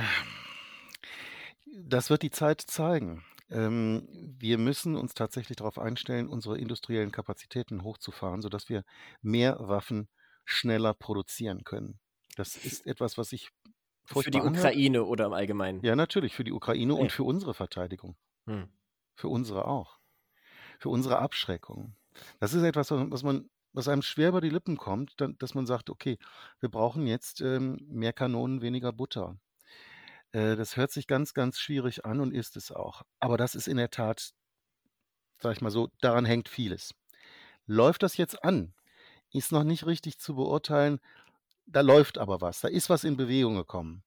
Das 1.66 2.12
wird 2.12 2.22
die 2.22 2.30
Zeit 2.30 2.62
zeigen. 2.62 3.24
Ähm, 3.50 4.08
wir 4.40 4.58
müssen 4.58 4.96
uns 4.96 5.14
tatsächlich 5.14 5.58
darauf 5.58 5.80
einstellen, 5.80 6.28
unsere 6.30 6.58
industriellen 6.58 7.12
Kapazitäten 7.12 7.84
hochzufahren, 7.84 8.42
sodass 8.42 8.70
wir 8.70 8.84
mehr 9.22 9.58
Waffen 9.60 10.10
schneller 10.46 10.94
produzieren 10.94 11.64
können. 11.64 12.00
Das 12.36 12.56
ist 12.58 12.86
etwas, 12.86 13.18
was 13.18 13.32
ich 13.34 13.50
Für 14.06 14.30
die 14.30 14.40
anhört. 14.40 14.50
Ukraine 14.56 15.06
oder 15.06 15.26
im 15.28 15.34
Allgemeinen? 15.34 15.82
Ja, 15.84 15.96
natürlich, 15.96 16.36
für 16.36 16.44
die 16.44 16.52
Ukraine 16.54 16.94
Okay. 16.94 17.02
und 17.02 17.12
für 17.12 17.24
unsere 17.24 17.54
Verteidigung. 17.54 18.18
Hm. 18.48 18.70
Für 19.16 19.28
unsere 19.28 19.66
auch. 19.66 20.00
Für 20.80 20.90
unsere 20.90 21.20
Abschreckung. 21.20 21.96
Das 22.40 22.54
ist 22.54 22.64
etwas, 22.64 22.92
was 22.92 23.24
man, 23.24 23.50
was 23.74 23.88
einem 23.88 24.02
schwer 24.04 24.30
über 24.30 24.42
die 24.42 24.50
Lippen 24.50 24.78
kommt, 24.78 25.22
dann, 25.22 25.38
dass 25.40 25.56
man 25.56 25.66
sagt, 25.68 25.90
okay, 25.90 26.18
wir 26.60 26.70
brauchen 26.70 27.08
jetzt 27.08 27.42
ähm, 27.42 27.78
mehr 27.90 28.14
Kanonen, 28.14 28.62
weniger 28.62 28.94
Butter. 28.94 29.38
Äh, 30.32 30.56
das 30.56 30.78
hört 30.78 30.92
sich 30.92 31.08
ganz, 31.08 31.34
ganz 31.34 31.60
schwierig 31.60 32.06
an 32.06 32.20
und 32.20 32.34
ist 32.34 32.56
es 32.58 32.72
auch. 32.72 33.04
Aber 33.20 33.38
das 33.38 33.56
ist 33.56 33.68
in 33.68 33.78
der 33.78 33.90
Tat, 33.90 34.32
sag 35.40 35.54
ich 35.54 35.62
mal 35.62 35.72
so, 35.72 35.90
daran 36.02 36.26
hängt 36.26 36.50
vieles. 36.50 36.94
Läuft 37.66 38.04
das 38.04 38.18
jetzt 38.18 38.44
an? 38.44 38.74
Ist 39.32 39.52
noch 39.52 39.64
nicht 39.64 39.86
richtig 39.86 40.20
zu 40.20 40.36
beurteilen. 40.36 41.00
Da 41.66 41.82
läuft 41.82 42.18
aber 42.18 42.42
was. 42.42 42.62
Da 42.62 42.68
ist 42.68 42.90
was 42.90 43.04
in 43.04 43.18
Bewegung 43.18 43.56
gekommen. 43.56 44.04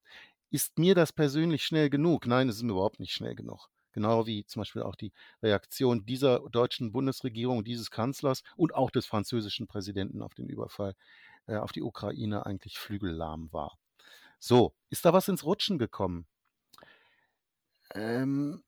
Ist 0.49 0.77
mir 0.77 0.95
das 0.95 1.13
persönlich 1.13 1.63
schnell 1.65 1.89
genug? 1.89 2.27
Nein, 2.27 2.49
es 2.49 2.57
ist 2.57 2.63
mir 2.63 2.73
überhaupt 2.73 2.99
nicht 2.99 3.13
schnell 3.13 3.35
genug. 3.35 3.69
Genau 3.93 4.25
wie 4.25 4.45
zum 4.45 4.61
Beispiel 4.61 4.81
auch 4.81 4.95
die 4.95 5.13
Reaktion 5.41 6.05
dieser 6.05 6.39
deutschen 6.49 6.91
Bundesregierung, 6.91 7.63
dieses 7.63 7.91
Kanzlers 7.91 8.43
und 8.55 8.73
auch 8.73 8.91
des 8.91 9.05
französischen 9.05 9.67
Präsidenten 9.67 10.21
auf 10.21 10.33
den 10.33 10.49
Überfall 10.49 10.95
äh, 11.47 11.55
auf 11.55 11.71
die 11.71 11.83
Ukraine 11.83 12.45
eigentlich 12.45 12.77
flügellahm 12.77 13.51
war. 13.53 13.77
So, 14.45 14.75
ist 14.89 15.05
da 15.05 15.13
was 15.13 15.29
ins 15.29 15.45
Rutschen 15.45 15.77
gekommen? 15.77 16.27
Ähm, 17.95 18.61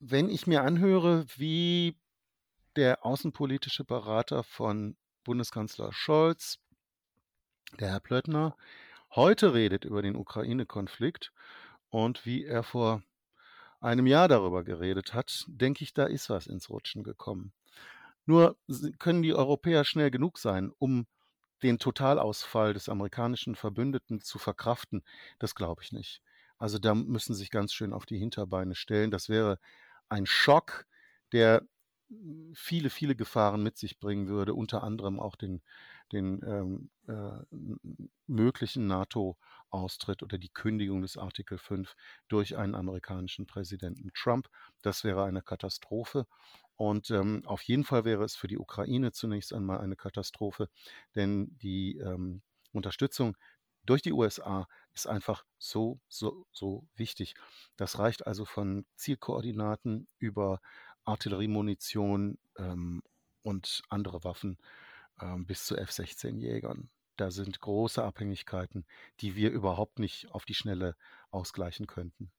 wenn 0.00 0.28
ich 0.28 0.46
mir 0.46 0.64
anhöre, 0.64 1.24
wie 1.34 1.96
der 2.76 3.06
außenpolitische 3.06 3.84
Berater 3.86 4.44
von 4.44 4.98
Bundeskanzler 5.24 5.94
Scholz, 5.94 6.58
der 7.80 7.88
Herr 7.88 8.00
Plöttner, 8.00 8.54
heute 9.14 9.54
redet 9.54 9.86
über 9.86 10.02
den 10.02 10.14
Ukraine-Konflikt 10.14 11.32
und 11.88 12.26
wie 12.26 12.44
er 12.44 12.62
vor 12.62 13.02
einem 13.80 14.06
Jahr 14.06 14.28
darüber 14.28 14.62
geredet 14.62 15.14
hat, 15.14 15.46
denke 15.48 15.84
ich, 15.84 15.94
da 15.94 16.04
ist 16.04 16.28
was 16.28 16.46
ins 16.46 16.68
Rutschen 16.68 17.02
gekommen. 17.02 17.54
Nur 18.26 18.58
können 18.98 19.22
die 19.22 19.32
Europäer 19.32 19.84
schnell 19.84 20.10
genug 20.10 20.36
sein, 20.36 20.70
um 20.78 21.06
den 21.62 21.78
Totalausfall 21.78 22.74
des 22.74 22.88
amerikanischen 22.88 23.54
Verbündeten 23.54 24.20
zu 24.20 24.38
verkraften? 24.38 25.02
Das 25.38 25.54
glaube 25.54 25.82
ich 25.82 25.92
nicht. 25.92 26.22
Also 26.58 26.78
da 26.78 26.94
müssen 26.94 27.34
sich 27.34 27.50
ganz 27.50 27.72
schön 27.72 27.92
auf 27.92 28.06
die 28.06 28.18
Hinterbeine 28.18 28.74
stellen. 28.74 29.10
Das 29.10 29.28
wäre 29.28 29.58
ein 30.08 30.26
Schock, 30.26 30.86
der 31.32 31.62
viele, 32.54 32.90
viele 32.90 33.14
Gefahren 33.14 33.62
mit 33.62 33.76
sich 33.76 33.98
bringen 33.98 34.28
würde, 34.28 34.54
unter 34.54 34.82
anderem 34.82 35.20
auch 35.20 35.36
den, 35.36 35.62
den 36.12 36.40
ähm, 36.46 36.90
äh, 37.06 37.44
möglichen 38.26 38.86
NATO-Austritt 39.68 40.22
oder 40.22 40.38
die 40.38 40.48
Kündigung 40.48 41.02
des 41.02 41.16
Artikel 41.16 41.58
5 41.58 41.94
durch 42.28 42.56
einen 42.56 42.74
amerikanischen 42.74 43.46
Präsidenten 43.46 44.10
Trump. 44.14 44.48
Das 44.82 45.04
wäre 45.04 45.24
eine 45.24 45.42
Katastrophe. 45.42 46.26
Und 46.76 47.10
ähm, 47.10 47.42
auf 47.46 47.62
jeden 47.62 47.84
Fall 47.84 48.04
wäre 48.04 48.24
es 48.24 48.36
für 48.36 48.48
die 48.48 48.58
Ukraine 48.58 49.12
zunächst 49.12 49.52
einmal 49.52 49.80
eine 49.80 49.96
Katastrophe, 49.96 50.68
denn 51.16 51.56
die 51.58 51.98
ähm, 51.98 52.42
Unterstützung 52.72 53.36
durch 53.84 54.02
die 54.02 54.12
USA 54.12 54.68
ist 54.94 55.06
einfach 55.06 55.44
so, 55.58 55.98
so, 56.08 56.46
so 56.52 56.86
wichtig. 56.94 57.34
Das 57.76 57.98
reicht 57.98 58.26
also 58.26 58.44
von 58.44 58.84
Zielkoordinaten 58.96 60.06
über 60.18 60.60
Artilleriemunition 61.04 62.38
ähm, 62.58 63.02
und 63.42 63.82
andere 63.88 64.22
Waffen 64.24 64.58
ähm, 65.20 65.46
bis 65.46 65.64
zu 65.64 65.76
F-16-Jägern. 65.76 66.90
Da 67.18 67.30
sind 67.30 67.60
große 67.60 68.02
Abhängigkeiten, 68.02 68.86
die 69.20 69.34
wir 69.34 69.50
überhaupt 69.50 69.98
nicht 69.98 70.30
auf 70.32 70.44
die 70.44 70.54
Schnelle 70.54 70.94
ausgleichen 71.30 71.86
könnten. 71.86 72.30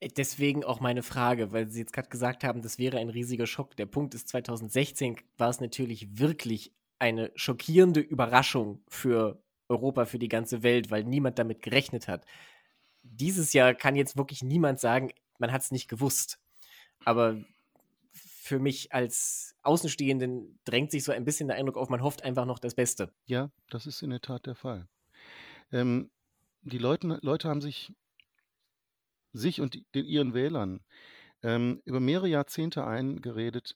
Äh, 0.00 0.08
deswegen 0.08 0.64
auch 0.64 0.80
meine 0.80 1.02
Frage, 1.02 1.52
weil 1.52 1.68
Sie 1.68 1.80
jetzt 1.80 1.92
gerade 1.92 2.08
gesagt 2.08 2.44
haben, 2.44 2.62
das 2.62 2.78
wäre 2.78 2.98
ein 2.98 3.10
riesiger 3.10 3.46
Schock. 3.46 3.76
Der 3.76 3.86
Punkt 3.86 4.14
ist, 4.14 4.28
2016 4.28 5.16
war 5.36 5.50
es 5.50 5.60
natürlich 5.60 6.18
wirklich 6.18 6.72
eine 6.98 7.32
schockierende 7.34 8.00
Überraschung 8.00 8.82
für 8.88 9.42
Europa, 9.68 10.04
für 10.04 10.20
die 10.20 10.28
ganze 10.28 10.62
Welt, 10.62 10.90
weil 10.90 11.02
niemand 11.02 11.38
damit 11.38 11.62
gerechnet 11.62 12.06
hat. 12.06 12.24
Dieses 13.02 13.52
Jahr 13.52 13.74
kann 13.74 13.96
jetzt 13.96 14.16
wirklich 14.16 14.42
niemand 14.42 14.78
sagen, 14.78 15.10
man 15.38 15.50
hat 15.50 15.62
es 15.62 15.72
nicht 15.72 15.88
gewusst. 15.88 16.38
Aber 17.04 17.42
für 18.52 18.58
mich 18.58 18.92
als 18.92 19.56
Außenstehenden 19.62 20.58
drängt 20.66 20.90
sich 20.90 21.04
so 21.04 21.10
ein 21.10 21.24
bisschen 21.24 21.48
der 21.48 21.56
Eindruck 21.56 21.78
auf, 21.78 21.88
man 21.88 22.02
hofft 22.02 22.22
einfach 22.22 22.44
noch 22.44 22.58
das 22.58 22.74
Beste. 22.74 23.10
Ja, 23.24 23.50
das 23.70 23.86
ist 23.86 24.02
in 24.02 24.10
der 24.10 24.20
Tat 24.20 24.44
der 24.44 24.54
Fall. 24.54 24.86
Ähm, 25.72 26.10
die 26.60 26.76
Leute, 26.76 27.18
Leute 27.22 27.48
haben 27.48 27.62
sich, 27.62 27.94
sich 29.32 29.62
und 29.62 29.82
den, 29.94 30.04
ihren 30.04 30.34
Wählern 30.34 30.84
ähm, 31.42 31.80
über 31.86 31.98
mehrere 31.98 32.28
Jahrzehnte 32.28 32.84
eingeredet, 32.84 33.74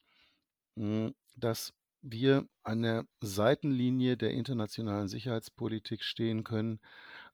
mh, 0.75 1.07
hm, 1.07 1.15
dass 1.37 1.73
wir 2.03 2.47
an 2.63 2.83
der 2.83 3.07
Seitenlinie 3.23 4.19
der 4.19 4.33
internationalen 4.33 5.09
Sicherheitspolitik 5.09 6.03
stehen 6.03 6.45
können, 6.45 6.81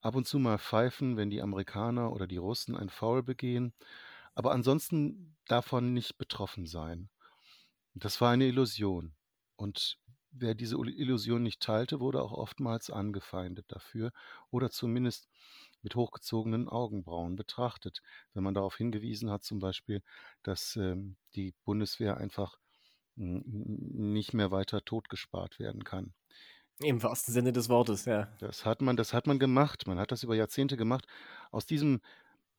ab 0.01 0.15
und 0.15 0.29
zu 0.29 0.39
mal 0.39 0.59
pfeifen, 0.59 1.17
wenn 1.17 1.29
die 1.29 1.43
Amerikaner 1.43 2.13
oder 2.13 2.29
die 2.29 2.37
Russen 2.37 2.77
ein 2.77 2.89
Foul 2.89 3.25
begehen, 3.25 3.73
aber 4.37 4.53
ansonsten 4.53 5.35
davon 5.49 5.93
nicht 5.93 6.19
betroffen 6.19 6.67
sein. 6.67 7.09
Das 7.95 8.21
war 8.21 8.31
eine 8.31 8.47
Illusion. 8.47 9.15
Und 9.57 9.99
wer 10.31 10.55
diese 10.55 10.77
Illusion 10.77 11.43
nicht 11.43 11.61
teilte, 11.61 12.01
wurde 12.01 12.23
auch 12.23 12.33
oftmals 12.33 12.91
angefeindet 12.91 13.67
dafür 13.69 14.13
oder 14.51 14.71
zumindest 14.71 15.29
mit 15.83 15.97
hochgezogenen 15.97 16.69
Augenbrauen 16.69 17.37
betrachtet, 17.37 18.03
wenn 18.35 18.45
man 18.45 18.55
darauf 18.55 18.77
hingewiesen 18.77 19.31
hat, 19.31 19.43
zum 19.43 19.59
Beispiel, 19.59 20.03
dass 20.43 20.77
ähm, 20.77 21.17
die 21.35 21.55
Bundeswehr 21.65 22.17
einfach 22.17 22.59
nicht 23.15 24.33
mehr 24.33 24.51
weiter 24.51 24.85
totgespart 24.85 25.59
werden 25.59 25.85
kann. 25.85 26.15
Im 26.79 27.03
wahrsten 27.03 27.35
Sinne 27.35 27.53
des 27.53 27.69
Wortes, 27.69 28.07
ja. 28.07 28.35
Das 28.39 28.65
hat 28.65 28.81
man, 28.81 28.97
das 28.97 29.13
hat 29.13 29.27
man 29.27 29.39
gemacht. 29.39 29.87
Man 29.87 29.99
hat 29.99 30.11
das 30.13 30.23
über 30.23 30.35
Jahrzehnte 30.35 30.77
gemacht. 30.77 31.07
Aus 31.51 31.67
diesem, 31.67 32.01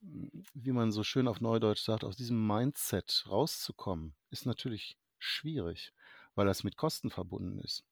wie 0.01 0.71
man 0.71 0.91
so 0.91 1.03
schön 1.03 1.27
auf 1.27 1.41
Neudeutsch 1.41 1.81
sagt, 1.81 2.03
aus 2.03 2.15
diesem 2.15 2.45
Mindset 2.45 3.25
rauszukommen, 3.27 4.13
ist 4.29 4.45
natürlich 4.45 4.97
schwierig, 5.23 5.93
weil 6.35 6.45
das 6.45 6.63
mit 6.63 6.77
Kosten 6.77 7.09
verbunden 7.09 7.59
ist, 7.59 7.83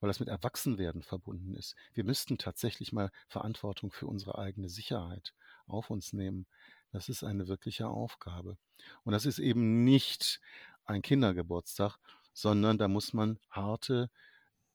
weil 0.00 0.08
das 0.08 0.20
mit 0.20 0.28
Erwachsenwerden 0.28 1.02
verbunden 1.02 1.54
ist. 1.54 1.74
Wir 1.94 2.04
müssten 2.04 2.38
tatsächlich 2.38 2.92
mal 2.92 3.10
Verantwortung 3.28 3.92
für 3.92 4.06
unsere 4.06 4.38
eigene 4.38 4.68
Sicherheit 4.68 5.34
auf 5.66 5.90
uns 5.90 6.12
nehmen. 6.12 6.46
Das 6.92 7.08
ist 7.08 7.22
eine 7.22 7.48
wirkliche 7.48 7.88
Aufgabe. 7.88 8.56
Und 9.04 9.12
das 9.12 9.26
ist 9.26 9.38
eben 9.38 9.84
nicht 9.84 10.40
ein 10.84 11.02
Kindergeburtstag, 11.02 11.98
sondern 12.32 12.78
da 12.78 12.88
muss 12.88 13.12
man 13.12 13.38
harte 13.50 14.10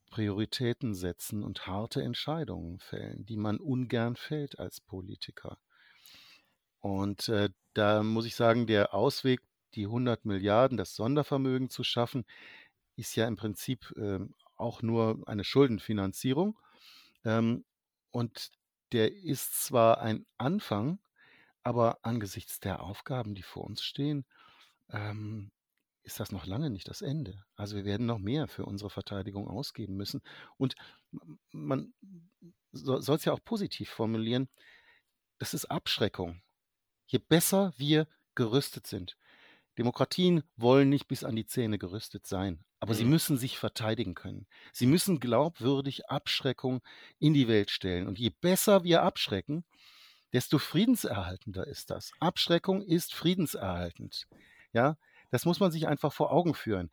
Prioritäten 0.10 0.94
setzen 0.94 1.44
und 1.44 1.68
harte 1.68 2.02
Entscheidungen 2.02 2.80
fällen, 2.80 3.26
die 3.26 3.38
man 3.38 3.58
ungern 3.58 4.16
fällt 4.16 4.60
als 4.60 4.80
Politiker. 4.80 5.58
Und 6.80 7.30
äh, 7.30 7.50
da 7.74 8.04
muss 8.04 8.26
ich 8.26 8.36
sagen, 8.36 8.68
der 8.68 8.94
Ausweg 8.94 9.42
die 9.76 9.86
100 9.86 10.26
Milliarden, 10.26 10.78
das 10.78 10.96
Sondervermögen 10.96 11.70
zu 11.70 11.84
schaffen, 11.84 12.26
ist 12.96 13.16
ja 13.16 13.28
im 13.28 13.36
Prinzip 13.36 13.92
äh, 13.98 14.20
auch 14.56 14.82
nur 14.82 15.22
eine 15.28 15.44
Schuldenfinanzierung. 15.44 16.58
Ähm, 17.24 17.66
und 18.12 18.52
der 18.92 19.14
ist 19.14 19.64
zwar 19.66 20.00
ein 20.00 20.26
Anfang, 20.38 21.00
aber 21.64 22.00
angesichts 22.04 22.60
der 22.60 22.82
Aufgaben, 22.82 23.36
die 23.36 23.44
vor 23.44 23.64
uns 23.66 23.82
stehen, 23.82 24.26
ähm, 24.90 25.52
ist 26.04 26.20
das 26.20 26.32
noch 26.32 26.46
lange 26.46 26.70
nicht 26.70 26.88
das 26.88 27.02
Ende. 27.02 27.44
Also 27.56 27.76
wir 27.76 27.84
werden 27.84 28.06
noch 28.06 28.20
mehr 28.20 28.48
für 28.48 28.66
unsere 28.66 28.92
Verteidigung 28.92 29.48
ausgeben 29.48 29.96
müssen. 29.96 30.22
Und 30.58 30.76
man 31.52 31.94
soll 32.72 33.16
es 33.16 33.26
ja 33.26 33.34
auch 33.34 33.44
positiv 33.44 33.90
formulieren. 33.90 34.48
Das 35.40 35.54
ist 35.56 35.66
Abschreckung. 35.66 36.44
Je 37.08 37.20
besser 37.20 37.74
wir 37.78 38.08
gerüstet 38.36 38.86
sind, 38.86 39.18
Demokratien 39.78 40.44
wollen 40.56 40.90
nicht 40.90 41.08
bis 41.08 41.24
an 41.24 41.36
die 41.36 41.46
Zähne 41.46 41.78
gerüstet 41.78 42.26
sein, 42.26 42.64
aber 42.80 42.94
mhm. 42.94 42.98
sie 42.98 43.06
müssen 43.06 43.38
sich 43.38 43.58
verteidigen 43.58 44.16
können. 44.16 44.48
Sie 44.72 44.86
müssen 44.86 45.20
glaubwürdig 45.20 46.10
Abschreckung 46.10 46.82
in 47.20 47.34
die 47.34 47.48
Welt 47.48 47.72
stellen. 47.72 48.08
Und 48.08 48.18
je 48.18 48.30
besser 48.30 48.84
wir 48.84 49.04
abschrecken, 49.04 49.66
desto 50.34 50.60
friedenserhaltender 50.60 51.68
ist 51.68 51.90
das. 51.92 52.12
Abschreckung 52.20 52.82
ist 52.82 53.14
friedenserhaltend. 53.14 54.28
Ja, 54.72 54.98
das 55.32 55.46
muss 55.46 55.60
man 55.60 55.72
sich 55.72 55.88
einfach 55.88 56.14
vor 56.14 56.32
Augen 56.32 56.54
führen. 56.54 56.90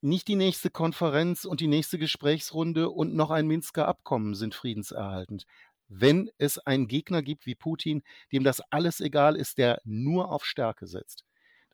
Nicht 0.00 0.28
die 0.28 0.36
nächste 0.36 0.70
Konferenz 0.70 1.44
und 1.44 1.60
die 1.60 1.66
nächste 1.66 1.98
Gesprächsrunde 1.98 2.90
und 2.90 3.14
noch 3.14 3.30
ein 3.30 3.46
Minsker 3.46 3.88
Abkommen 3.88 4.34
sind 4.34 4.54
friedenserhaltend. 4.54 5.46
Wenn 5.88 6.30
es 6.38 6.58
einen 6.58 6.88
Gegner 6.88 7.22
gibt 7.22 7.46
wie 7.46 7.54
Putin, 7.54 8.02
dem 8.32 8.44
das 8.44 8.60
alles 8.70 9.00
egal 9.00 9.36
ist, 9.36 9.58
der 9.58 9.80
nur 9.84 10.30
auf 10.30 10.44
Stärke 10.44 10.86
setzt. 10.86 11.24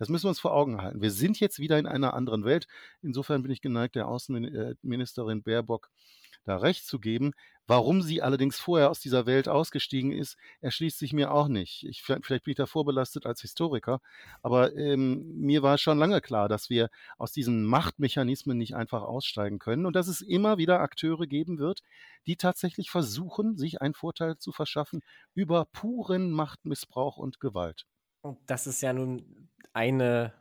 Das 0.01 0.09
müssen 0.09 0.25
wir 0.25 0.31
uns 0.31 0.41
vor 0.41 0.55
Augen 0.55 0.81
halten. 0.81 1.03
Wir 1.03 1.11
sind 1.11 1.41
jetzt 1.41 1.59
wieder 1.59 1.79
in 1.79 1.85
einer 1.85 2.15
anderen 2.15 2.47
Welt. 2.47 2.67
Insofern 3.03 3.43
bin 3.43 3.53
ich 3.53 3.61
geneigt, 3.61 3.97
der 3.97 4.09
Außenministerin 4.09 5.43
Baerbock 5.43 5.91
da 6.45 6.57
recht 6.57 6.87
zu 6.87 6.99
geben. 6.99 7.33
Warum 7.67 8.01
sie 8.01 8.23
allerdings 8.23 8.59
vorher 8.59 8.89
aus 8.89 9.01
dieser 9.01 9.27
Welt 9.27 9.47
ausgestiegen 9.47 10.11
ist, 10.11 10.39
erschließt 10.63 10.99
sich 10.99 11.13
mir 11.13 11.33
auch 11.33 11.49
nicht. 11.49 11.85
Ich, 11.85 12.03
vielleicht 12.03 12.45
bin 12.45 12.53
ich 12.53 12.57
da 12.57 12.65
vorbelastet 12.65 13.27
als 13.27 13.43
Historiker, 13.43 14.01
aber 14.43 14.75
ähm, 14.75 15.35
mir 15.37 15.63
war 15.63 15.77
schon 15.77 15.99
lange 15.99 16.23
klar, 16.23 16.49
dass 16.49 16.71
wir 16.71 16.89
aus 17.19 17.33
diesen 17.33 17.67
Machtmechanismen 17.67 18.57
nicht 18.57 18.75
einfach 18.75 19.03
aussteigen 19.03 19.59
können 19.59 19.85
und 19.85 19.95
dass 19.95 20.09
es 20.09 20.23
immer 20.23 20.57
wieder 20.57 20.81
Akteure 20.81 21.27
geben 21.27 21.59
wird, 21.59 21.83
die 22.27 22.37
tatsächlich 22.37 22.91
versuchen, 22.91 23.59
sich 23.59 23.83
einen 23.83 23.95
Vorteil 23.95 24.39
zu 24.39 24.51
verschaffen 24.51 25.03
über 25.35 25.67
puren 25.67 26.31
Machtmissbrauch 26.31 27.19
und 27.19 27.39
Gewalt. 27.39 27.85
Und 28.23 28.39
das 28.47 28.67
ist 28.67 28.83
ja 28.83 28.93
nun 28.93 29.49
eine 29.73 30.35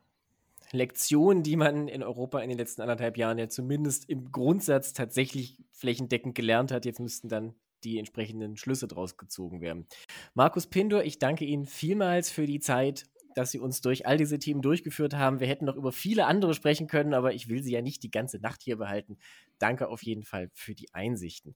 Lektion, 0.71 1.43
die 1.43 1.55
man 1.55 1.87
in 1.87 2.03
Europa 2.03 2.39
in 2.39 2.49
den 2.49 2.57
letzten 2.57 2.81
anderthalb 2.81 3.17
Jahren 3.17 3.37
ja 3.37 3.49
zumindest 3.49 4.09
im 4.09 4.31
Grundsatz 4.31 4.93
tatsächlich 4.93 5.57
flächendeckend 5.71 6.35
gelernt 6.35 6.71
hat. 6.71 6.85
Jetzt 6.85 6.99
müssten 6.99 7.29
dann 7.29 7.55
die 7.83 7.97
entsprechenden 7.97 8.57
Schlüsse 8.57 8.87
draus 8.87 9.17
gezogen 9.17 9.61
werden. 9.61 9.87
Markus 10.33 10.67
Pindor, 10.67 11.03
ich 11.03 11.17
danke 11.17 11.45
Ihnen 11.45 11.65
vielmals 11.65 12.29
für 12.29 12.45
die 12.45 12.59
Zeit, 12.59 13.05
dass 13.35 13.51
Sie 13.51 13.59
uns 13.59 13.81
durch 13.81 14.05
all 14.05 14.17
diese 14.17 14.37
Themen 14.37 14.61
durchgeführt 14.61 15.15
haben. 15.15 15.39
Wir 15.39 15.47
hätten 15.47 15.65
noch 15.65 15.77
über 15.77 15.91
viele 15.91 16.25
andere 16.25 16.53
sprechen 16.53 16.87
können, 16.87 17.13
aber 17.13 17.33
ich 17.33 17.47
will 17.47 17.63
Sie 17.63 17.71
ja 17.71 17.81
nicht 17.81 18.03
die 18.03 18.11
ganze 18.11 18.39
Nacht 18.39 18.61
hier 18.61 18.77
behalten. 18.77 19.17
Danke 19.59 19.87
auf 19.87 20.03
jeden 20.03 20.23
Fall 20.23 20.49
für 20.53 20.75
die 20.75 20.93
Einsichten. 20.93 21.55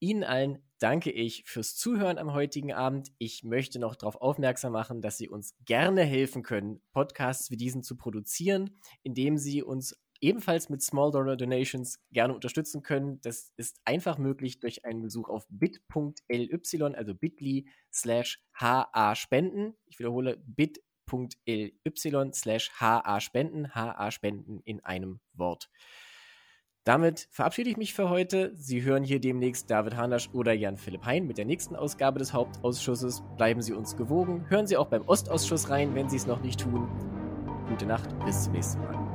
Ihnen 0.00 0.24
allen 0.24 0.58
danke 0.78 1.10
ich 1.10 1.44
fürs 1.44 1.76
Zuhören 1.76 2.18
am 2.18 2.34
heutigen 2.34 2.72
Abend. 2.72 3.12
Ich 3.18 3.44
möchte 3.44 3.78
noch 3.78 3.96
darauf 3.96 4.16
aufmerksam 4.16 4.72
machen, 4.72 5.00
dass 5.00 5.16
Sie 5.16 5.28
uns 5.28 5.54
gerne 5.64 6.02
helfen 6.02 6.42
können, 6.42 6.82
Podcasts 6.92 7.50
wie 7.50 7.56
diesen 7.56 7.82
zu 7.82 7.96
produzieren, 7.96 8.78
indem 9.02 9.38
Sie 9.38 9.62
uns 9.62 9.98
ebenfalls 10.20 10.68
mit 10.68 10.82
Small 10.82 11.10
Dollar 11.10 11.36
Donations 11.36 11.98
gerne 12.10 12.34
unterstützen 12.34 12.82
können. 12.82 13.20
Das 13.22 13.52
ist 13.56 13.80
einfach 13.84 14.18
möglich 14.18 14.60
durch 14.60 14.84
einen 14.84 15.02
Besuch 15.02 15.28
auf 15.28 15.46
bit.ly, 15.48 16.50
also 16.94 17.14
bit.ly 17.14 17.68
slash 17.92 18.42
ha 18.54 19.14
spenden. 19.14 19.74
Ich 19.86 19.98
wiederhole 19.98 20.36
bit.ly 20.44 21.74
slash 22.32 22.70
ha 22.80 23.20
spenden, 23.20 23.74
ha 23.74 24.10
spenden 24.10 24.60
in 24.64 24.80
einem 24.84 25.20
Wort. 25.32 25.70
Damit 26.86 27.26
verabschiede 27.32 27.68
ich 27.68 27.76
mich 27.76 27.94
für 27.94 28.10
heute. 28.10 28.52
Sie 28.54 28.84
hören 28.84 29.02
hier 29.02 29.20
demnächst 29.20 29.68
David 29.68 29.96
Hanasch 29.96 30.30
oder 30.32 30.52
Jan 30.52 30.76
Philipp 30.76 31.04
Hein 31.04 31.26
mit 31.26 31.36
der 31.36 31.44
nächsten 31.44 31.74
Ausgabe 31.74 32.20
des 32.20 32.32
Hauptausschusses. 32.32 33.24
Bleiben 33.36 33.60
Sie 33.60 33.72
uns 33.72 33.96
gewogen. 33.96 34.46
Hören 34.50 34.68
Sie 34.68 34.76
auch 34.76 34.86
beim 34.86 35.02
Ostausschuss 35.02 35.68
rein, 35.68 35.96
wenn 35.96 36.08
Sie 36.08 36.16
es 36.16 36.28
noch 36.28 36.40
nicht 36.42 36.60
tun. 36.60 36.88
Gute 37.68 37.86
Nacht, 37.86 38.08
bis 38.24 38.44
zum 38.44 38.52
nächsten 38.52 38.80
Mal. 38.82 39.05